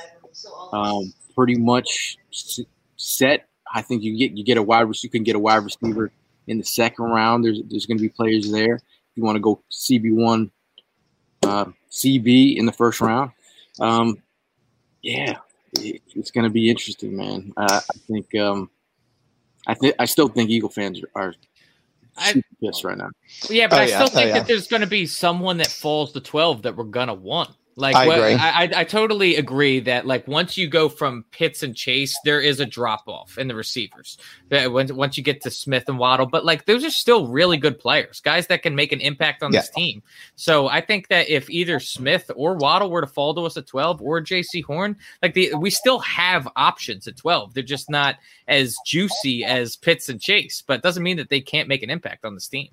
Um, 0.72 1.12
pretty 1.34 1.56
much 1.56 2.16
set. 2.96 3.48
I 3.72 3.82
think 3.82 4.02
you 4.02 4.16
get 4.16 4.32
you 4.32 4.44
get 4.44 4.56
a 4.58 4.62
wide 4.62 4.82
receiver. 4.82 5.08
You 5.08 5.10
can 5.10 5.24
get 5.24 5.36
a 5.36 5.38
wide 5.38 5.64
receiver 5.64 6.12
in 6.46 6.58
the 6.58 6.64
second 6.64 7.04
round. 7.06 7.44
There's 7.44 7.60
there's 7.68 7.86
going 7.86 7.98
to 7.98 8.02
be 8.02 8.08
players 8.08 8.50
there. 8.50 8.74
If 8.74 9.16
you 9.16 9.24
want 9.24 9.36
to 9.36 9.40
go 9.40 9.60
CB 9.70 10.14
one, 10.14 10.50
uh, 11.42 11.66
CB 11.90 12.56
in 12.56 12.66
the 12.66 12.72
first 12.72 13.00
round. 13.00 13.32
Um, 13.80 14.22
yeah, 15.02 15.38
it, 15.74 16.02
it's 16.14 16.30
going 16.30 16.44
to 16.44 16.50
be 16.50 16.70
interesting, 16.70 17.16
man. 17.16 17.52
Uh, 17.56 17.80
I 17.80 17.98
think 18.06 18.34
um, 18.36 18.70
I 19.66 19.74
think 19.74 19.94
I 19.98 20.04
still 20.04 20.28
think 20.28 20.50
Eagle 20.50 20.70
fans 20.70 21.00
are, 21.02 21.22
are 21.22 21.34
I- 22.20 22.32
super 22.32 22.88
right 22.88 22.98
now. 22.98 23.10
Yeah, 23.48 23.66
but 23.68 23.78
Oh, 23.78 23.82
I 23.82 23.86
yeah. 23.86 24.04
still 24.04 24.06
Oh, 24.06 24.20
think 24.20 24.28
yeah. 24.28 24.38
that 24.38 24.46
there's 24.46 24.68
going 24.68 24.80
to 24.82 24.86
be 24.86 25.06
someone 25.06 25.56
that 25.58 25.68
falls 25.68 26.12
to 26.12 26.20
12 26.20 26.62
that 26.62 26.76
we're 26.76 26.84
going 26.84 27.08
to 27.08 27.14
want. 27.14 27.50
Like, 27.76 27.94
I 27.94 28.06
what- 28.06 28.20
I, 28.20 28.34
I, 28.34 28.70
I 28.80 28.84
totally 28.84 29.36
agree 29.36 29.80
that 29.80 30.06
like 30.06 30.26
once 30.28 30.56
you 30.58 30.68
go 30.68 30.88
from 30.88 31.24
Pitts 31.30 31.62
and 31.62 31.74
Chase, 31.74 32.14
there 32.24 32.40
is 32.40 32.60
a 32.60 32.66
drop 32.66 33.04
off 33.06 33.38
in 33.38 33.48
the 33.48 33.54
receivers. 33.54 34.18
That 34.50 34.70
when, 34.72 34.94
once 34.94 35.16
you 35.16 35.22
get 35.22 35.40
to 35.42 35.50
Smith 35.50 35.84
and 35.88 35.98
Waddle, 35.98 36.26
but 36.26 36.44
like 36.44 36.66
those 36.66 36.84
are 36.84 36.90
still 36.90 37.28
really 37.28 37.56
good 37.56 37.78
players, 37.78 38.20
guys 38.20 38.48
that 38.48 38.62
can 38.62 38.74
make 38.74 38.92
an 38.92 39.00
impact 39.00 39.42
on 39.42 39.52
Yeah. 39.52 39.60
this 39.60 39.70
team. 39.70 40.02
So 40.36 40.68
I 40.68 40.80
think 40.82 41.08
that 41.08 41.30
if 41.30 41.48
either 41.48 41.80
Smith 41.80 42.30
or 42.34 42.56
Waddle 42.56 42.90
were 42.90 43.00
to 43.00 43.06
fall 43.06 43.34
to 43.34 43.42
us 43.46 43.56
at 43.56 43.66
12 43.66 44.02
or 44.02 44.20
Jaycee 44.20 44.64
Horn, 44.64 44.96
like 45.22 45.32
the 45.34 45.54
we 45.54 45.70
still 45.70 46.00
have 46.00 46.48
options 46.56 47.06
at 47.08 47.16
12. 47.16 47.54
They're 47.54 47.62
just 47.62 47.88
not 47.88 48.16
as 48.48 48.76
juicy 48.84 49.44
as 49.44 49.76
Pitts 49.76 50.08
and 50.08 50.20
Chase, 50.20 50.62
but 50.66 50.74
it 50.74 50.82
doesn't 50.82 51.02
mean 51.02 51.16
that 51.16 51.30
they 51.30 51.40
can't 51.40 51.68
make 51.68 51.82
an 51.82 51.88
impact 51.90 52.24
on 52.26 52.34
this 52.34 52.48
team. 52.48 52.68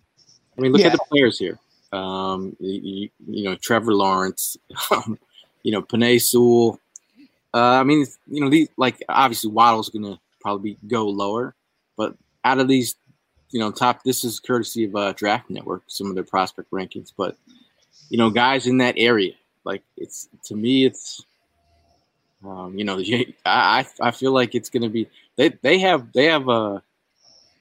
I 0.57 0.62
mean, 0.62 0.71
look 0.73 0.81
Yeah. 0.81 0.88
at 0.88 0.93
the 0.93 1.05
players 1.10 1.38
here. 1.39 1.60
Um, 1.91 2.56
you, 2.60 3.10
you 3.28 3.43
know, 3.43 3.56
Trevor 3.56 3.93
Lawrence, 3.93 4.58
um, 4.91 5.17
you 5.63 5.71
know, 5.71 5.82
Penei 5.82 6.21
Sewell. 6.21 6.80
Uh, 7.54 7.80
I 7.80 7.84
mean, 7.84 8.06
you 8.28 8.41
know, 8.41 8.50
these 8.50 8.69
like 8.78 9.04
obviously 9.10 9.52
Waddle's 9.52 9.89
to 9.89 10.19
probably 10.39 10.78
go 10.88 11.08
lower, 11.08 11.56
but 11.95 12.15
out 12.43 12.60
of 12.60 12.67
these, 12.67 12.95
you 13.52 13.60
know, 13.60 13.71
top. 13.71 14.04
This 14.04 14.23
is 14.23 14.39
courtesy 14.39 14.86
of 14.86 14.95
uh, 14.95 15.13
Draft 15.13 15.50
Network, 15.50 15.84
some 15.88 16.08
of 16.08 16.15
their 16.15 16.23
prospect 16.23 16.69
rankings, 16.71 17.12
but 17.15 17.36
you 18.10 18.17
know, 18.17 18.30
guys 18.30 18.67
in 18.67 18.78
that 18.78 18.95
area, 18.97 19.34
like 19.63 19.84
it's 19.95 20.28
to 20.45 20.56
me, 20.56 20.86
it's. 20.86 21.23
Um, 22.45 22.78
you 22.78 22.86
know, 22.86 23.02
I 23.45 23.86
I 24.00 24.12
feel 24.12 24.32
like 24.32 24.54
it's 24.54 24.69
to 24.69 24.89
be 24.89 25.10
they 25.38 25.50
they 25.50 25.80
have 25.80 26.12
they 26.13 26.26
have 26.26 26.47
uh 26.47 26.80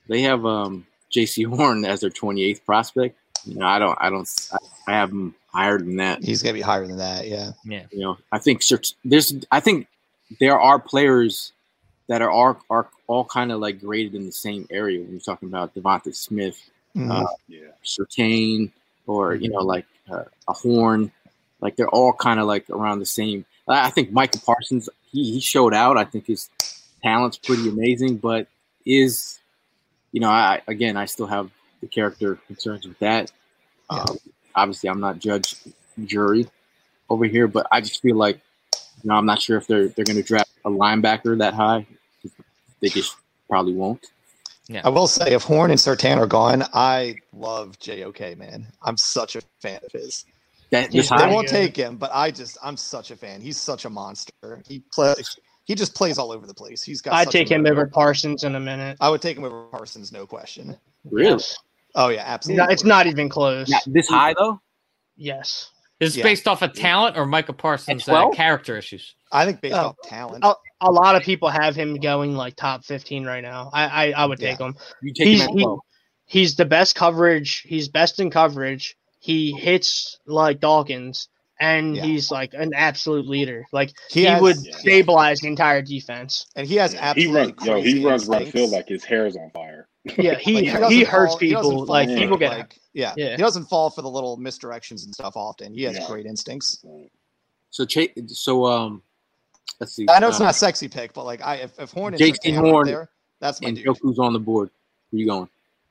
they 0.08 0.22
have 0.22 0.44
um 0.44 0.86
Jaycee 1.10 1.46
Horn 1.46 1.84
as 1.84 2.00
their 2.00 2.10
28th 2.10 2.64
prospect. 2.64 3.18
You 3.46 3.58
know, 3.58 3.66
I 3.66 3.78
don't, 3.78 3.96
I 4.00 4.10
don't, 4.10 4.28
I, 4.52 4.56
I 4.88 4.96
have 4.96 5.10
him 5.10 5.34
higher 5.52 5.78
than 5.78 5.96
that. 5.96 6.22
He's 6.22 6.42
going 6.42 6.54
to 6.54 6.58
be 6.58 6.62
higher 6.62 6.86
than 6.86 6.98
that. 6.98 7.26
Yeah. 7.28 7.52
Yeah. 7.64 7.84
You 7.90 8.00
know, 8.00 8.18
I 8.32 8.38
think 8.38 8.60
cert- 8.60 8.94
there's, 9.04 9.32
I 9.50 9.60
think 9.60 9.86
there 10.40 10.58
are 10.60 10.78
players 10.78 11.52
that 12.08 12.22
are 12.22 12.30
are, 12.30 12.56
are 12.70 12.88
all 13.06 13.24
kind 13.24 13.50
of 13.52 13.60
like 13.60 13.80
graded 13.80 14.14
in 14.14 14.26
the 14.26 14.32
same 14.32 14.66
area 14.70 15.00
when 15.00 15.10
you're 15.10 15.20
talking 15.20 15.48
about 15.48 15.74
DeVonta 15.74 16.14
Smith, 16.14 16.58
Mhm. 16.96 17.10
uh, 17.10 17.26
Yeah. 17.48 17.60
Surtain, 17.84 18.70
or 19.06 19.34
you 19.34 19.48
know, 19.50 19.60
like 19.60 19.86
uh, 20.10 20.24
a 20.48 20.52
Horn. 20.52 21.10
Like 21.60 21.76
they're 21.76 21.88
all 21.88 22.12
kind 22.12 22.38
of 22.40 22.46
like 22.46 22.68
around 22.70 22.98
the 23.00 23.06
same. 23.06 23.44
I 23.68 23.86
I 23.86 23.90
think 23.90 24.12
Michael 24.12 24.40
Parsons, 24.44 24.88
he, 25.10 25.32
he 25.34 25.40
showed 25.40 25.74
out. 25.74 25.96
I 25.96 26.04
think 26.04 26.26
his 26.26 26.48
talent's 27.02 27.38
pretty 27.38 27.68
amazing, 27.68 28.16
but 28.18 28.46
is 28.84 29.38
you 30.12 30.20
know, 30.20 30.30
I 30.30 30.60
again, 30.68 30.96
I 30.96 31.06
still 31.06 31.26
have 31.26 31.50
the 31.86 31.94
character 31.94 32.36
concerns 32.46 32.86
with 32.86 32.98
that. 32.98 33.30
Um, 33.90 34.18
obviously, 34.54 34.90
I'm 34.90 35.00
not 35.00 35.18
judge, 35.18 35.54
jury 36.04 36.46
over 37.08 37.24
here, 37.24 37.46
but 37.46 37.66
I 37.70 37.80
just 37.80 38.02
feel 38.02 38.16
like 38.16 38.40
you 39.02 39.10
know, 39.10 39.14
I'm 39.14 39.26
not 39.26 39.40
sure 39.40 39.56
if 39.56 39.66
they're 39.66 39.88
they're 39.88 40.04
going 40.04 40.16
to 40.16 40.22
draft 40.22 40.50
a 40.64 40.70
linebacker 40.70 41.38
that 41.38 41.54
high. 41.54 41.86
They 42.80 42.88
just 42.88 43.16
probably 43.48 43.74
won't. 43.74 44.04
Yeah. 44.68 44.82
I 44.84 44.88
will 44.88 45.06
say, 45.06 45.32
if 45.32 45.44
Horn 45.44 45.70
and 45.70 45.78
Surtain 45.78 46.18
are 46.18 46.26
gone, 46.26 46.64
I 46.74 47.16
love 47.32 47.78
JOK, 47.78 48.36
man. 48.36 48.66
I'm 48.82 48.96
such 48.96 49.36
a 49.36 49.40
fan 49.60 49.78
of 49.84 49.92
his. 49.92 50.24
That 50.70 50.92
He's 50.92 51.08
They 51.08 51.28
won't 51.28 51.46
good. 51.46 51.52
take 51.52 51.76
him, 51.76 51.96
but 51.96 52.10
I 52.12 52.32
just, 52.32 52.58
I'm 52.62 52.76
such 52.76 53.12
a 53.12 53.16
fan. 53.16 53.40
He's 53.40 53.56
such 53.56 53.84
a 53.84 53.90
monster. 53.90 54.60
He 54.66 54.82
plays, 54.92 55.38
he 55.64 55.76
just 55.76 55.94
plays 55.94 56.18
all 56.18 56.32
over 56.32 56.48
the 56.48 56.54
place. 56.54 56.82
He's 56.82 57.00
got. 57.00 57.14
I'd 57.14 57.26
such 57.26 57.34
a 57.34 57.38
take 57.38 57.50
him 57.50 57.64
over 57.64 57.86
Parsons 57.86 58.42
in 58.42 58.56
a 58.56 58.60
minute. 58.60 58.96
I 59.00 59.08
would 59.08 59.22
take 59.22 59.36
him 59.36 59.44
over 59.44 59.64
Parsons, 59.66 60.10
no 60.10 60.26
question. 60.26 60.76
really? 61.08 61.30
Yes. 61.30 61.58
Oh 61.96 62.08
yeah, 62.08 62.22
absolutely. 62.24 62.64
No, 62.66 62.70
it's 62.72 62.84
not 62.84 63.06
even 63.06 63.28
close. 63.28 63.68
Not 63.68 63.82
this 63.86 64.08
high 64.08 64.34
though. 64.38 64.60
Yes. 65.16 65.70
Is 65.98 66.16
Yeah. 66.16 66.24
based 66.24 66.46
off 66.46 66.60
of 66.62 66.74
talent 66.74 67.16
or 67.16 67.24
Micah 67.24 67.54
Parsons' 67.54 68.06
uh, 68.08 68.28
character 68.30 68.76
issues? 68.76 69.14
I 69.32 69.46
think 69.46 69.60
based 69.62 69.74
Oh. 69.74 69.78
off 69.88 69.96
talent. 70.04 70.44
A, 70.44 70.54
a 70.82 70.92
lot 70.92 71.16
of 71.16 71.22
people 71.22 71.48
have 71.48 71.74
him 71.74 71.96
going 71.98 72.36
like 72.36 72.54
top 72.54 72.84
15 72.84 73.24
right 73.24 73.42
now. 73.42 73.70
I 73.72 74.08
I, 74.08 74.10
I 74.12 74.24
would 74.26 74.38
take 74.38 74.60
Yeah. 74.60 74.66
him. 74.66 74.76
You 75.02 75.14
take 75.14 75.26
He's, 75.28 75.40
him 75.42 75.48
at 75.48 75.54
he- 75.58 75.76
he's 76.26 76.56
the 76.56 76.66
best 76.66 76.94
coverage. 76.94 77.62
He's 77.62 77.88
best 77.88 78.20
in 78.20 78.30
coverage. 78.30 78.96
He 79.20 79.52
hits 79.52 80.18
like 80.26 80.60
Dawkins, 80.60 81.28
and 81.60 81.96
Yeah. 81.96 82.02
he's 82.04 82.30
like 82.30 82.52
an 82.54 82.72
absolute 82.74 83.26
leader. 83.26 83.64
Like 83.72 83.92
He 84.10 84.20
he, 84.20 84.26
has- 84.26 84.42
would 84.42 84.56
yeah. 84.62 84.76
stabilize 84.76 85.40
the 85.40 85.48
entire 85.48 85.82
defense. 85.82 86.46
and 86.56 86.66
he 86.66 86.76
has 86.76 86.92
He 87.14 87.26
runs, 87.26 87.52
yo, 87.64 87.72
crazy 87.74 87.98
he 88.00 88.06
runs 88.06 88.26
right 88.26 88.42
instincts. 88.42 88.52
field 88.52 88.70
like 88.72 88.88
his 88.88 89.04
hair 89.04 89.26
is 89.26 89.36
on 89.36 89.50
fire. 89.50 89.88
Yeah, 90.18 90.34
he 90.36 90.54
Like, 90.54 90.64
he, 90.64 90.70
doesn't 90.70 91.06
hurts 91.06 91.32
fall- 91.32 91.38
people. 91.38 91.62
fall 91.62 91.84
Like 91.86 92.08
for, 92.08 92.16
people 92.16 92.36
get 92.36 92.50
like, 92.58 92.78
yeah, 92.92 93.14
Yeah. 93.16 93.30
he 93.32 93.36
doesn't 93.42 93.64
fall 93.66 93.90
for 93.90 94.02
the 94.02 94.10
little 94.10 94.36
misdirections 94.38 95.04
and 95.04 95.12
stuff 95.14 95.36
often. 95.36 95.74
He 95.74 95.82
has 95.82 95.96
Yeah. 95.98 96.06
great 96.06 96.26
instincts. 96.26 96.84
So 97.70 97.84
Cha- 97.84 98.12
so 98.28 98.64
um, 98.66 99.02
let's 99.80 99.94
see. 99.94 100.06
I 100.08 100.18
know 100.20 100.28
it's 100.28 100.40
uh, 100.40 100.44
not 100.44 100.50
a 100.50 100.58
sexy 100.58 100.88
pick, 100.88 101.12
but 101.12 101.24
like 101.24 101.42
I, 101.42 101.56
if, 101.56 101.78
if 101.78 101.90
Horn 101.92 102.14
and 102.14 102.22
Jaycee 102.22 102.54
Horn 102.56 102.86
there, 102.86 103.10
that's 103.40 103.60
my 103.60 103.68
and 103.68 103.76
dude. 103.76 103.86
Joku's 103.86 104.18
on 104.18 104.32
the 104.32 104.38
board. 104.38 104.70
Where 105.10 105.20
you 105.20 105.26
going? 105.26 105.48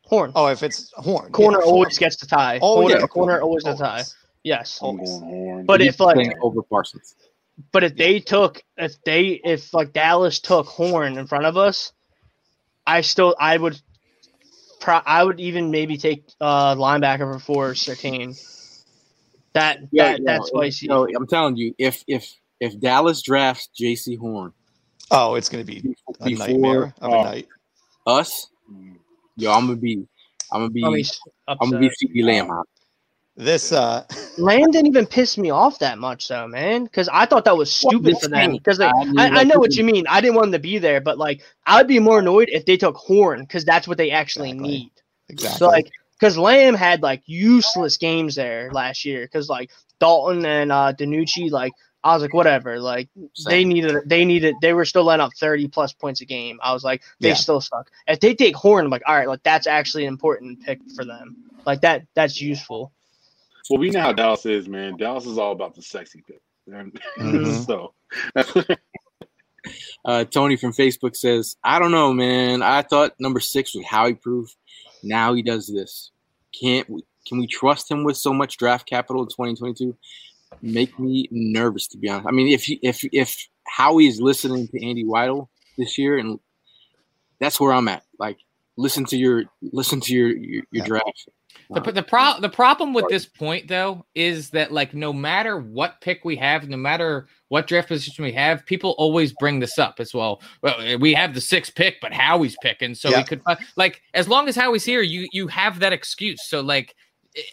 horn. 0.08 0.32
Oh, 0.36 0.46
if 0.48 0.62
it's 0.62 0.92
Horn, 0.98 1.32
corner 1.32 1.58
yeah, 1.60 1.66
always 1.66 1.98
gets 1.98 2.16
the 2.18 2.28
tie. 2.28 2.60
Oh, 2.62 2.76
corner, 2.76 2.90
yeah, 2.90 2.96
corner 3.00 3.08
corner, 3.08 3.42
always 3.42 3.64
the 3.64 3.74
tie. 3.76 4.04
Always. 4.46 4.60
Yes. 4.60 4.80
I'm 4.82 4.88
Always. 4.88 5.10
going 5.10 5.22
horn. 5.22 5.66
But 5.66 5.82
if 5.82 6.00
like 6.00 6.34
over 6.42 6.62
Parsons, 6.62 7.16
But 7.72 7.84
if 7.84 7.96
they 7.96 8.20
took, 8.20 8.64
if 8.78 9.02
they, 9.04 9.42
if 9.44 9.74
like 9.74 9.94
Dallas 9.94 10.40
took 10.40 10.68
Horn 10.68 11.18
in 11.18 11.28
front 11.28 11.46
of 11.46 11.58
us, 11.58 11.94
I 12.86 13.02
still, 13.02 13.36
I 13.40 13.58
would, 13.58 13.80
pro, 14.80 14.96
I 15.06 15.24
would 15.24 15.40
even 15.40 15.72
maybe 15.72 15.98
take 15.98 16.26
uh 16.40 16.76
linebacker 16.76 17.32
before 17.34 17.72
Surtain. 17.72 18.40
That 19.54 19.80
that 19.94 20.22
that's 20.24 20.50
spicy. 20.50 20.88
No, 20.88 21.08
I'm 21.16 21.28
telling 21.28 21.56
you, 21.56 21.74
if 21.78 22.04
if 22.08 22.32
if 22.60 22.80
Dallas 22.80 23.22
drafts 23.22 23.70
Jaycee 23.80 24.18
Horn, 24.18 24.54
Oh, 25.12 25.36
it's 25.36 25.50
gonna 25.50 25.64
be 25.64 25.96
a 26.22 26.30
Before, 26.30 26.48
nightmare 26.48 26.94
of 27.02 27.12
a 27.12 27.16
oh. 27.16 27.24
night. 27.24 27.48
us, 28.08 28.48
yo, 29.38 29.52
I'm 29.52 29.68
gonna 29.68 29.78
be, 29.78 30.08
I'm 30.52 30.62
gonna 30.62 30.70
be, 30.72 30.84
I 30.84 30.90
mean, 30.90 31.06
I'm 31.48 31.58
gonna 31.72 31.80
be 31.80 31.88
upset. 31.88 32.10
CeeDee 32.10 32.24
Lamb. 32.24 32.48
hot. 32.48 32.68
This 33.36 33.72
uh, 33.72 34.06
Lamb 34.38 34.72
didn't 34.72 34.88
even 34.88 35.06
piss 35.06 35.38
me 35.38 35.50
off 35.50 35.80
that 35.80 35.98
much, 35.98 36.28
though, 36.28 36.48
man. 36.48 36.84
Because 36.86 37.10
I 37.10 37.26
thought 37.26 37.46
that 37.46 37.58
was 37.58 37.72
stupid 37.72 38.18
for 38.18 38.28
them. 38.30 38.54
Because 38.54 38.80
like, 38.80 38.96
I 38.96 39.06
mean, 39.06 39.18
I, 39.18 39.42
I 39.42 39.44
know 39.44 39.60
what 39.60 39.76
you 39.76 39.84
mean. 39.84 40.06
I 40.08 40.22
didn't 40.22 40.36
want 40.36 40.48
them 40.48 40.54
to 40.54 40.60
be 40.60 40.78
there, 40.78 41.02
but 41.02 41.18
like, 41.18 41.42
I'd 41.66 41.88
be 41.88 42.00
more 42.00 42.20
annoyed 42.20 42.50
if 42.52 42.66
they 42.66 42.78
took 42.78 42.96
Horn 42.96 43.42
because 43.42 43.66
that's 43.66 43.88
what 43.88 43.98
they 43.98 44.12
actually 44.12 44.52
Exactly. 44.52 44.54
need. 44.54 44.92
exactly. 45.30 45.58
So 45.60 45.68
like, 45.68 45.92
because 46.20 46.38
Lamb 46.38 46.76
had 46.76 47.02
like 47.02 47.24
useless 47.26 47.98
games 47.98 48.36
there 48.36 48.72
last 48.72 49.06
year. 49.06 49.24
Because 49.26 49.50
like 49.50 49.72
Dalton 50.00 50.46
and 50.46 50.72
uh 50.72 50.94
DiNucci, 50.94 51.52
like 51.52 51.74
I 52.04 52.14
was 52.14 52.22
like, 52.22 52.34
whatever. 52.34 52.80
Like 52.80 53.10
they 53.46 53.64
needed, 53.66 53.98
they 54.06 54.26
needed, 54.26 54.56
they 54.62 54.74
were 54.74 54.86
still 54.86 55.04
letting 55.06 55.24
up 55.24 55.34
thirty 55.34 55.68
plus 55.68 55.94
points 55.94 56.22
a 56.22 56.26
game. 56.26 56.60
I 56.62 56.74
was 56.74 56.84
like, 56.84 57.04
they 57.22 57.30
Yeah. 57.30 57.36
still 57.36 57.62
suck. 57.62 57.90
If 58.08 58.20
they 58.20 58.36
take 58.36 58.56
Horn, 58.56 58.86
I'm 58.86 58.92
like, 58.92 59.04
all 59.08 59.16
right, 59.16 59.28
like 59.28 59.44
that's 59.44 59.68
actually 59.68 60.06
an 60.06 60.14
important 60.14 60.60
pick 60.62 60.82
for 60.94 61.06
them. 61.06 61.36
Like 61.66 61.82
that, 61.82 62.06
that's 62.16 62.42
useful. 62.42 62.92
Well, 63.70 63.80
we 63.80 63.90
know 63.90 64.02
how 64.02 64.14
Dallas 64.14 64.46
is, 64.46 64.68
man. 64.68 64.98
Dallas 64.98 65.26
is 65.26 65.38
all 65.38 65.52
about 65.52 65.76
the 65.76 65.82
sexy 65.82 66.24
pick. 66.28 66.42
And 66.68 67.00
Mhm. 67.18 67.66
so 67.66 67.94
Uh, 70.06 70.24
Tony 70.26 70.56
from 70.56 70.72
Facebook 70.72 71.16
says, 71.16 71.56
I 71.64 71.80
don't 71.80 71.92
know, 71.92 72.14
man. 72.14 72.62
I 72.62 72.84
thought 72.84 73.14
number 73.20 73.40
six 73.40 73.74
was 73.74 73.84
Howie 73.86 74.14
proof. 74.14 74.56
Now 75.02 75.34
he 75.34 75.42
does 75.42 75.66
this. 75.68 76.12
Can't 76.60 76.88
we? 76.88 77.02
Can 77.28 77.40
we 77.40 77.48
trust 77.48 77.90
him 77.90 78.04
with 78.04 78.16
so 78.16 78.32
much 78.32 78.58
draft 78.58 78.88
capital 78.88 79.24
in 79.24 79.28
2022? 79.30 79.98
Make 80.62 81.00
me 81.00 81.28
nervous, 81.32 81.88
to 81.88 81.98
be 81.98 82.08
honest. 82.10 82.28
I 82.28 82.32
mean, 82.32 82.50
if 82.54 82.64
he- 82.66 82.80
if 82.84 83.04
if 83.12 83.48
Howie 83.68 84.06
is 84.06 84.22
listening 84.22 84.68
to 84.68 84.86
Andy 84.86 85.04
Weidl 85.04 85.48
this 85.80 85.98
year, 85.98 86.20
and 86.20 86.40
that's 87.40 87.60
where 87.60 87.74
I'm 87.74 87.88
at. 87.88 88.04
Like, 88.20 88.38
listen 88.78 89.06
to 89.06 89.18
your 89.18 89.44
listen 89.62 90.00
to 90.02 90.14
your 90.14 90.30
your, 90.30 90.38
your 90.54 90.64
Yeah. 90.72 90.86
draft. 90.86 91.30
The, 91.72 91.92
the 91.92 92.04
pro 92.04 92.40
the 92.40 92.50
problem 92.50 92.94
with 92.94 93.08
this 93.10 93.26
point 93.26 93.68
though 93.68 94.06
is 94.14 94.52
that 94.52 94.72
like 94.72 94.94
no 94.94 95.12
matter 95.12 95.58
what 95.60 96.00
pick 96.02 96.24
we 96.24 96.36
have, 96.36 96.70
no 96.70 96.78
matter 96.78 97.28
what 97.48 97.66
draft 97.66 97.88
position 97.88 98.24
we 98.24 98.34
have, 98.34 98.66
people 98.66 98.94
always 99.00 99.34
bring 99.40 99.60
this 99.60 99.80
up 99.80 99.96
as 100.00 100.14
well. 100.14 100.42
Well, 100.62 100.76
eh, 100.82 100.96
we 100.96 101.14
have 101.14 101.34
the 101.34 101.42
sixth 101.42 101.74
pick, 101.74 101.96
but 102.02 102.14
Howie's 102.14 102.56
picking, 102.62 102.94
so 102.94 103.10
Yeah. 103.10 103.20
we 103.20 103.24
could 103.24 103.42
uh, 103.48 103.56
like 103.78 104.02
as 104.14 104.28
long 104.28 104.48
as 104.48 104.56
Howie's 104.56 104.86
here, 104.86 105.02
you 105.02 105.28
you 105.32 105.48
have 105.48 105.80
that 105.80 105.94
excuse. 105.94 106.48
So 106.48 106.62
like 106.62 106.94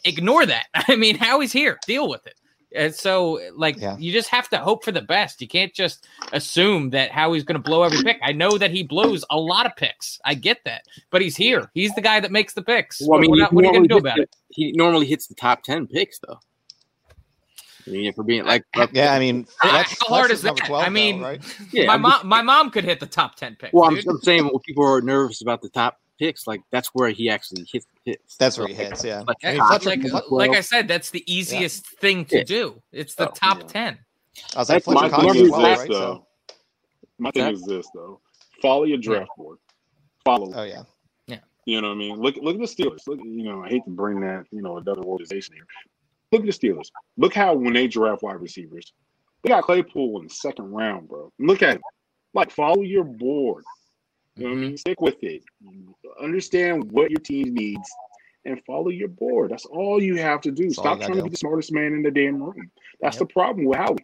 ignore 0.05 0.45
that. 0.47 0.67
I 0.75 0.97
mean, 0.97 1.17
Howie's 1.17 1.53
here, 1.53 1.79
deal 1.87 2.09
with 2.09 2.27
it. 2.27 2.35
And 2.75 2.95
so 2.95 3.41
like 3.55 3.79
Yeah. 3.81 3.97
you 3.99 4.13
just 4.13 4.29
have 4.31 4.49
to 4.51 4.59
hope 4.59 4.85
for 4.85 4.93
the 4.93 5.03
best. 5.03 5.41
You 5.41 5.49
can't 5.49 5.73
just 5.75 6.07
assume 6.33 6.91
that 6.91 7.11
Howie's 7.11 7.45
going 7.45 7.61
to 7.61 7.63
blow 7.63 7.83
every 7.83 8.03
pick. 8.03 8.19
I 8.23 8.33
know 8.33 8.57
that 8.59 8.71
he 8.71 8.83
blows 8.83 9.25
a 9.31 9.39
lot 9.39 9.67
of 9.67 9.77
picks. 9.77 10.19
I 10.25 10.35
get 10.35 10.59
that, 10.65 10.83
but 11.11 11.21
he's 11.23 11.37
here. 11.37 11.71
He's 11.75 11.95
the 11.95 12.01
guy 12.01 12.21
that 12.21 12.31
makes 12.33 12.55
the 12.55 12.63
picks. 12.63 13.01
Well, 13.07 13.19
I 13.19 13.23
mean, 13.23 13.31
what, 13.31 13.39
he 13.39 13.55
what 13.55 13.65
are 13.65 13.67
you 13.67 13.73
going 13.73 13.83
to 13.85 13.89
do 13.89 13.95
normally 13.95 14.11
about 14.11 14.19
hits 14.19 14.33
it? 14.33 14.39
the- 14.57 14.65
He 14.65 14.73
normally 14.73 15.07
hits 15.07 15.27
the 15.27 15.35
top 15.35 15.63
ten 15.63 15.87
picks, 15.87 16.19
though. 16.27 16.39
I 17.87 17.91
mean, 17.91 18.07
if 18.07 18.17
we're 18.17 18.23
being 18.25 18.45
like, 18.45 18.65
yeah, 18.93 19.13
I 19.13 19.19
mean, 19.19 19.47
How- 19.59 19.71
how 19.71 19.85
hard 20.07 20.31
Lex 20.31 20.35
is 20.35 20.43
that? 20.43 20.57
12 20.57 20.71
I 20.83 20.85
though, 20.87 20.91
mean, 20.93 21.21
right? 21.21 21.57
yeah, 21.73 21.87
my 21.87 21.95
I'm 21.95 22.03
just- 22.03 22.19
mom, 22.25 22.29
my 22.29 22.43
mom 22.43 22.71
could 22.71 22.85
hit 22.85 23.01
the 23.01 23.07
top 23.07 23.35
ten 23.37 23.57
picks. 23.57 23.73
Well, 23.73 23.91
I'm. 23.91 23.99
I'm 24.09 24.21
saying 24.21 24.45
when 24.45 24.59
people 24.61 24.85
are 24.85 25.01
nervous 25.01 25.43
about 25.43 25.63
the 25.63 25.69
top 25.69 25.99
picks, 26.23 26.47
like 26.47 26.61
that's 26.71 26.89
where 26.95 27.11
he 27.11 27.29
actually 27.29 27.67
hits 27.71 27.87
the. 28.05 28.17
That's 28.39 28.57
where 28.59 28.69
he 28.69 28.75
hits. 28.75 29.05
Yeah. 29.05 29.23
Like, 29.27 29.37
I 29.45 29.53
mean, 29.55 29.67
Fletcher- 29.67 29.89
like, 29.89 30.01
Fletcher- 30.03 30.27
like 30.31 30.51
I 30.53 30.61
said, 30.61 30.87
that's 30.87 31.11
the 31.11 31.25
easiest 31.33 31.87
thing 31.99 32.25
to 32.27 32.39
Yeah. 32.39 32.45
do. 32.45 32.83
It's 32.93 33.15
the 33.15 33.29
Oh, 33.29 33.33
top 33.35 33.59
yeah. 33.61 33.67
ten. 33.67 33.99
I 34.55 34.59
was 34.61 34.69
like, 34.71 34.87
my 34.87 35.09
thing 35.09 35.35
is 35.45 35.51
well, 35.51 35.61
this, 35.63 35.79
right? 35.81 35.89
though. 35.89 36.27
So, 36.49 36.55
My 37.19 37.31
thing 37.31 37.45
That- 37.45 37.55
is 37.55 37.65
this 37.65 37.87
though: 37.95 38.21
follow 38.61 38.85
your 38.85 38.99
draft 38.99 39.31
board. 39.37 39.59
Follow. 40.25 40.53
oh 40.55 40.63
yeah, 40.65 40.83
Yeah. 41.27 41.39
You 41.67 41.81
know 41.81 41.89
what 41.89 41.95
I 41.95 41.99
mean? 41.99 42.17
Look, 42.21 42.37
look 42.37 42.55
at 42.55 42.61
the 42.61 42.67
Steelers. 42.67 43.07
Look, 43.09 43.19
you 43.23 43.43
know, 43.45 43.63
I 43.65 43.69
hate 43.69 43.85
to 43.85 43.91
bring 43.91 44.21
that, 44.21 44.47
you 44.51 44.63
know, 44.63 44.77
another 44.79 45.03
organization 45.03 45.55
here. 45.55 45.67
Look 46.31 46.43
at 46.43 46.47
the 46.47 46.53
Steelers. 46.53 46.91
Look 47.17 47.35
how 47.35 47.55
when 47.55 47.73
they 47.75 47.87
draft 47.89 48.23
wide 48.23 48.41
receivers, 48.41 48.93
they 49.43 49.49
got 49.51 49.65
Claypool 49.65 50.21
in 50.21 50.29
the 50.29 50.35
second 50.35 50.71
round, 50.73 51.09
bro. 51.09 51.33
Look 51.39 51.63
at 51.63 51.77
it. 51.77 51.83
Like, 52.35 52.51
follow 52.51 52.83
your 52.83 53.05
board. 53.05 53.65
You 54.37 54.45
know 54.45 54.51
what 54.51 54.59
I 54.59 54.61
mean? 54.61 54.77
Stick 54.77 55.01
with 55.01 55.23
it. 55.23 55.42
Understand 56.23 56.90
what 56.90 57.11
your 57.11 57.21
team 57.21 57.55
needs 57.55 57.88
and 58.45 58.61
follow 58.66 58.88
your 58.88 59.09
board. 59.09 59.51
That's 59.51 59.66
all 59.66 60.03
you 60.03 60.16
have 60.16 60.40
to 60.42 60.51
do. 60.51 60.64
all 60.64 60.68
you 60.68 60.73
Stop 60.73 60.85
gotta 60.99 61.07
trying 61.07 61.18
to 61.18 61.25
be 61.25 61.31
the 61.31 61.37
smartest 61.37 61.73
man 61.73 61.92
in 61.92 62.03
the 62.03 62.11
damn 62.11 62.42
room. 62.42 62.71
That's 63.01 63.16
Yep. 63.16 63.29
the 63.29 63.33
problem 63.33 63.66
with 63.66 63.79
Howie. 63.79 63.97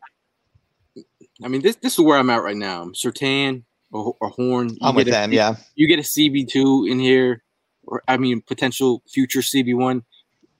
I 1.42 1.48
mean, 1.48 1.62
this 1.62 1.76
this 1.76 1.94
is 1.98 2.00
where 2.04 2.18
I'm 2.18 2.30
at 2.30 2.42
right 2.42 2.56
now. 2.56 2.86
Surtain 2.86 3.64
or, 3.92 4.16
or 4.20 4.28
Horn. 4.30 4.70
You 4.70 4.76
I'm 4.82 4.94
with 4.94 5.06
get 5.06 5.12
a- 5.12 5.20
them. 5.20 5.32
Yeah, 5.32 5.56
You 5.76 5.86
get 5.86 5.98
a 5.98 6.02
CB 6.02 6.48
two 6.48 6.86
in 6.90 6.98
here, 6.98 7.42
or 7.84 8.02
I 8.08 8.16
mean, 8.16 8.42
potential 8.42 9.02
future 9.08 9.40
CB 9.40 9.74
one. 9.76 10.02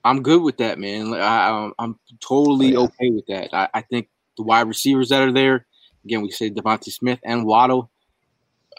I'm 0.05 0.23
good 0.23 0.41
with 0.41 0.57
that, 0.57 0.79
man. 0.79 1.13
I, 1.13 1.49
I'm- 1.49 1.73
I'm 1.77 1.99
totally 2.21 2.75
Oh, 2.75 2.81
yeah. 2.81 2.85
okay 2.87 3.09
with 3.11 3.25
that. 3.27 3.53
I, 3.53 3.69
I 3.73 3.81
think 3.81 4.09
the 4.37 4.43
wide 4.43 4.67
receivers 4.67 5.09
that 5.09 5.21
are 5.21 5.31
there, 5.33 5.67
again, 6.05 6.21
we 6.21 6.31
say 6.31 6.49
DeVonta 6.49 6.85
Smith 6.91 7.19
and 7.23 7.45
Waddle. 7.45 7.91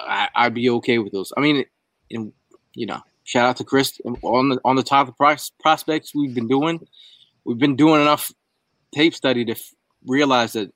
I, 0.00 0.28
I'd 0.34 0.54
be 0.54 0.70
okay 0.70 0.98
with 0.98 1.12
those. 1.12 1.32
I 1.36 1.40
mean, 1.40 1.64
and 2.10 2.32
you 2.74 2.86
know, 2.86 3.00
shout 3.24 3.46
out 3.46 3.56
to 3.58 3.64
Chris 3.64 4.00
on 4.22 4.48
the 4.50 4.60
on 4.64 4.76
the 4.76 4.82
top 4.82 5.08
of 5.08 5.16
pros- 5.16 5.52
prospects 5.60 6.14
we've 6.14 6.34
been 6.34 6.48
doing. 6.48 6.86
We've 7.44 7.58
been 7.58 7.76
doing 7.76 8.00
enough 8.00 8.32
tape 8.94 9.14
study 9.14 9.44
to 9.46 9.52
f- 9.52 9.74
realize 10.06 10.52
that 10.52 10.72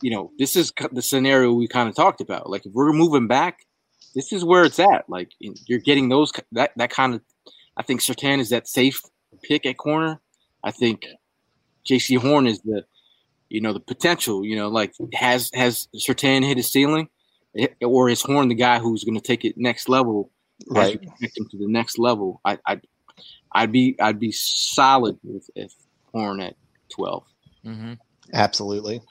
you 0.00 0.10
know 0.10 0.30
this 0.38 0.56
is 0.56 0.72
the 0.92 1.02
scenario 1.02 1.52
we 1.52 1.68
kind 1.68 1.88
of 1.88 1.94
talked 1.94 2.20
about. 2.20 2.50
Like 2.50 2.66
if 2.66 2.72
we're 2.72 2.92
moving 2.92 3.26
back, 3.26 3.66
this 4.14 4.32
is 4.32 4.44
where 4.44 4.64
it's 4.64 4.78
at. 4.78 5.08
Like 5.08 5.30
you're 5.38 5.78
getting 5.78 6.08
those 6.08 6.32
that 6.52 6.72
that 6.76 6.90
kind 6.90 7.14
of. 7.14 7.20
I 7.76 7.82
think 7.82 8.02
Surtain 8.02 8.38
is 8.38 8.50
that 8.50 8.68
safe 8.68 9.00
pick 9.42 9.66
at 9.66 9.76
corner. 9.76 10.20
I 10.62 10.70
think 10.70 11.06
Jaycee 11.84 12.18
Horn 12.18 12.46
is 12.46 12.60
the 12.60 12.84
you 13.54 13.60
know, 13.60 13.72
the 13.72 13.80
potential. 13.80 14.44
You 14.44 14.56
know, 14.56 14.68
like 14.68 14.94
has 15.12 15.50
has 15.54 15.88
Surtain 15.96 16.44
hit 16.44 16.56
his 16.56 16.70
ceiling, 16.70 17.08
or 17.82 18.08
is 18.08 18.22
Horn 18.22 18.48
the 18.48 18.54
guy 18.54 18.78
who's 18.78 19.04
going 19.04 19.14
to 19.14 19.20
take 19.20 19.44
it 19.44 19.56
next 19.56 19.88
level? 19.88 20.30
Right. 20.68 21.00
Take 21.20 21.36
him 21.36 21.48
to 21.50 21.58
the 21.58 21.68
next 21.68 21.98
level. 21.98 22.40
I, 22.44 22.58
I, 22.66 22.80
I'd 23.52 23.72
be 23.72 23.96
I'd 24.00 24.18
be 24.20 24.32
solid 24.32 25.18
with 25.22 25.48
if 25.54 25.72
Horn 26.12 26.40
at 26.40 26.54
twelve. 26.94 27.24
hmm 27.64 27.94
Absolutely. 28.32 29.02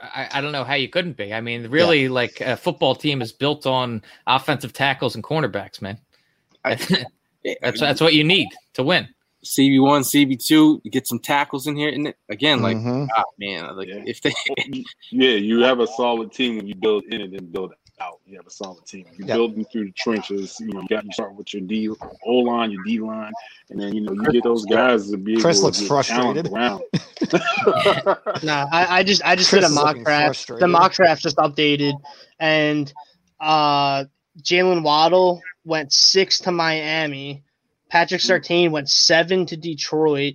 I, 0.00 0.28
I 0.32 0.40
don't 0.40 0.50
know 0.52 0.64
how 0.64 0.74
you 0.74 0.88
couldn't 0.88 1.16
be. 1.18 1.34
I 1.34 1.40
mean, 1.42 1.68
really, 1.68 2.08
like 2.08 2.40
a 2.40 2.56
football 2.56 2.94
team 2.94 3.20
is 3.20 3.30
built 3.30 3.66
on 3.66 4.02
offensive 4.26 4.72
tackles 4.72 5.14
and 5.14 5.22
cornerbacks, 5.22 5.82
man. 5.82 5.98
that's 6.64 7.80
that's 7.80 8.00
what 8.00 8.14
you 8.14 8.24
need 8.24 8.48
to 8.72 8.82
win. 8.82 9.06
CB 9.44 9.82
one, 9.82 10.00
CB 10.02 10.42
two, 10.44 10.80
get 10.90 11.06
some 11.06 11.18
tackles 11.18 11.66
in 11.66 11.76
here, 11.76 11.90
and 11.90 12.08
it- 12.08 12.16
again, 12.30 12.62
like 12.62 12.78
Mhm. 12.78 13.06
ah, 13.14 13.22
man, 13.38 13.76
like 13.76 13.88
Yeah. 13.88 14.02
if 14.06 14.22
they 14.22 14.32
Yeah, 15.12 15.32
you 15.32 15.60
have 15.60 15.80
a 15.80 15.86
solid 15.86 16.32
team 16.32 16.56
when 16.56 16.66
you 16.66 16.74
build 16.74 17.04
in 17.04 17.20
it 17.20 17.24
and 17.24 17.32
then 17.34 17.46
build 17.52 17.72
out. 18.04 18.20
You 18.26 18.36
have 18.36 18.46
a 18.46 18.50
solid 18.50 18.84
team. 18.86 19.06
You 19.16 19.24
Yeah. 19.26 19.34
build 19.36 19.54
them 19.56 19.64
through 19.64 19.86
the 19.86 19.92
trenches. 19.92 20.58
You 20.60 20.68
know, 20.74 20.80
you 20.82 20.88
got 20.88 21.04
you 21.04 21.12
start 21.12 21.34
with 21.34 21.52
your 21.54 21.62
D 21.62 21.88
O 22.26 22.32
line, 22.32 22.70
your 22.70 22.82
D 22.84 23.00
line, 23.00 23.32
and 23.70 23.80
then 23.80 23.94
you 23.94 24.00
know 24.02 24.12
you 24.12 24.24
get 24.32 24.42
those 24.44 24.64
guys 24.66 25.10
to 25.10 25.16
be 25.16 25.40
Chris 25.40 25.58
able 25.58 25.66
looks 25.66 25.78
to 25.80 25.86
frustrated. 25.86 26.48
around. 26.52 26.82
No, 28.42 28.66
I, 28.70 28.98
I 28.98 29.02
just 29.04 29.22
I 29.24 29.36
just 29.36 29.50
Chris 29.50 29.62
did 29.64 29.70
a 29.70 29.74
mock 29.74 29.96
draft. 29.98 30.46
The 30.48 30.68
mock 30.68 30.92
draft 30.92 31.22
just 31.22 31.36
updated, 31.36 31.94
and 32.38 32.92
uh, 33.40 34.04
Jaylen 34.42 34.82
Waddle 34.82 35.40
went 35.64 35.92
six 35.92 36.38
to 36.40 36.52
Miami. 36.52 37.42
Patrick 37.88 38.20
Surtain 38.20 38.70
went 38.70 38.88
seven 38.90 39.46
to 39.46 39.56
Detroit. 39.56 40.34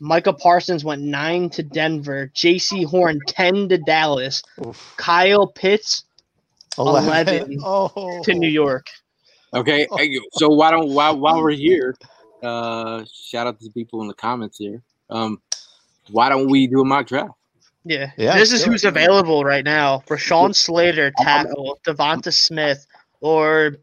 Micah 0.00 0.32
Parsons 0.32 0.84
went 0.84 1.02
nine 1.02 1.50
to 1.50 1.62
Denver. 1.62 2.30
Jaycee 2.34 2.84
Horn 2.86 3.20
ten 3.28 3.68
to 3.68 3.78
Dallas. 3.78 4.42
Oof. 4.66 4.94
Kyle 4.96 5.46
Pitts 5.46 6.04
11. 6.78 7.08
11 7.52 7.58
Oh. 7.64 8.22
to 8.24 8.34
New 8.34 8.48
York. 8.48 8.86
Okay, 9.54 9.86
hey, 9.96 10.18
so 10.32 10.48
why 10.48 10.70
don't 10.72 10.90
while 10.92 11.16
while 11.16 11.40
we're 11.40 11.52
here, 11.52 11.94
uh, 12.42 13.04
shout 13.12 13.46
out 13.46 13.58
to 13.60 13.64
the 13.64 13.70
people 13.70 14.02
in 14.02 14.08
the 14.08 14.14
comments 14.14 14.58
here. 14.58 14.82
Um, 15.10 15.40
why 16.10 16.28
don't 16.28 16.50
we 16.50 16.66
do 16.66 16.80
a 16.80 16.84
mock 16.84 17.06
draft? 17.06 17.32
Yeah. 17.84 18.10
Yeah, 18.16 18.36
this 18.36 18.52
is 18.52 18.62
sure. 18.62 18.72
who's 18.72 18.84
available 18.84 19.44
right 19.44 19.64
now. 19.64 20.02
Rashawn 20.08 20.54
Slater, 20.54 21.12
tackle. 21.18 21.78
DeVonta 21.86 22.32
Smith, 22.32 22.86
or 23.20 23.76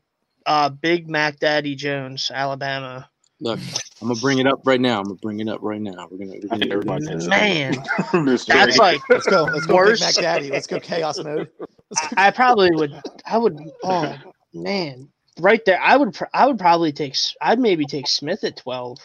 uh, 0.45 0.69
Big 0.69 1.09
Mac 1.09 1.39
Daddy 1.39 1.75
Jones, 1.75 2.31
Alabama. 2.33 3.07
Look, 3.39 3.59
I'm 4.01 4.07
gonna 4.07 4.19
bring 4.19 4.37
it 4.39 4.47
up 4.47 4.61
right 4.65 4.79
now. 4.79 4.99
I'm 4.99 5.05
gonna 5.05 5.15
bring 5.15 5.39
it 5.39 5.47
up 5.47 5.59
right 5.61 5.81
now. 5.81 6.07
We're 6.11 6.17
gonna, 6.17 6.39
we're 6.41 6.47
gonna 6.49 6.71
everybody 6.71 7.05
Man, 7.27 7.75
that's 8.13 8.77
like 8.77 8.99
Let's 9.09 9.25
go. 9.25 9.45
Let's 9.45 9.65
go, 9.65 9.83
Big 9.85 9.99
Mac 9.99 10.15
Daddy. 10.15 10.51
Let's 10.51 10.67
go 10.67 10.79
chaos 10.79 11.23
mode. 11.23 11.49
Let's. 11.91 12.13
I 12.17 12.31
probably 12.31 12.71
would. 12.75 12.93
I 13.25 13.37
would. 13.37 13.59
Oh 13.83 14.17
man, 14.53 15.09
right 15.39 15.63
there. 15.65 15.79
I 15.81 15.97
would. 15.97 16.17
I 16.33 16.47
would 16.47 16.57
probably 16.57 16.91
take. 16.91 17.15
I'd 17.41 17.59
maybe 17.59 17.85
take 17.85 18.07
Smith 18.07 18.43
at 18.43 18.57
twelve. 18.57 18.97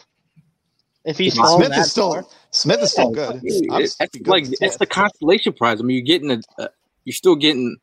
If 1.05 1.17
he's 1.17 1.35
fallen 1.35 1.61
Smith 1.61 1.69
that 1.69 1.79
is 1.85 1.91
still 1.91 2.13
far. 2.13 2.25
Smith 2.51 2.81
is 2.81 2.91
still 2.91 3.11
good. 3.11 3.35
I'm 3.35 3.41
It's, 3.81 3.95
it's 3.99 4.17
good 4.17 4.27
like 4.27 4.43
with 4.45 4.61
it's 4.61 4.77
the 4.77 4.85
consolation 4.85 5.53
prize. 5.53 5.79
I 5.79 5.83
mean, 5.83 5.97
you're 5.97 6.05
getting 6.05 6.31
a, 6.31 6.63
a 6.63 6.69
you're 7.05 7.13
still 7.13 7.35
getting 7.35 7.77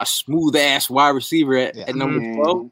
a 0.00 0.06
smooth 0.06 0.56
ass 0.56 0.90
wide 0.90 1.10
receiver 1.10 1.56
at, 1.56 1.76
Yeah. 1.76 1.84
at 1.88 1.94
number 1.94 2.20
Mhm. 2.20 2.34
twelve. 2.36 2.70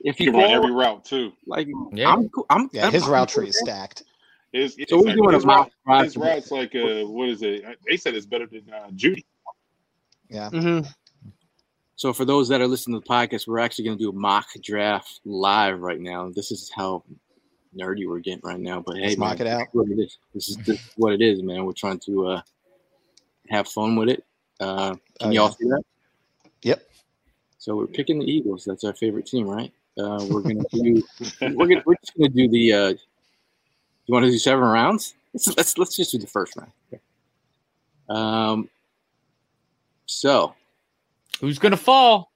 If 0.00 0.16
He 0.18 0.24
you 0.24 0.30
can 0.32 0.40
run 0.40 0.50
every 0.50 0.70
route 0.70 1.04
too. 1.04 1.32
like 1.46 1.68
Yeah. 1.92 2.10
I'm, 2.10 2.30
I'm 2.48 2.70
yeah, 2.72 2.86
I'm 2.86 2.92
his 2.92 3.02
cool 3.04 3.12
route 3.12 3.28
tree 3.28 3.48
is 3.48 3.54
that. 3.56 3.64
stacked. 3.64 4.02
His, 4.52 4.76
So 4.88 4.96
we're 5.02 5.14
doing 5.14 5.30
a 5.30 5.32
his 5.34 5.44
mock 5.44 5.58
route, 5.66 5.72
draft. 5.84 6.04
his 6.04 6.16
route's 6.16 6.50
like 6.50 6.74
uh, 6.74 7.04
what 7.06 7.28
is 7.28 7.42
it? 7.42 7.64
They 7.86 7.96
said 7.98 8.14
it's 8.14 8.24
better 8.26 8.46
than 8.46 8.62
uh, 8.72 8.90
Judy. 8.94 9.26
Yeah. 10.28 10.50
hmm 10.50 10.80
So 11.96 12.12
for 12.12 12.24
those 12.24 12.48
that 12.48 12.60
are 12.60 12.66
listening 12.66 13.00
to 13.00 13.04
the 13.06 13.12
podcast, 13.12 13.46
we're 13.46 13.58
actually 13.58 13.84
going 13.86 13.98
to 13.98 14.04
do 14.04 14.10
a 14.10 14.12
mock 14.12 14.46
draft 14.62 15.20
live 15.24 15.80
right 15.80 16.00
now. 16.00 16.30
This 16.30 16.50
is 16.52 16.70
how 16.74 17.02
nerdy 17.76 18.08
we're 18.08 18.20
getting 18.20 18.40
right 18.44 18.58
now. 18.60 18.80
But 18.80 18.96
hey, 18.96 19.02
Let's 19.08 19.18
man, 19.18 19.28
mock 19.30 19.40
it 19.40 19.46
out. 19.46 19.58
this 19.58 19.68
is 19.68 19.74
what 19.74 19.88
it 19.90 19.98
is. 20.02 20.18
This 20.34 20.48
is, 20.48 20.56
this 20.58 20.80
is 20.80 20.90
what 20.96 21.12
it 21.14 21.20
is, 21.22 21.42
man. 21.42 21.64
We're 21.64 21.72
trying 21.72 21.98
to 22.00 22.26
uh, 22.28 22.42
have 23.48 23.68
fun 23.68 23.96
with 23.96 24.08
it. 24.10 24.24
Uh, 24.60 24.90
can 25.20 25.28
Oh, 25.28 25.30
y'all 25.30 25.48
yeah. 25.48 25.50
see 25.50 25.68
that? 25.68 25.82
Yep. 26.62 26.82
So 27.58 27.76
we're 27.76 27.86
picking 27.86 28.18
the 28.20 28.30
Eagles. 28.30 28.64
That's 28.64 28.84
our 28.84 28.94
favorite 28.94 29.26
team, 29.26 29.48
right? 29.48 29.72
Uh, 29.98 30.24
we're 30.30 30.42
gonna 30.42 30.62
do. 30.72 31.02
we're 31.40 31.66
gonna. 31.66 31.82
We're 31.84 31.96
just 31.96 32.16
gonna 32.16 32.28
do 32.28 32.48
the. 32.48 32.72
Uh, 32.72 32.88
you 34.06 34.12
want 34.14 34.24
to 34.24 34.30
do 34.30 34.38
seven 34.38 34.62
rounds? 34.64 35.14
Let's 35.34 35.48
let's 35.56 35.76
let's 35.78 35.96
just 35.96 36.12
do 36.12 36.18
the 36.18 36.26
first 36.28 36.56
round. 36.56 36.70
Okay. 36.92 37.02
Um. 38.08 38.68
So 40.08 40.54
Who's 41.40 41.58
gonna 41.58 41.76
fall? 41.76 42.32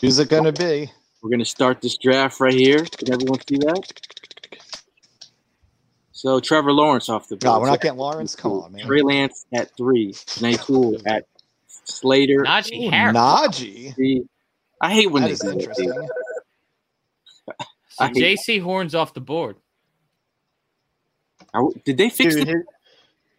Who's 0.00 0.18
it 0.18 0.28
going 0.30 0.44
to 0.44 0.52
be? 0.52 0.90
we're 1.22 1.30
gonna 1.30 1.44
start 1.44 1.82
this 1.82 1.98
draft 1.98 2.38
right 2.40 2.54
here. 2.54 2.78
Can 2.84 3.12
everyone 3.12 3.38
see 3.46 3.58
that? 3.58 3.82
So 6.12 6.38
Trevor 6.40 6.72
Lawrence 6.72 7.08
off 7.10 7.28
the 7.28 7.36
God, 7.36 7.54
board. 7.56 7.62
we're 7.62 7.70
not 7.70 7.80
getting 7.82 7.98
Lawrence. 7.98 8.34
Come 8.36 8.52
on, 8.52 8.72
man. 8.72 8.86
Trey 8.86 9.02
Lance 9.02 9.44
at 9.52 9.76
three. 9.76 10.14
Nate 10.40 10.60
Tool 10.60 10.96
at 11.06 11.24
Slater. 11.66 12.44
Najee 12.46 12.86
Ooh, 12.86 12.90
Harris. 12.90 13.16
Najee. 13.16 13.94
three. 13.94 14.24
I 14.80 14.92
hate 14.94 15.08
when 15.10 15.22
That 15.22 15.28
they 15.28 15.32
is 15.34 15.44
interesting. 15.44 15.92
So 17.92 18.04
I 18.04 18.08
hate- 18.14 18.38
Jaycee 18.38 18.62
Horn's 18.62 18.94
off 18.94 19.12
the 19.14 19.20
board. 19.20 19.56
I- 21.52 21.68
Did 21.84 21.98
they 21.98 22.08
fix 22.08 22.34
Dude, 22.36 22.48
it? 22.48 22.54
his, 22.54 22.64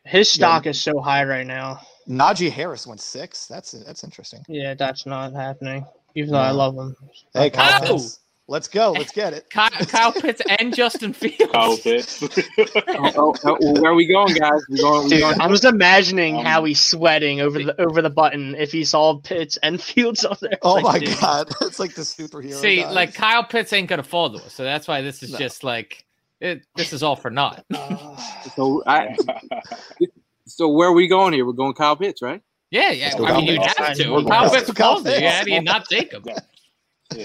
his 0.06 0.30
stock 0.30 0.68
is 0.68 0.80
so 0.80 1.00
high 1.00 1.24
right 1.24 1.48
now. 1.48 1.80
Najee 2.10 2.52
Harris 2.52 2.86
went 2.88 3.00
six. 3.02 3.46
That's 3.48 3.72
that's 3.72 4.04
interesting. 4.04 4.44
Yeah, 4.48 4.74
that's 4.74 5.06
not 5.06 5.34
happening. 5.34 5.86
Even 6.16 6.32
though 6.34 6.40
I 6.40 6.52
love 6.52 6.76
him. 6.76 6.96
Hey, 7.34 7.50
Kyle 7.50 7.80
Oh! 7.84 7.94
Pitts, 7.94 8.20
let's 8.48 8.68
go. 8.68 8.92
Let's 8.92 9.14
get 9.14 9.32
it. 9.34 9.50
Kyle, 9.50 9.70
Kyle 9.70 10.12
Pitts 10.12 10.42
and 10.60 10.76
Justin 10.76 11.14
Fields. 11.22 11.52
Kyle 11.54 11.78
Pitts. 11.78 12.22
Oh, 12.94 13.34
oh, 13.46 13.58
oh, 13.62 13.82
where 13.82 13.92
are 13.92 13.96
we 13.96 14.06
going, 14.06 14.34
guys? 14.36 14.62
We 14.70 14.78
going? 14.78 15.06
We 15.06 15.10
Dude, 15.12 15.20
going? 15.22 15.40
I'm 15.42 15.50
just 15.52 15.64
imagining 15.66 16.38
Um, 16.38 16.46
how 16.46 16.64
he's 16.66 16.80
sweating 16.82 17.40
over 17.42 17.60
the 17.64 17.82
over 17.82 18.02
the 18.02 18.10
button 18.10 18.56
if 18.56 18.72
he 18.72 18.84
saw 18.84 19.16
Pitts 19.18 19.58
and 19.58 19.82
Fields 19.82 20.26
on 20.26 20.36
there. 20.42 20.58
Oh 20.62 20.74
Like, 20.76 20.84
my 20.84 21.00
dude. 21.00 21.20
god, 21.20 21.50
it's 21.62 21.80
like 21.80 21.94
the 21.96 22.02
superhero. 22.02 22.54
See, 22.54 22.82
guys. 22.82 22.94
like 22.94 23.14
Kyle 23.14 23.44
Pitts 23.44 23.72
ain't 23.74 23.88
gonna 23.90 24.04
fall 24.04 24.30
to 24.32 24.44
us, 24.44 24.54
so 24.54 24.64
that's 24.64 24.88
why 24.88 25.02
this 25.02 25.24
is 25.24 25.32
No. 25.32 25.38
just 25.40 25.64
like 25.64 26.06
it, 26.42 26.64
this 26.76 26.92
is 26.92 27.04
all 27.04 27.16
for 27.16 27.30
naught. 27.32 27.64
So, 28.56 28.84
I, 28.86 29.16
so 30.56 30.68
where 30.70 30.90
are 30.90 30.94
we 30.94 31.08
going 31.08 31.34
here? 31.34 31.46
We're 31.46 31.54
going 31.54 31.74
Kyle 31.74 31.96
Pitts, 31.96 32.22
right? 32.22 32.42
Yeah, 32.70 32.92
yeah. 32.92 33.14
Let's 33.18 33.34
I 33.34 33.38
mean, 33.38 33.48
you 33.48 33.62
have 33.62 33.96
to. 33.98 34.10
We're 34.12 34.20
If 34.22 34.28
Kyle 34.28 34.42
Kyle 34.42 34.50
Pitts 34.50 34.66
Pitts. 34.66 34.80
falls 34.80 35.04
to 35.04 35.30
how 35.30 35.44
do 35.44 35.52
you 35.52 35.62
not 35.62 35.86
take 35.86 36.12
him? 36.12 36.24
Yeah. 36.26 36.40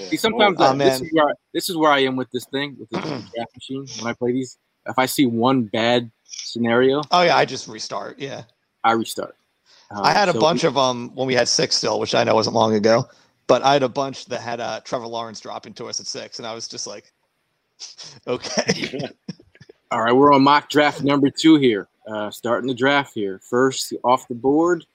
See, 0.09 0.17
sometimes 0.17 0.57
Oh, 0.59 0.65
uh, 0.65 0.73
this 0.73 1.01
is 1.01 1.09
where 1.13 1.29
I, 1.29 1.31
this 1.53 1.69
is 1.69 1.77
where 1.77 1.91
I 1.91 1.99
am 1.99 2.15
with 2.17 2.29
this 2.31 2.45
thing 2.45 2.75
with 2.79 2.89
the 2.89 2.97
draft 3.01 3.55
machine. 3.55 3.85
When 3.99 4.09
I 4.09 4.13
play 4.13 4.33
these, 4.33 4.57
if 4.85 4.99
I 4.99 5.05
see 5.05 5.25
one 5.25 5.63
bad 5.63 6.11
scenario, 6.25 7.01
oh 7.11 7.21
yeah, 7.21 7.37
I 7.37 7.45
just 7.45 7.67
restart. 7.67 8.19
Yeah, 8.19 8.43
I 8.83 8.91
restart. 8.93 9.35
Um, 9.89 10.03
I 10.03 10.11
had 10.11 10.27
a 10.27 10.33
so 10.33 10.41
bunch 10.41 10.65
of 10.65 10.73
them 10.73 11.15
when 11.15 11.27
we 11.27 11.33
had 11.33 11.47
six 11.47 11.75
still, 11.75 11.99
which 11.99 12.13
I 12.13 12.23
know 12.25 12.35
wasn't 12.35 12.55
long 12.55 12.73
ago. 12.73 13.07
But 13.47 13.63
I 13.63 13.71
had 13.73 13.83
a 13.83 13.89
bunch 13.89 14.25
that 14.25 14.41
had 14.41 14.59
uh, 14.59 14.81
Trevor 14.81 15.07
Lawrence 15.07 15.39
dropping 15.39 15.73
to 15.75 15.85
us 15.85 16.01
at 16.01 16.07
six, 16.07 16.39
and 16.39 16.45
I 16.45 16.53
was 16.53 16.67
just 16.67 16.85
like, 16.85 17.13
okay. 18.27 18.99
All 19.91 20.01
right, 20.01 20.11
we're 20.11 20.33
on 20.33 20.43
mock 20.43 20.69
draft 20.69 21.01
number 21.01 21.29
two 21.29 21.55
here. 21.55 21.87
Uh, 22.07 22.31
starting 22.31 22.67
the 22.67 22.73
draft 22.73 23.13
here. 23.13 23.39
First 23.49 23.93
off 24.03 24.27
the 24.29 24.35
board, 24.35 24.85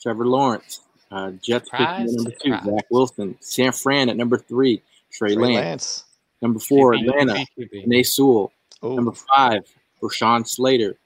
Trevor 0.00 0.26
Lawrence. 0.26 0.80
Uh, 1.10 1.32
Jets 1.42 1.68
pick 1.68 1.80
Surprise, 1.80 2.14
number 2.14 2.30
two. 2.30 2.36
surprise. 2.52 2.64
Zach 2.64 2.86
Wilson. 2.90 3.36
San 3.40 3.72
Fran 3.72 4.08
at 4.08 4.16
number 4.16 4.38
three. 4.38 4.82
Trey, 5.12 5.34
Trey 5.34 5.42
Lance. 5.42 5.54
Lance. 5.56 6.04
Number 6.42 6.58
four, 6.60 6.92
QB, 6.94 7.08
Atlanta. 7.08 7.46
QB. 7.58 7.86
Penei 7.86 8.06
Sewell. 8.06 8.52
Ooh. 8.84 8.94
Number 8.94 9.12
five, 9.12 9.62
Rashawn 10.02 10.46
Slater. 10.46 10.96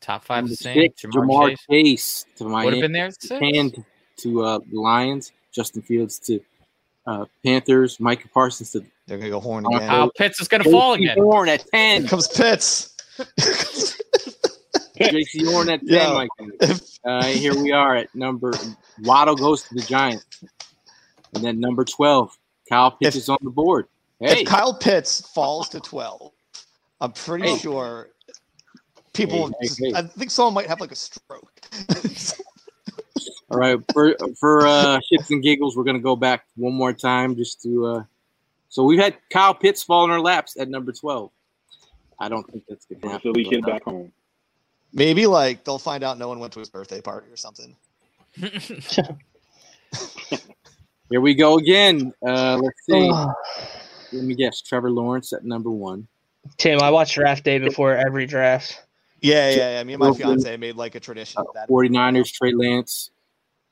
Top 0.00 0.24
five 0.24 0.44
Number 0.44 0.50
the 0.50 0.56
same. 0.56 0.74
six, 0.96 1.02
Ja'Marr, 1.02 1.26
Ja'Marr 1.26 1.48
Chase 1.50 1.66
Chase 1.70 2.26
to 2.36 2.44
would 2.44 2.50
Miami. 2.50 2.76
have 2.76 2.82
been 2.82 2.92
there. 2.92 3.06
at 3.06 3.20
six. 3.22 3.40
And 3.42 3.84
to 4.18 4.42
uh, 4.44 4.58
the 4.70 4.80
Lions. 4.80 5.32
Justin 5.52 5.82
Fields 5.82 6.18
to 6.20 6.40
uh, 7.06 7.24
Panthers. 7.44 7.98
Micah 7.98 8.28
Parsons 8.28 8.70
to 8.72 8.84
They're 9.06 9.18
gonna 9.18 9.30
go 9.30 9.40
horn 9.40 9.64
Oh, 9.66 9.74
again. 9.76 9.88
Kyle 9.88 10.10
Pitts 10.16 10.40
is 10.40 10.46
gonna 10.48 10.64
fall 10.64 10.92
again. 10.94 11.16
Horn 11.18 11.48
at 11.48 11.62
Here 11.72 11.98
10. 12.00 12.06
comes 12.06 12.28
Pitts. 12.28 12.94
Jaycee 14.98 15.46
Horn 15.50 15.68
at 15.70 15.80
10, 15.80 15.88
Yeah. 15.88 16.12
Mike. 16.12 16.30
Uh, 17.04 17.24
here 17.24 17.54
we 17.54 17.72
are 17.72 17.94
at 17.96 18.14
number 18.14 18.52
Waddle 19.02 19.36
goes 19.36 19.62
to 19.64 19.74
the 19.74 19.82
Giants. 19.82 20.24
And 21.34 21.44
then 21.44 21.60
number 21.60 21.84
12, 21.84 22.36
Kyle 22.68 22.90
Pitts 22.92 23.16
If- 23.16 23.22
is 23.22 23.28
on 23.28 23.38
the 23.42 23.50
board. 23.50 23.86
Hey, 24.20 24.42
If 24.42 24.48
Kyle 24.48 24.74
Pitts 24.74 25.20
falls 25.32 25.68
to 25.68 25.78
twelve, 25.78 26.32
I'm 27.00 27.12
pretty 27.12 27.46
Hey. 27.50 27.58
sure 27.58 28.08
people. 29.12 29.46
Hey, 29.60 29.68
hey. 29.78 29.92
I 29.94 30.02
think 30.02 30.32
someone 30.32 30.54
might 30.54 30.66
have 30.66 30.80
like 30.80 30.90
a 30.90 30.96
stroke. 30.96 31.52
all 33.50 33.58
right. 33.58 33.78
For 33.92 34.16
for 34.40 34.66
uh, 34.66 34.98
shits 35.08 35.30
and 35.30 35.40
giggles, 35.40 35.76
we're 35.76 35.84
gonna 35.84 36.00
go 36.00 36.16
back 36.16 36.46
one 36.56 36.74
more 36.74 36.92
time 36.92 37.36
just 37.36 37.62
to. 37.62 37.86
Uh, 37.86 38.02
so 38.70 38.82
we've 38.82 38.98
had 38.98 39.16
Kyle 39.30 39.54
Pitts 39.54 39.84
fall 39.84 40.04
in 40.04 40.10
our 40.10 40.20
laps 40.20 40.56
at 40.58 40.68
number 40.68 40.90
12. 40.90 41.30
I 42.20 42.28
don't 42.28 42.48
think 42.50 42.64
that's 42.68 42.86
gonna 42.86 43.12
happen. 43.12 43.28
Until 43.28 43.40
he 43.40 43.44
but, 43.44 43.50
get 43.50 43.64
uh, 43.64 43.66
back 43.74 43.84
home. 43.84 44.12
Maybe 44.92 45.26
like 45.26 45.64
they'll 45.64 45.78
find 45.78 46.02
out 46.02 46.18
no 46.18 46.28
one 46.28 46.38
went 46.38 46.52
to 46.54 46.60
his 46.60 46.70
birthday 46.70 47.00
party 47.00 47.28
or 47.30 47.36
something. 47.36 47.76
Here 51.10 51.20
we 51.20 51.34
go 51.34 51.56
again. 51.56 52.12
Uh, 52.26 52.58
let's 52.62 52.80
see. 52.88 53.10
Let 54.12 54.24
me 54.24 54.34
guess. 54.34 54.60
Trevor 54.60 54.90
Lawrence 54.90 55.32
at 55.32 55.44
number 55.44 55.70
one. 55.70 56.06
Tim, 56.56 56.80
I 56.80 56.90
watch 56.90 57.14
draft 57.14 57.44
day 57.44 57.58
before 57.58 57.94
every 57.94 58.26
draft. 58.26 58.82
Yeah, 59.20 59.50
yeah, 59.50 59.56
yeah. 59.72 59.84
Me 59.84 59.94
and 59.94 60.00
my 60.00 60.12
fiance 60.12 60.56
made 60.56 60.76
like 60.76 60.94
a 60.94 61.00
tradition. 61.00 61.40
of 61.40 61.46
that. 61.54 61.68
49ers, 61.68 62.32
Trey 62.32 62.52
Lance. 62.52 63.10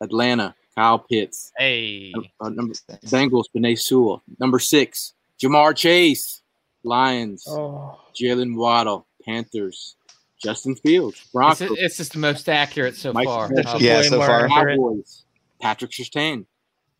Atlanta, 0.00 0.54
Kyle 0.74 0.98
Pitts. 0.98 1.52
hey, 1.56 2.12
Uh, 2.40 2.50
number 2.50 2.74
Bengals, 3.06 3.44
Penei 3.54 3.78
Sewell. 3.78 4.22
Number 4.38 4.58
six, 4.58 5.14
Ja'Marr 5.42 5.74
Chase. 5.74 6.42
Lions, 6.86 7.44
Oh, 7.48 7.98
Jaylen 8.18 8.56
Waddle. 8.56 9.06
Panthers, 9.24 9.96
Justin 10.42 10.76
Fields. 10.76 11.28
Broncos, 11.32 11.62
is, 11.72 11.76
it's 11.78 11.96
just 11.96 12.12
the 12.12 12.18
most 12.20 12.48
accurate 12.48 12.94
so 12.94 13.12
Mike 13.12 13.26
far. 13.26 13.48
Smith. 13.48 13.66
Yeah, 13.80 14.02
so 14.02 14.20
far. 14.20 14.48
Cowboys, 14.48 15.24
Patrick 15.60 15.90
Surtain. 15.90 16.46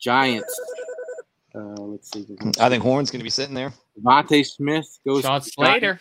Giants. 0.01 0.61
Uh, 1.55 1.61
let's 1.81 2.11
see. 2.11 2.27
I 2.61 2.69
think 2.69 2.83
Horn's 2.83 3.11
going 3.11 3.21
to 3.21 3.25
be 3.25 3.31
sitting 3.31 3.55
there. 3.55 3.73
DeVonta 3.99 4.45
Smith 4.45 4.99
goes. 5.07 5.23
Sean 5.23 5.41
Slater, 5.41 6.01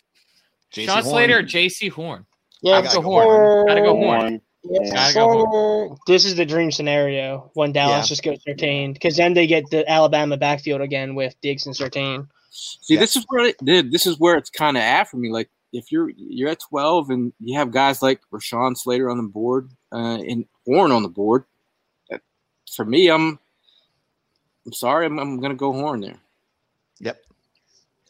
Jaycee 0.73 0.85
Sean 0.85 0.95
Horn. 0.95 1.03
Slater, 1.05 1.43
Jaycee 1.43 1.91
Horn. 1.91 2.25
Yeah, 2.61 2.81
gotta 2.81 2.95
go 2.97 3.01
go 3.03 3.09
Horn. 3.09 3.67
Gotta 3.67 3.81
go 3.81 3.95
Horn. 3.95 4.19
Horn. 4.19 4.41
Yes, 4.63 4.91
Gotta 4.91 5.13
go 5.13 5.89
sir. 5.91 5.95
This 6.07 6.25
is 6.25 6.35
the 6.35 6.45
dream 6.45 6.71
scenario 6.71 7.51
when 7.53 7.71
Dallas 7.71 8.05
Yeah. 8.05 8.09
just 8.09 8.23
goes 8.23 8.39
Surtain 8.43 8.93
because 8.93 9.15
then 9.15 9.35
they 9.35 9.45
get 9.45 9.69
the 9.69 9.87
Alabama 9.89 10.37
backfield 10.37 10.81
again 10.81 11.13
with 11.13 11.39
Diggs 11.41 11.67
and 11.67 11.75
Surtain. 11.75 12.27
See, 12.55 12.93
Yeah. 12.93 13.01
this 13.01 13.17
is 13.17 13.25
where 13.27 13.45
it, 13.47 13.57
dude, 13.63 13.91
this 13.91 14.07
is 14.07 14.17
where 14.17 14.37
it's 14.37 14.49
kind 14.49 14.77
of 14.77 14.81
at 14.81 15.09
for 15.09 15.17
me. 15.17 15.29
Like, 15.29 15.49
if 15.73 15.91
you're 15.91 16.09
you're 16.15 16.49
at 16.49 16.61
12 16.61 17.09
and 17.09 17.33
you 17.41 17.57
have 17.59 17.71
guys 17.71 18.01
like 18.01 18.21
Rashawn 18.31 18.77
Slater 18.77 19.09
on 19.09 19.17
the 19.17 19.23
board 19.23 19.69
uh, 19.91 20.19
and 20.25 20.45
Horn 20.65 20.91
on 20.91 21.03
the 21.03 21.09
board, 21.09 21.43
that, 22.09 22.21
for 22.73 22.85
me, 22.85 23.09
I'm 23.09 23.37
I'm 24.65 24.71
sorry, 24.71 25.05
I'm, 25.05 25.19
I'm 25.19 25.41
gonna 25.41 25.53
go 25.53 25.73
Horn 25.73 25.99
there. 25.99 26.17
Yep. 27.01 27.21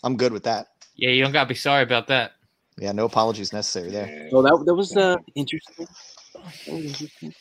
I'm 0.04 0.16
good 0.16 0.32
with 0.32 0.44
that. 0.44 0.68
Yeah, 0.96 1.10
you 1.10 1.24
don't 1.24 1.34
gotta 1.34 1.50
be 1.50 1.56
sorry 1.56 1.82
about 1.82 2.06
that. 2.08 2.34
Yeah, 2.78 2.92
no 2.92 3.06
apologies 3.06 3.52
necessary 3.52 3.90
there. 3.90 4.08
Yeah. 4.08 4.30
So 4.30 4.44
that 4.44 4.64
that 4.66 4.76
was 4.76 4.96
uh, 4.96 5.18
interesting. 5.34 5.88
That 6.36 6.44
was 6.74 6.86
interesting. 6.86 7.34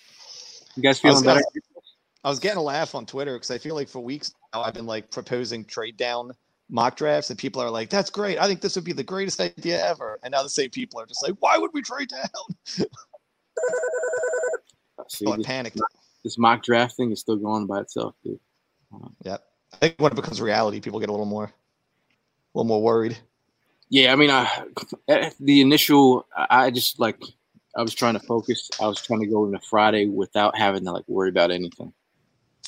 You 0.77 0.83
guys 0.83 1.05
I 1.05 1.09
was 1.09 1.21
feeling 1.21 1.25
better? 1.25 1.45
I 2.25 2.31
was 2.31 2.39
getting 2.39 2.59
a 2.59 2.63
laugh 2.63 2.95
on 2.95 3.05
Twitter 3.05 3.35
because 3.37 3.51
I 3.51 3.59
feel 3.59 3.75
like 3.75 3.91
for 3.91 4.01
weeks 4.01 4.33
now 4.55 4.63
I've 4.63 4.73
been 4.73 4.87
like 4.87 5.11
proposing 5.11 5.67
trade 5.67 5.99
down 5.99 6.33
mock 6.71 6.97
drafts, 6.97 7.31
and 7.31 7.39
people 7.39 7.61
are 7.63 7.71
like, 7.71 7.91
"That's 7.91 8.11
great. 8.11 8.39
I 8.39 8.47
think 8.47 8.61
this 8.61 8.75
would 8.77 8.85
be 8.85 8.93
the 8.93 9.03
greatest 9.05 9.41
idea 9.41 9.85
ever." 9.87 10.19
And 10.23 10.33
now 10.33 10.43
the 10.43 10.49
same 10.49 10.71
people 10.71 11.01
are 11.01 11.07
just 11.07 11.23
like, 11.23 11.35
"Why 11.41 11.59
would 11.59 11.71
we 11.75 11.83
trade 11.83 12.09
down?" 12.09 12.57
See, 15.09 15.25
Oh, 15.27 15.33
I 15.33 15.37
this, 15.37 15.47
panicked. 15.47 15.81
this 16.23 16.39
mock 16.39 16.63
draft 16.63 16.97
thing 16.97 17.11
is 17.13 17.21
still 17.21 17.37
going 17.37 17.67
by 17.67 17.81
itself, 17.81 18.15
dude. 18.25 18.39
Uh-huh. 18.95 19.09
Yep. 19.25 19.45
I 19.73 19.77
think 19.77 19.95
when 19.99 20.13
it 20.13 20.17
becomes 20.17 20.41
reality, 20.41 20.81
people 20.81 21.01
get 21.01 21.09
a 21.09 21.13
little 21.13 21.27
more, 21.27 21.45
a 21.45 21.51
little 22.55 22.67
more 22.69 22.83
worried. 22.83 23.19
Yeah, 23.91 24.13
I 24.13 24.17
mean, 24.17 24.31
I, 24.31 24.49
the 25.41 25.61
initial, 25.61 26.27
I 26.37 26.67
I 26.67 26.71
just 26.71 26.99
like, 26.99 27.21
I 27.77 27.83
was 27.83 27.93
trying 27.95 28.15
to 28.15 28.21
focus. 28.21 28.71
I 28.81 28.87
was 28.87 29.01
trying 29.03 29.21
to 29.21 29.27
go 29.27 29.45
into 29.45 29.59
Friday 29.61 30.07
without 30.07 30.57
having 30.57 30.85
to 30.85 30.93
like 30.93 31.05
worry 31.09 31.29
about 31.29 31.51
anything. 31.51 31.93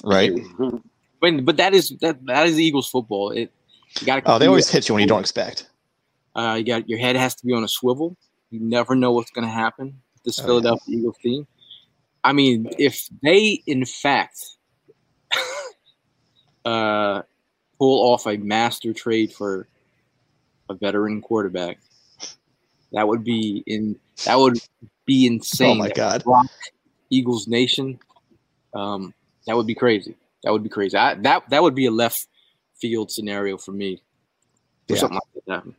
Right. 0.05 0.33
But 1.19 1.47
but 1.47 1.57
that 1.57 1.73
is 1.73 1.95
that 2.03 2.23
that 2.27 2.47
is 2.47 2.61
Eagles 2.61 2.91
football. 2.91 3.31
It 3.31 3.51
you 4.01 4.07
got 4.07 4.23
Oh, 4.27 4.39
they 4.39 4.47
always 4.47 4.69
hit 4.69 4.89
you 4.89 4.95
when 4.95 5.03
you 5.03 5.09
don't 5.09 5.21
expect. 5.21 5.69
Uh, 6.35 6.57
you 6.59 6.65
got 6.65 6.89
your 6.89 6.99
head 6.99 7.17
has 7.17 7.35
to 7.37 7.47
be 7.47 7.53
on 7.53 7.65
a 7.65 7.69
swivel. 7.69 8.17
You 8.51 8.61
never 8.61 8.95
know 8.95 9.13
what's 9.13 9.31
going 9.31 9.47
to 9.47 9.53
happen. 9.53 10.01
with 10.15 10.23
This 10.25 10.39
Oh, 10.39 10.43
yeah. 10.43 10.47
Philadelphia 10.47 10.97
Eagles 10.99 11.17
team. 11.19 11.47
I 12.23 12.33
mean, 12.33 12.69
if 12.79 13.09
they 13.23 13.63
in 13.67 13.85
fact 13.85 14.39
uh, 16.65 17.23
pull 17.79 18.13
off 18.13 18.27
a 18.27 18.37
master 18.37 18.93
trade 18.93 19.33
for 19.33 19.69
a 20.69 20.75
veteran 20.75 21.23
quarterback, 21.23 21.79
that 22.93 23.07
would 23.07 23.25
be 23.25 23.63
in 23.67 23.99
that 24.25 24.39
would 24.39 24.59
be 25.05 25.27
insane. 25.27 25.71
Oh 25.71 25.75
my 25.75 25.91
god. 25.91 26.25
Eagles 27.11 27.47
Nation. 27.47 27.99
Um, 28.75 29.15
that 29.47 29.57
would 29.57 29.67
be 29.67 29.75
crazy. 29.75 30.17
That 30.43 30.53
would 30.53 30.63
be 30.63 30.69
crazy. 30.69 30.97
I, 30.97 31.15
that 31.15 31.49
that 31.51 31.63
would 31.63 31.75
be 31.75 31.87
a 31.87 31.91
left 31.91 32.27
field 32.81 33.11
scenario 33.11 33.57
for 33.57 33.73
me. 33.73 34.03
For 34.89 34.95
Yeah. 34.95 35.01
something 35.01 35.15
like 35.19 35.33
that. 35.35 35.45
to 35.47 35.53
happen. 35.55 35.75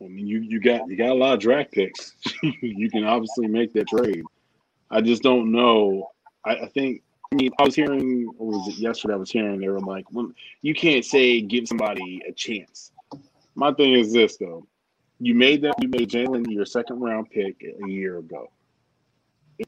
I 0.00 0.08
mean, 0.08 0.26
you 0.26 0.40
you 0.40 0.58
got 0.60 0.88
you 0.88 0.96
got 0.96 1.10
a 1.10 1.14
lot 1.14 1.34
of 1.34 1.40
draft 1.40 1.70
picks. 1.70 2.16
you 2.60 2.90
can 2.90 3.04
obviously 3.04 3.46
make 3.46 3.72
that 3.74 3.86
trade. 3.86 4.24
I 4.90 5.00
just 5.00 5.22
don't 5.22 5.52
know. 5.52 6.10
I, 6.44 6.56
I 6.56 6.66
think. 6.68 7.02
I 7.32 7.36
mean, 7.36 7.50
I 7.58 7.62
was 7.62 7.74
hearing, 7.74 8.28
or 8.36 8.48
was 8.48 8.68
it 8.68 8.78
yesterday? 8.78 9.14
I 9.14 9.16
was 9.16 9.30
hearing 9.30 9.58
they 9.60 9.68
were 9.68 9.80
like, 9.80 10.04
well, 10.12 10.30
you 10.60 10.74
can't 10.74 11.04
say 11.04 11.40
give 11.40 11.66
somebody 11.68 12.20
a 12.28 12.32
chance. 12.32 12.90
My 13.54 13.72
thing 13.72 13.92
is 13.94 14.12
this 14.12 14.36
though: 14.38 14.66
you 15.20 15.34
made 15.36 15.62
that 15.62 15.74
you 15.80 15.88
made 15.88 16.10
Jalen 16.10 16.50
your 16.50 16.66
second 16.66 17.00
round 17.00 17.30
pick 17.30 17.62
a 17.62 17.88
year 17.88 18.18
ago. 18.18 18.50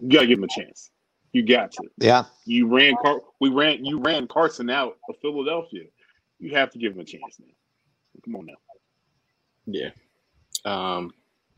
You 0.01 0.09
gotta 0.09 0.27
give 0.27 0.39
him 0.39 0.45
a 0.45 0.49
chance. 0.49 0.91
You 1.33 1.43
got 1.45 1.71
to. 1.73 1.83
Yeah. 1.99 2.25
You 2.45 2.67
ran 2.67 2.95
Car- 3.01 3.21
we 3.41 3.51
ran 3.51 3.85
you 3.85 4.01
ran 4.01 4.27
Carson 4.27 4.69
out 4.69 4.97
of 5.09 5.15
Philadelphia. 5.23 5.85
You 6.45 6.55
have 6.57 6.71
to 6.73 6.79
give 6.79 6.93
him 6.93 7.01
a 7.01 7.05
chance 7.05 7.41
now. 7.41 7.47
Come 8.23 8.37
on 8.37 8.47
now. 8.47 8.55
Yeah. 9.65 9.91
Um, 10.67 11.15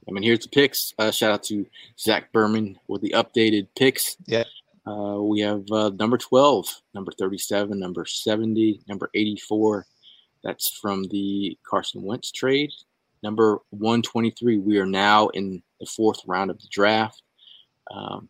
I 0.08 0.12
mean, 0.12 0.22
here's 0.22 0.44
the 0.44 0.48
picks. 0.48 0.94
Uh, 0.96 1.10
shout 1.10 1.32
out 1.32 1.42
to 1.44 1.66
Zach 1.98 2.32
Berman 2.32 2.78
with 2.86 3.02
the 3.02 3.10
updated 3.10 3.66
picks. 3.76 4.16
Yeah. 4.26 4.44
Uh, 4.86 5.20
we 5.20 5.40
have 5.40 5.64
uh, 5.72 5.90
number 5.98 6.16
12, 6.16 6.82
number 6.94 7.10
37, 7.18 7.76
number 7.76 8.04
70, 8.06 8.82
number 8.86 9.10
84. 9.12 9.86
That's 10.44 10.70
from 10.80 11.08
the 11.08 11.58
Carson 11.68 12.02
Wentz 12.02 12.30
trade. 12.30 12.70
Number 13.24 13.58
123, 13.70 14.58
we 14.58 14.78
are 14.78 14.86
now 14.86 15.26
in 15.30 15.64
the 15.80 15.86
fourth 15.86 16.20
round 16.28 16.52
of 16.52 16.60
the 16.60 16.68
draft. 16.70 17.22
Um, 17.90 18.28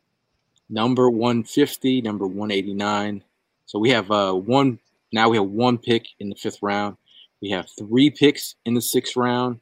number 0.70 1.11
150, 1.11 2.00
number 2.00 2.26
189. 2.26 3.22
So 3.66 3.78
we 3.78 3.90
have 3.90 4.11
uh, 4.11 4.32
one, 4.32 4.78
now 5.12 5.28
we 5.28 5.36
have 5.36 5.46
one 5.46 5.78
pick 5.78 6.07
in 6.20 6.28
the 6.28 6.36
fifth 6.36 6.59
round. 6.62 6.96
We 7.40 7.50
have 7.50 7.66
three 7.78 8.11
picks 8.11 8.54
in 8.64 8.74
the 8.74 8.80
sixth 8.80 9.16
round, 9.16 9.61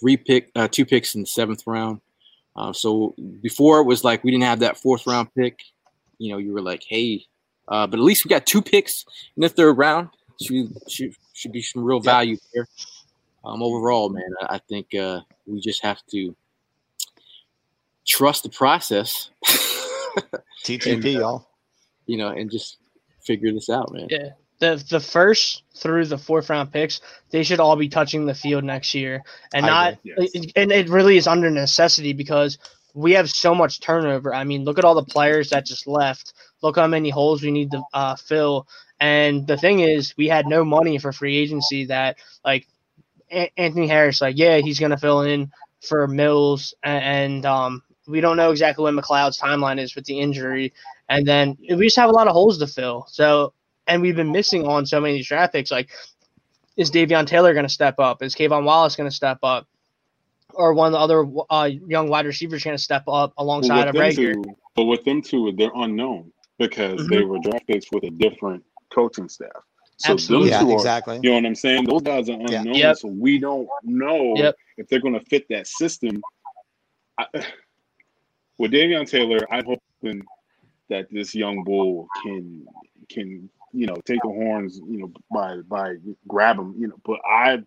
three 0.00 0.16
pick, 0.16 0.50
uh, 0.54 0.68
two 0.68 0.84
picks 0.84 1.14
in 1.14 1.22
the 1.22 1.26
seventh 1.26 1.62
round. 1.66 2.00
Uh, 2.54 2.72
so 2.72 3.14
before 3.42 3.80
it 3.80 3.84
was 3.84 4.04
like 4.04 4.24
we 4.24 4.30
didn't 4.30 4.44
have 4.44 4.60
that 4.60 4.78
fourth 4.78 5.06
round 5.06 5.28
pick. 5.34 5.58
You 6.18 6.32
know, 6.32 6.38
you 6.38 6.52
were 6.52 6.62
like, 6.62 6.82
hey, 6.88 7.24
uh, 7.68 7.86
but 7.86 7.98
at 7.98 8.02
least 8.02 8.24
we 8.24 8.28
got 8.28 8.46
two 8.46 8.62
picks 8.62 9.04
in 9.36 9.42
the 9.42 9.48
third 9.48 9.76
round. 9.76 10.08
Should 10.40 10.72
should, 10.88 11.14
should 11.32 11.52
be 11.52 11.62
some 11.62 11.84
real 11.84 12.00
value 12.00 12.36
there. 12.54 12.66
Um, 13.44 13.62
overall, 13.62 14.08
man, 14.08 14.30
I, 14.42 14.56
I 14.56 14.58
think 14.68 14.94
uh, 14.94 15.20
we 15.46 15.60
just 15.60 15.82
have 15.82 16.04
to 16.12 16.34
trust 18.06 18.42
the 18.42 18.48
process. 18.48 19.30
TTP, 20.64 21.14
y'all. 21.14 21.48
you 22.06 22.16
know, 22.16 22.28
and 22.28 22.50
just 22.50 22.78
figure 23.22 23.52
this 23.52 23.68
out, 23.68 23.92
man. 23.92 24.08
Yeah. 24.10 24.30
The 24.58 24.82
the 24.88 25.00
first 25.00 25.62
through 25.76 26.06
the 26.06 26.18
fourth 26.18 26.48
round 26.48 26.72
picks, 26.72 27.00
they 27.30 27.42
should 27.42 27.60
all 27.60 27.76
be 27.76 27.88
touching 27.88 28.24
the 28.24 28.34
field 28.34 28.64
next 28.64 28.94
year, 28.94 29.22
and 29.52 29.66
not. 29.66 29.94
yes. 30.02 30.52
And 30.56 30.72
it 30.72 30.88
really 30.88 31.16
is 31.16 31.26
under 31.26 31.50
necessity 31.50 32.12
because 32.12 32.58
we 32.94 33.12
have 33.12 33.28
so 33.30 33.54
much 33.54 33.80
turnover. 33.80 34.34
I 34.34 34.44
mean, 34.44 34.64
look 34.64 34.78
at 34.78 34.84
all 34.84 34.94
the 34.94 35.04
players 35.04 35.50
that 35.50 35.66
just 35.66 35.86
left. 35.86 36.32
Look 36.62 36.76
how 36.76 36.86
many 36.86 37.10
holes 37.10 37.42
we 37.42 37.50
need 37.50 37.70
to 37.72 37.82
uh, 37.92 38.16
fill. 38.16 38.66
And 38.98 39.46
the 39.46 39.58
thing 39.58 39.80
is, 39.80 40.14
we 40.16 40.28
had 40.28 40.46
no 40.46 40.64
money 40.64 40.96
for 40.98 41.12
free 41.12 41.36
agency. 41.36 41.84
That 41.86 42.16
like 42.44 42.66
A- 43.30 43.52
Anthony 43.58 43.88
Harris, 43.88 44.22
like 44.22 44.38
yeah, 44.38 44.58
he's 44.58 44.80
gonna 44.80 44.96
fill 44.96 45.20
in 45.22 45.52
for 45.82 46.06
Mills, 46.08 46.74
and, 46.82 47.04
and 47.04 47.46
um, 47.46 47.82
we 48.06 48.20
don't 48.20 48.36
know 48.36 48.50
exactly 48.50 48.84
when 48.84 48.96
McLeod's 48.96 49.38
timeline 49.38 49.78
is 49.80 49.94
with 49.94 50.06
the 50.06 50.18
injury. 50.18 50.72
And 51.08 51.26
then 51.26 51.56
we 51.68 51.86
just 51.86 51.96
have 51.96 52.10
a 52.10 52.12
lot 52.14 52.26
of 52.26 52.32
holes 52.32 52.58
to 52.58 52.66
fill. 52.66 53.06
So 53.10 53.52
and 53.86 54.02
we've 54.02 54.16
been 54.16 54.32
missing 54.32 54.66
on 54.66 54.86
so 54.86 55.00
many 55.00 55.14
of 55.14 55.18
these 55.18 55.28
draft 55.28 55.54
picks. 55.54 55.70
Like, 55.70 55.90
is 56.76 56.90
Davion 56.92 57.26
Taylor 57.26 57.54
going 57.54 57.66
to 57.66 57.72
step 57.72 57.96
up? 58.00 58.22
Is 58.22 58.34
Kayvon 58.36 58.64
Wallace 58.64 58.96
going 58.96 59.10
to 59.10 59.16
step 59.16 59.38
up? 59.42 59.66
Or 60.54 60.74
one 60.74 60.88
of 60.88 60.92
the 60.92 61.00
other 61.00 61.26
uh, 61.50 61.70
young 61.88 62.08
wide 62.08 62.26
receivers 62.26 62.64
going 62.64 62.76
to 62.76 62.82
step 62.82 63.04
up 63.08 63.34
alongside 63.38 63.88
But 63.88 63.88
of 63.88 63.96
with 63.96 64.14
Reagor? 64.16 64.16
two, 64.16 64.56
but 64.76 64.84
with 64.84 65.04
them 65.04 65.22
two, 65.22 65.52
they're 65.56 65.72
unknown 65.74 66.32
because 66.58 67.08
Mm-hmm. 67.08 67.08
they 67.08 67.22
were 67.24 67.38
draft 67.40 67.66
picks 67.68 67.92
with 67.92 68.04
a 68.04 68.10
different 68.10 68.64
coaching 68.94 69.28
staff. 69.28 69.50
So 69.96 70.16
Absolutely. 70.16 70.50
them 70.50 70.50
Yeah, 70.50 70.64
are, 70.64 70.88
exactly. 70.88 71.22
you 71.22 71.30
know 71.30 71.36
what 71.36 71.46
I'm 71.46 71.54
saying? 71.56 71.86
Those 71.86 72.02
guys 72.02 72.30
are 72.30 72.40
Yeah. 72.48 72.64
unknown, 72.64 72.72
Yep. 72.72 72.94
so 72.94 73.08
we 73.08 73.38
don't 73.40 73.68
know 73.82 74.36
Yep. 74.36 74.56
if 74.78 74.88
they're 74.88 75.00
going 75.00 75.18
to 75.18 75.24
fit 75.26 75.46
that 75.50 75.66
system. 75.66 76.24
I, 77.18 77.26
with 78.58 78.72
Davion 78.72 79.08
Taylor, 79.10 79.46
I'm 79.52 79.64
hoping 79.66 80.28
that 80.90 81.08
this 81.10 81.34
young 81.34 81.64
bull 81.64 82.10
can 82.14 82.66
can 83.10 83.50
you 83.76 83.86
know 83.86 83.96
take 84.06 84.22
the 84.22 84.28
horns, 84.30 84.80
you 84.88 84.98
know, 85.00 85.12
by 85.32 85.58
by 85.68 85.96
grab 86.28 86.58
him, 86.58 86.74
you 86.78 86.88
know. 86.88 86.96
But 87.04 87.20
I 87.30 87.58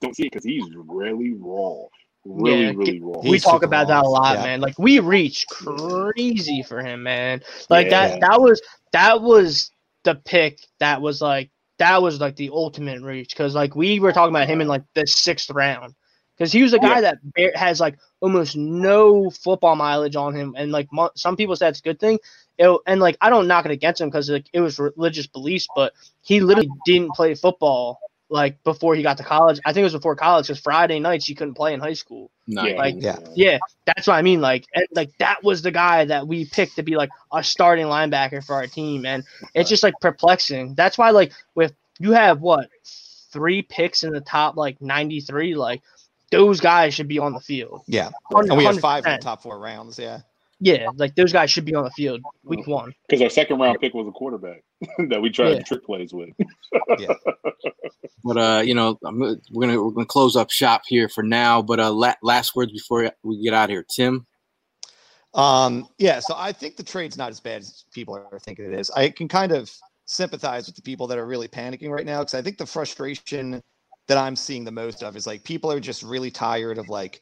don't 0.00 0.16
see 0.16 0.24
it 0.24 0.32
because 0.32 0.44
he's 0.44 0.70
really 0.74 1.34
raw, 1.38 1.84
really, 2.24 2.70
Yeah, 2.82 2.94
really 2.94 3.00
raw. 3.00 3.22
we 3.22 3.38
He's 3.38 3.40
talk 3.40 3.64
super 3.64 3.64
about 3.64 3.88
that 3.88 4.04
a 4.04 4.08
lot, 4.08 4.40
yeah. 4.40 4.42
man. 4.42 4.60
Like 4.60 4.78
we 4.78 5.00
reach 5.00 5.46
crazy 5.50 6.62
for 6.62 6.82
him, 6.82 7.04
man. 7.04 7.42
Like 7.70 7.88
Yeah. 7.88 7.90
that 7.90 8.20
that 8.20 8.40
was 8.40 8.62
that 8.92 9.22
was 9.22 9.70
the 10.04 10.16
pick 10.16 10.60
that 10.80 11.02
was 11.02 11.22
like 11.22 11.50
that 11.78 12.02
was 12.02 12.20
like 12.20 12.36
the 12.36 12.50
ultimate 12.50 13.02
reach 13.02 13.30
because 13.30 13.54
like 13.54 13.76
we 13.76 14.00
were 14.00 14.12
talking 14.12 14.34
about 14.34 14.48
him 14.48 14.62
in 14.62 14.68
like 14.68 14.84
the 14.94 15.06
sixth 15.06 15.50
round 15.50 15.94
because 16.38 16.52
he 16.52 16.62
was 16.62 16.72
a 16.72 16.78
guy 16.78 17.00
Yeah. 17.00 17.14
that 17.36 17.56
has 17.56 17.80
like 17.80 17.98
almost 18.20 18.56
no 18.56 19.30
football 19.30 19.76
mileage 19.76 20.16
on 20.16 20.34
him 20.34 20.54
and 20.56 20.72
like 20.72 20.88
mo- 20.92 21.10
some 21.14 21.36
people 21.36 21.56
say 21.56 21.68
it's 21.68 21.80
a 21.80 21.82
good 21.82 22.00
thing 22.00 22.18
it, 22.58 22.80
and 22.86 23.00
like 23.00 23.16
I 23.20 23.30
don't 23.30 23.48
knock 23.48 23.64
it 23.66 23.70
against 23.72 24.00
him 24.00 24.08
because 24.08 24.30
like 24.30 24.48
it 24.52 24.60
was 24.60 24.78
religious 24.78 25.26
beliefs 25.26 25.68
but 25.74 25.92
he 26.22 26.40
literally 26.40 26.70
didn't 26.84 27.14
play 27.14 27.34
football 27.34 28.00
like 28.30 28.62
before 28.64 28.94
he 28.94 29.02
got 29.02 29.16
to 29.18 29.24
college 29.24 29.60
I 29.64 29.72
think 29.72 29.82
it 29.82 29.84
was 29.86 29.92
before 29.94 30.16
college 30.16 30.46
because 30.46 30.60
Friday 30.60 30.98
nights 31.00 31.28
you 31.28 31.34
couldn't 31.36 31.54
play 31.54 31.74
in 31.74 31.80
high 31.80 31.94
school 31.94 32.30
No, 32.46 32.64
Yeah, 32.64 32.76
like, 32.76 32.94
Yeah. 32.98 33.18
yeah, 33.34 33.58
that's 33.86 34.06
what 34.06 34.14
I 34.14 34.22
mean. 34.22 34.40
Like, 34.40 34.64
and 34.74 34.86
like 34.94 35.10
that 35.18 35.42
was 35.44 35.62
the 35.62 35.70
guy 35.70 36.04
that 36.06 36.26
we 36.26 36.46
picked 36.46 36.76
to 36.76 36.82
be 36.82 36.96
like 36.96 37.10
a 37.32 37.42
starting 37.44 37.86
linebacker 37.86 38.44
for 38.44 38.54
our 38.54 38.66
team, 38.66 39.04
and 39.06 39.22
it's 39.54 39.68
just 39.68 39.82
like 39.82 39.94
perplexing. 40.00 40.74
That's 40.74 40.96
why, 40.98 41.10
like, 41.10 41.32
with 41.54 41.74
you 41.98 42.12
have 42.12 42.40
what 42.40 42.70
three 43.32 43.62
picks 43.62 44.02
in 44.02 44.12
the 44.12 44.20
top 44.20 44.56
like 44.56 44.80
ninety 44.80 45.20
three, 45.20 45.54
like 45.54 45.82
those 46.30 46.60
guys 46.60 46.94
should 46.94 47.08
be 47.08 47.18
on 47.18 47.32
the 47.32 47.40
field. 47.40 47.82
Yeah. 47.86 48.10
100%. 48.32 48.48
And 48.50 48.58
we 48.58 48.64
have 48.64 48.80
five 48.80 49.04
in 49.06 49.12
the 49.12 49.18
top 49.18 49.42
four 49.42 49.58
rounds. 49.58 49.98
Yeah. 49.98 50.20
Yeah, 50.60 50.88
like 50.96 51.14
those 51.14 51.32
guys 51.32 51.52
should 51.52 51.64
be 51.64 51.76
on 51.76 51.84
the 51.84 51.90
field 51.92 52.20
week 52.42 52.66
one. 52.66 52.92
Because 53.08 53.22
our 53.22 53.30
second 53.30 53.60
round 53.60 53.78
pick 53.80 53.94
was 53.94 54.08
a 54.08 54.10
quarterback 54.10 54.64
that 55.08 55.22
we 55.22 55.30
tried 55.30 55.50
Yeah. 55.50 55.62
trick 55.62 55.84
plays 55.84 56.12
with. 56.12 56.30
But 58.24 58.36
uh, 58.36 58.62
you 58.64 58.74
know, 58.74 58.98
I'm, 59.04 59.18
we're 59.20 59.36
gonna 59.60 59.82
we're 59.82 59.92
gonna 59.92 60.04
close 60.04 60.34
up 60.36 60.50
shop 60.50 60.82
here 60.86 61.08
for 61.08 61.22
now. 61.22 61.62
But 61.62 61.78
uh, 61.80 61.92
la- 61.92 62.14
last 62.22 62.56
words 62.56 62.72
before 62.72 63.10
we 63.22 63.42
get 63.42 63.54
out 63.54 63.64
of 63.64 63.70
here, 63.70 63.86
Tim. 63.88 64.26
Um, 65.34 65.88
yeah, 65.98 66.18
so 66.20 66.34
I 66.36 66.52
think 66.52 66.76
the 66.76 66.82
trade's 66.82 67.16
not 67.16 67.30
as 67.30 67.38
bad 67.40 67.60
as 67.62 67.84
people 67.92 68.14
are 68.32 68.38
thinking 68.40 68.64
it 68.66 68.78
is. 68.78 68.90
I 68.90 69.10
can 69.10 69.28
kind 69.28 69.52
of 69.52 69.70
sympathize 70.06 70.66
with 70.66 70.74
the 70.74 70.82
people 70.82 71.06
that 71.06 71.18
are 71.18 71.26
really 71.26 71.48
panicking 71.48 71.90
right 71.90 72.04
now 72.04 72.18
because 72.20 72.34
I 72.34 72.42
think 72.42 72.58
the 72.58 72.66
frustration 72.66 73.62
that 74.08 74.18
I'm 74.18 74.36
seeing 74.36 74.64
the 74.64 74.72
most 74.72 75.02
of 75.02 75.16
is 75.16 75.26
like 75.26 75.44
people 75.44 75.70
are 75.70 75.80
just 75.80 76.02
really 76.02 76.30
tired 76.30 76.78
of 76.78 76.88
like 76.88 77.20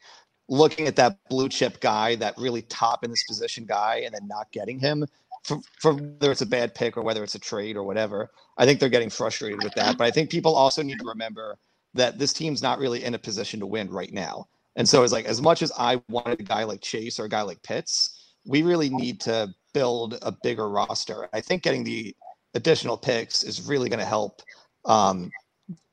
looking 0.49 0.87
at 0.87 0.97
that 0.97 1.19
blue 1.29 1.49
chip 1.49 1.81
guy, 1.81 2.15
that 2.17 2.39
really 2.39 2.63
top 2.63 3.05
in 3.05 3.11
this 3.11 3.25
position 3.25 3.67
guy, 3.67 4.03
and 4.05 4.15
then 4.15 4.27
not 4.27 4.51
getting 4.53 4.79
him 4.79 5.05
for, 5.43 5.59
for 5.81 5.95
whether 5.95 6.31
it's 6.31 6.43
a 6.43 6.47
bad 6.47 6.75
pick 6.75 6.97
or 6.97 7.03
whether 7.03 7.23
it's 7.23 7.35
a 7.35 7.41
trade 7.41 7.77
or 7.77 7.83
whatever. 7.83 8.31
I 8.57 8.65
think 8.65 8.81
they're 8.81 8.89
getting 8.89 9.11
frustrated 9.11 9.63
with 9.63 9.75
that. 9.75 9.99
But 9.99 10.05
I 10.05 10.11
think 10.11 10.31
people 10.31 10.55
also 10.55 10.83
need 10.83 10.99
to 10.99 11.07
remember 11.07 11.59
that 11.95 12.19
this 12.19 12.33
team's 12.33 12.63
not 12.63 12.79
really 12.79 13.05
in 13.05 13.15
a 13.15 13.19
position 13.19 13.61
to 13.61 13.67
win 13.67 13.91
right 13.91 14.13
now. 14.13 14.47
And 14.77 14.89
so 14.89 15.03
it's 15.03 15.13
like 15.13 15.25
as 15.25 15.41
much 15.41 15.63
as 15.63 15.73
I 15.79 16.01
wanted 16.09 16.41
a 16.41 16.45
guy 16.45 16.65
like 16.65 16.83
Chase 16.83 17.19
or 17.19 17.25
a 17.25 17.29
guy 17.29 17.43
like 17.43 17.63
Pitts, 17.63 18.35
we 18.45 18.63
really 18.63 18.91
need 18.91 19.21
to 19.23 19.49
build 19.73 20.19
a 20.23 20.33
bigger 20.43 20.69
roster. 20.69 21.29
I 21.33 21.41
think 21.41 21.63
getting 21.63 21.83
the 21.83 22.15
additional 22.55 22.97
picks 22.97 23.43
is 23.43 23.67
really 23.67 23.89
going 23.89 23.99
to 23.99 24.07
help 24.07 24.43
um, 24.85 25.31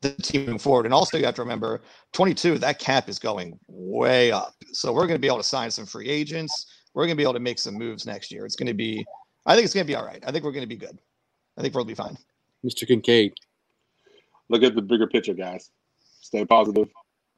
the 0.02 0.12
team 0.12 0.42
moving 0.42 0.60
forward. 0.60 0.86
And 0.86 0.94
also, 0.94 1.18
you 1.18 1.26
have 1.26 1.36
to 1.36 1.42
remember 1.42 1.82
22, 2.12 2.58
that 2.60 2.80
cap 2.80 3.10
is 3.10 3.20
going 3.20 3.58
way 3.68 4.32
up. 4.32 4.54
So 4.72 4.92
we're 4.92 5.08
going 5.08 5.16
to 5.16 5.20
be 5.20 5.28
able 5.28 5.38
to 5.38 5.44
sign 5.44 5.72
some 5.72 5.86
free 5.86 6.10
agents. 6.10 6.68
We're 6.94 7.06
going 7.06 7.16
to 7.16 7.18
be 7.18 7.24
able 7.24 7.34
to 7.34 7.40
make 7.40 7.60
some 7.60 7.76
moves 7.76 8.06
next 8.06 8.32
year. 8.32 8.46
It's 8.46 8.56
going 8.56 8.68
to 8.68 8.74
be, 8.74 9.06
I 9.46 9.56
think 9.56 9.66
it's 9.66 9.74
going 9.74 9.86
to 9.86 9.92
be 9.92 9.96
all 9.96 10.06
right. 10.06 10.24
I 10.26 10.32
think 10.32 10.44
we're 10.44 10.52
going 10.52 10.64
to 10.64 10.68
be 10.68 10.78
good. 10.78 10.98
I 11.58 11.62
think 11.62 11.74
we'll 11.74 11.86
be 11.86 11.96
fine. 11.96 12.18
Mr. 12.66 12.88
Kincaid. 12.88 13.34
Look 14.50 14.64
at 14.64 14.76
the 14.76 14.82
bigger 14.82 15.08
picture, 15.08 15.34
guys. 15.34 15.72
Stay 16.22 16.46
positive. 16.46 16.90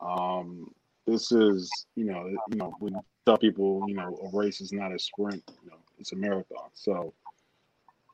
Um, 0.02 0.72
this 1.08 1.32
is, 1.32 1.70
you 1.96 2.06
know, 2.06 2.28
you 2.50 2.58
know, 2.58 2.74
when 2.80 2.94
you 2.94 3.02
tell 3.26 3.38
people, 3.38 3.86
you 3.88 3.96
know, 3.96 4.18
a 4.24 4.38
race 4.38 4.60
is 4.62 4.72
not 4.72 4.92
a 4.92 5.00
sprint, 5.00 5.44
you 5.64 5.70
know, 5.70 5.78
it's 6.00 6.12
a 6.14 6.16
marathon. 6.16 6.70
So, 6.74 7.14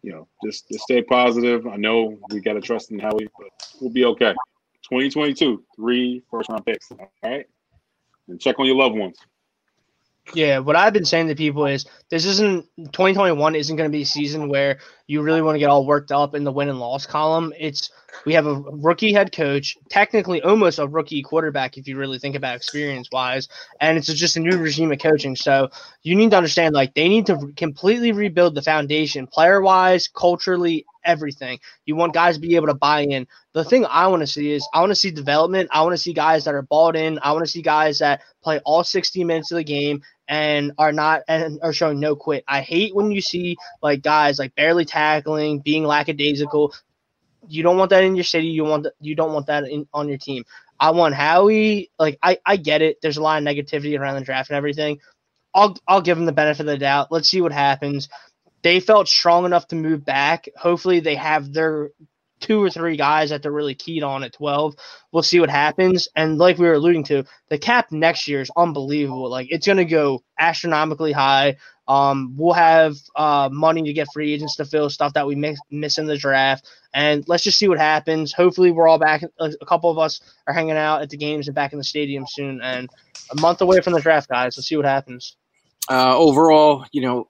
you 0.02 0.12
know, 0.12 0.28
just, 0.44 0.68
just 0.70 0.84
stay 0.84 1.02
positive. 1.02 1.68
I 1.68 1.76
know 1.76 2.18
we 2.30 2.40
got 2.40 2.54
to 2.54 2.62
trust 2.62 2.92
in 2.92 3.00
Howie, 3.00 3.28
but 3.38 3.50
we'll 3.80 3.92
be 3.92 4.06
okay. 4.06 4.34
2022, 4.84 5.64
three 5.76 6.24
first 6.30 6.50
round 6.50 6.66
picks. 6.66 6.92
All 6.92 7.12
right. 7.24 7.46
And 8.28 8.40
check 8.40 8.60
on 8.60 8.66
your 8.66 8.76
loved 8.76 8.96
ones. 8.96 9.18
Yeah, 10.34 10.60
what 10.60 10.76
I've 10.76 10.94
been 10.94 11.06
saying 11.06 11.28
to 11.28 11.36
people 11.36 11.66
is 11.66 11.86
this 12.10 12.26
isn't 12.26 12.66
2021 12.78 13.56
isn't 13.56 13.76
going 13.76 13.90
to 13.90 13.92
be 13.92 14.04
a 14.04 14.06
season 14.06 14.48
where 14.48 14.80
you 15.08 15.22
really 15.22 15.42
want 15.42 15.56
to 15.56 15.60
get 15.60 15.70
all 15.70 15.86
worked 15.86 16.12
up 16.12 16.36
in 16.36 16.46
the 16.46 16.52
win 16.52 16.70
and 16.70 16.80
loss 16.80 17.06
column. 17.06 17.54
It's 17.60 17.92
we 18.26 18.34
have 18.34 18.46
a 18.46 18.56
rookie 18.56 19.14
head 19.14 19.34
coach, 19.34 19.78
technically 19.90 20.42
almost 20.42 20.80
a 20.80 20.88
rookie 20.88 21.22
quarterback 21.22 21.78
if 21.78 21.88
you 21.88 21.98
really 21.98 22.18
think 22.20 22.36
about 22.36 22.56
experience 22.56 23.10
wise, 23.12 23.50
and 23.82 23.98
it's 23.98 24.08
just 24.08 24.38
a 24.38 24.40
new 24.40 24.58
regime 24.58 24.92
of 24.92 25.00
coaching. 25.00 25.36
So 25.36 25.70
you 26.04 26.16
need 26.16 26.32
to 26.32 26.38
understand 26.38 26.76
like 26.76 26.94
they 26.94 27.10
need 27.10 27.26
to 27.26 27.52
completely 27.58 28.14
rebuild 28.14 28.56
the 28.56 28.62
foundation, 28.62 29.28
player 29.28 29.62
wise, 29.62 30.08
culturally, 30.08 30.86
everything. 31.04 31.60
You 31.86 31.96
want 31.96 32.14
guys 32.14 32.36
to 32.36 32.42
be 32.42 32.56
able 32.56 32.68
to 32.68 32.74
buy 32.74 33.02
in. 33.02 33.28
The 33.54 33.64
thing 33.64 33.86
I 33.86 34.08
want 34.08 34.22
to 34.22 34.28
see 34.28 34.52
is 34.52 34.68
I 34.74 34.80
want 34.80 34.92
to 34.92 34.96
see 34.96 35.12
development. 35.12 35.70
I 35.72 35.82
want 35.82 35.94
to 35.94 35.98
see 36.02 36.14
guys 36.14 36.46
that 36.46 36.56
are 36.56 36.62
bought 36.62 36.96
in. 36.96 37.20
I 37.22 37.32
want 37.34 37.46
to 37.46 37.52
see 37.52 37.62
guys 37.62 38.00
that 38.00 38.22
play 38.44 38.60
all 38.66 38.84
60 38.84 39.24
minutes 39.24 39.52
of 39.52 39.58
the 39.58 39.64
game 39.64 40.02
and 40.28 40.72
are 40.78 40.94
not 40.94 41.24
and 41.28 41.60
are 41.62 41.74
showing 41.74 42.00
no 42.00 42.16
quit. 42.16 42.44
I 42.48 42.62
hate 42.62 42.96
when 42.96 43.12
you 43.12 43.22
see 43.22 43.58
like 43.82 44.02
guys 44.02 44.40
like 44.40 44.56
barely 44.56 44.86
tackling, 44.86 45.60
being 45.60 45.84
lackadaisical. 45.84 46.74
You 47.48 47.64
don't 47.64 47.78
want 47.78 47.90
that 47.90 48.04
in 48.04 48.16
your 48.16 48.24
city. 48.24 48.48
You 48.48 48.64
want 48.64 48.88
you 49.00 49.16
don't 49.16 49.34
want 49.34 49.48
that 49.48 49.66
in 49.66 49.88
on 49.94 50.08
your 50.08 50.18
team. 50.18 50.46
I 50.80 50.92
want 50.92 51.16
Howie. 51.16 51.92
Like 52.00 52.18
I 52.24 52.38
I 52.46 52.58
get 52.58 52.82
it. 52.82 52.98
There's 53.02 53.18
a 53.18 53.22
lot 53.22 53.42
of 53.42 53.48
negativity 53.48 54.00
around 54.00 54.16
the 54.16 54.22
draft 54.22 54.50
and 54.50 54.58
everything. 54.58 55.00
I'll 55.54 55.76
I'll 55.88 56.02
give 56.02 56.18
him 56.18 56.26
the 56.26 56.32
benefit 56.32 56.62
of 56.62 56.68
the 56.68 56.78
doubt. 56.78 57.12
Let's 57.12 57.30
see 57.30 57.42
what 57.42 57.52
happens. 57.52 58.08
They 58.64 58.80
felt 58.80 59.08
strong 59.08 59.46
enough 59.46 59.68
to 59.70 59.76
move 59.76 60.06
back. 60.06 60.48
Hopefully 60.58 61.00
they 61.00 61.16
have 61.16 61.52
their 61.54 61.92
two 62.42 62.62
or 62.62 62.70
three 62.70 62.98
guys 62.98 63.30
that 63.30 63.42
they're 63.42 63.52
really 63.52 63.76
keyed 63.76 64.04
on 64.04 64.24
at 64.24 64.34
12. 64.34 64.76
We'll 65.12 65.24
see 65.24 65.40
what 65.40 65.50
happens. 65.50 66.10
And 66.16 66.38
like 66.38 66.58
we 66.58 66.68
were 66.68 66.74
alluding 66.74 67.06
to, 67.06 67.24
the 67.50 67.58
cap 67.58 67.92
next 67.92 68.28
year 68.28 68.42
is 68.42 68.52
unbelievable. 68.58 69.30
Like 69.30 69.48
it's 69.50 69.68
going 69.68 69.78
to 69.78 69.86
go 69.86 70.24
astronomically 70.40 71.12
high. 71.12 71.58
Um, 71.88 72.36
we'll 72.38 72.54
have 72.54 72.96
uh, 73.16 73.50
money 73.52 73.84
to 73.84 73.94
get 73.94 74.08
free 74.14 74.34
agents 74.34 74.56
to 74.58 74.66
fill 74.66 74.90
stuff 74.90 75.14
that 75.14 75.28
we 75.28 75.36
miss, 75.36 75.60
miss 75.70 75.98
in 75.98 76.06
the 76.06 76.18
draft. 76.18 76.68
And 76.94 77.28
let's 77.28 77.44
just 77.44 77.58
see 77.58 77.68
what 77.68 77.80
happens. 77.80 78.34
Hopefully, 78.34 78.72
we're 78.72 78.88
all 78.88 79.00
back. 79.00 79.24
A, 79.40 79.66
couple 79.66 79.90
of 79.90 79.98
us 79.98 80.22
are 80.48 80.54
hanging 80.54 80.78
out 80.78 81.02
at 81.02 81.10
the 81.10 81.18
games 81.18 81.48
and 81.48 81.56
back 81.56 81.74
in 81.74 81.78
the 81.78 81.84
stadium 81.84 82.26
soon. 82.28 82.62
And 82.62 82.90
a 83.32 83.42
month 83.42 83.62
away 83.62 83.82
from 83.82 83.94
the 83.94 84.02
draft, 84.02 84.30
guys. 84.30 84.58
Let's 84.58 84.68
see 84.68 84.76
what 84.76 84.86
happens. 84.86 85.36
Uh, 85.90 86.16
overall, 86.16 86.86
you 86.92 87.02
know, 87.02 87.28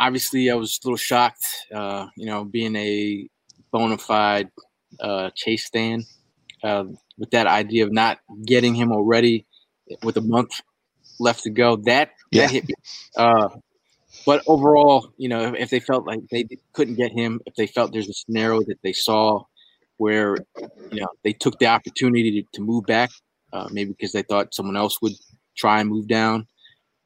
obviously 0.00 0.50
I 0.50 0.54
was 0.54 0.80
a 0.82 0.88
little 0.88 0.96
shocked, 0.96 1.46
uh, 1.74 2.06
you 2.16 2.26
know, 2.26 2.44
being 2.44 2.74
a 2.76 3.28
bona 3.72 3.98
fide 3.98 4.48
uh, 5.00 5.30
Chase 5.36 5.66
stand 5.66 6.04
uh, 6.64 6.84
with 7.18 7.30
that 7.32 7.46
idea 7.46 7.84
of 7.84 7.92
not 7.92 8.18
getting 8.46 8.74
him 8.74 8.92
already 8.92 9.46
with 10.02 10.16
a 10.16 10.22
month 10.22 10.60
left 11.20 11.42
to 11.44 11.50
go. 11.50 11.76
That, 11.76 12.10
Yeah. 12.32 12.42
that 12.42 12.50
hit 12.52 12.68
me. 12.68 12.74
Uh, 13.16 13.48
but 14.26 14.42
overall, 14.46 15.12
you 15.18 15.28
know, 15.28 15.40
if, 15.48 15.54
if 15.54 15.70
they 15.70 15.80
felt 15.80 16.06
like 16.06 16.20
they 16.30 16.46
couldn't 16.72 16.96
get 16.96 17.12
him, 17.12 17.40
if 17.46 17.54
they 17.54 17.66
felt 17.66 17.92
there's 17.92 18.08
a 18.08 18.14
scenario 18.14 18.60
that 18.62 18.78
they 18.82 18.92
saw 18.92 19.44
where, 19.98 20.36
you 20.92 21.00
know, 21.00 21.08
they 21.24 21.32
took 21.32 21.58
the 21.58 21.66
opportunity 21.66 22.42
to, 22.42 22.48
to 22.54 22.62
move 22.62 22.86
back, 22.86 23.10
uh, 23.52 23.68
maybe 23.70 23.90
because 23.90 24.12
they 24.12 24.22
thought 24.22 24.54
someone 24.54 24.76
else 24.76 25.00
would 25.02 25.12
try 25.56 25.80
and 25.80 25.90
move 25.90 26.08
down, 26.08 26.46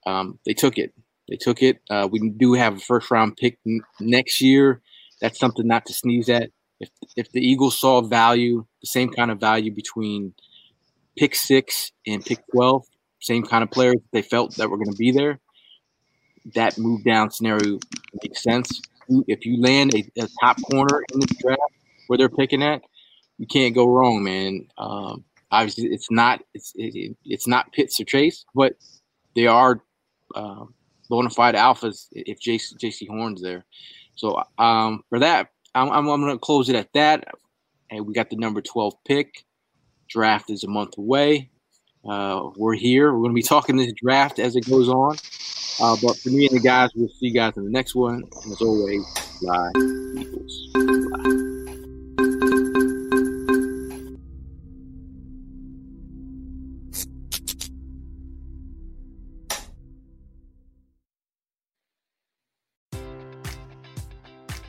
um, 0.07 0.39
they 0.47 0.55
took 0.55 0.79
it. 0.79 0.93
They 1.29 1.37
took 1.37 1.63
it. 1.63 1.81
Uh, 1.89 2.09
we 2.11 2.29
do 2.31 2.53
have 2.55 2.77
a 2.77 2.81
first 2.81 3.11
round 3.11 3.37
pick 3.37 3.59
n- 3.67 3.81
next 4.01 4.41
year. 4.41 4.83
That's 5.21 5.39
something 5.39 5.67
not 5.67 5.87
to 5.87 5.95
sneeze 5.95 6.29
at. 6.29 6.51
If 6.81 6.91
if 7.17 7.33
the 7.33 7.41
Eagles 7.41 7.81
saw 7.81 8.03
value, 8.03 8.67
the 8.81 8.87
same 8.87 9.11
kind 9.11 9.31
of 9.31 9.41
value 9.41 9.73
between 9.73 10.35
pick 11.17 11.35
six 11.35 11.93
and 12.07 12.25
pick 12.25 12.41
twelve, 12.53 12.85
same 13.21 13.45
kind 13.45 13.63
of 13.63 13.71
players 13.71 13.97
they 14.13 14.23
felt 14.23 14.57
that 14.57 14.69
were 14.69 14.77
going 14.77 14.91
to 14.91 14.97
be 14.97 15.13
there, 15.13 15.41
that 16.55 16.77
move 16.79 17.05
down 17.05 17.31
scenario 17.31 17.79
makes 18.23 18.43
sense. 18.43 18.83
If 19.27 19.47
you 19.47 19.61
land 19.61 19.95
a, 19.95 20.05
a 20.21 20.29
top 20.43 20.61
corner 20.63 21.05
in 21.13 21.21
the 21.21 21.27
draft 21.41 21.61
where 22.07 22.19
they're 22.19 22.29
picking 22.29 22.63
at, 22.63 22.83
you 23.39 23.47
can't 23.47 23.75
go 23.75 23.87
wrong, 23.87 24.23
man. 24.25 24.67
Um, 24.77 25.25
obviously, 25.51 25.87
it's 25.87 26.11
not 26.11 26.43
it's 26.53 26.73
it, 26.75 27.17
it's 27.25 27.47
not 27.47 27.73
Pitts 27.73 27.99
or 28.01 28.05
Chase, 28.05 28.45
but 28.55 28.75
they 29.35 29.47
are 29.47 29.81
uh, 30.35 30.65
bona 31.09 31.31
fide 31.31 31.55
alphas 31.55 32.09
if 32.13 32.41
Jaycee, 32.41 32.77
Jaycee 32.79 33.09
Horn's 33.09 33.43
there. 33.43 33.65
So 34.17 34.43
um, 34.59 35.03
for 35.09 35.19
that, 35.19 35.49
I'm, 35.75 35.91
I'm, 35.91 36.09
I'm 36.09 36.21
going 36.21 36.33
to 36.33 36.39
close 36.39 36.69
it 36.69 36.77
at 36.77 36.93
that. 36.95 37.25
And 37.91 38.07
we 38.07 38.15
got 38.15 38.31
the 38.31 38.37
number 38.37 38.61
12 38.61 38.95
pick. 39.05 39.45
Draft 40.09 40.51
is 40.51 40.65
a 40.65 40.69
month 40.69 40.97
away. 40.99 41.51
Uh, 42.09 42.51
we're 42.57 42.75
here. 42.75 43.13
We're 43.13 43.21
going 43.21 43.31
to 43.31 43.35
be 43.35 43.43
talking 43.43 43.77
this 43.77 43.93
draft 43.93 44.39
as 44.39 44.57
it 44.57 44.69
goes 44.69 44.89
on. 44.89 45.17
Uh, 45.81 45.97
but 46.03 46.17
for 46.19 46.29
me 46.29 46.47
and 46.47 46.57
the 46.57 46.63
guys, 46.63 46.91
we'll 46.95 47.09
see 47.09 47.27
you 47.27 47.35
guys 47.35 47.57
in 47.57 47.65
the 47.65 47.71
next 47.71 47.95
one. 47.95 48.23
And 48.45 48.53
as 48.53 48.61
always, 48.61 49.05
Eagles. 50.17 50.84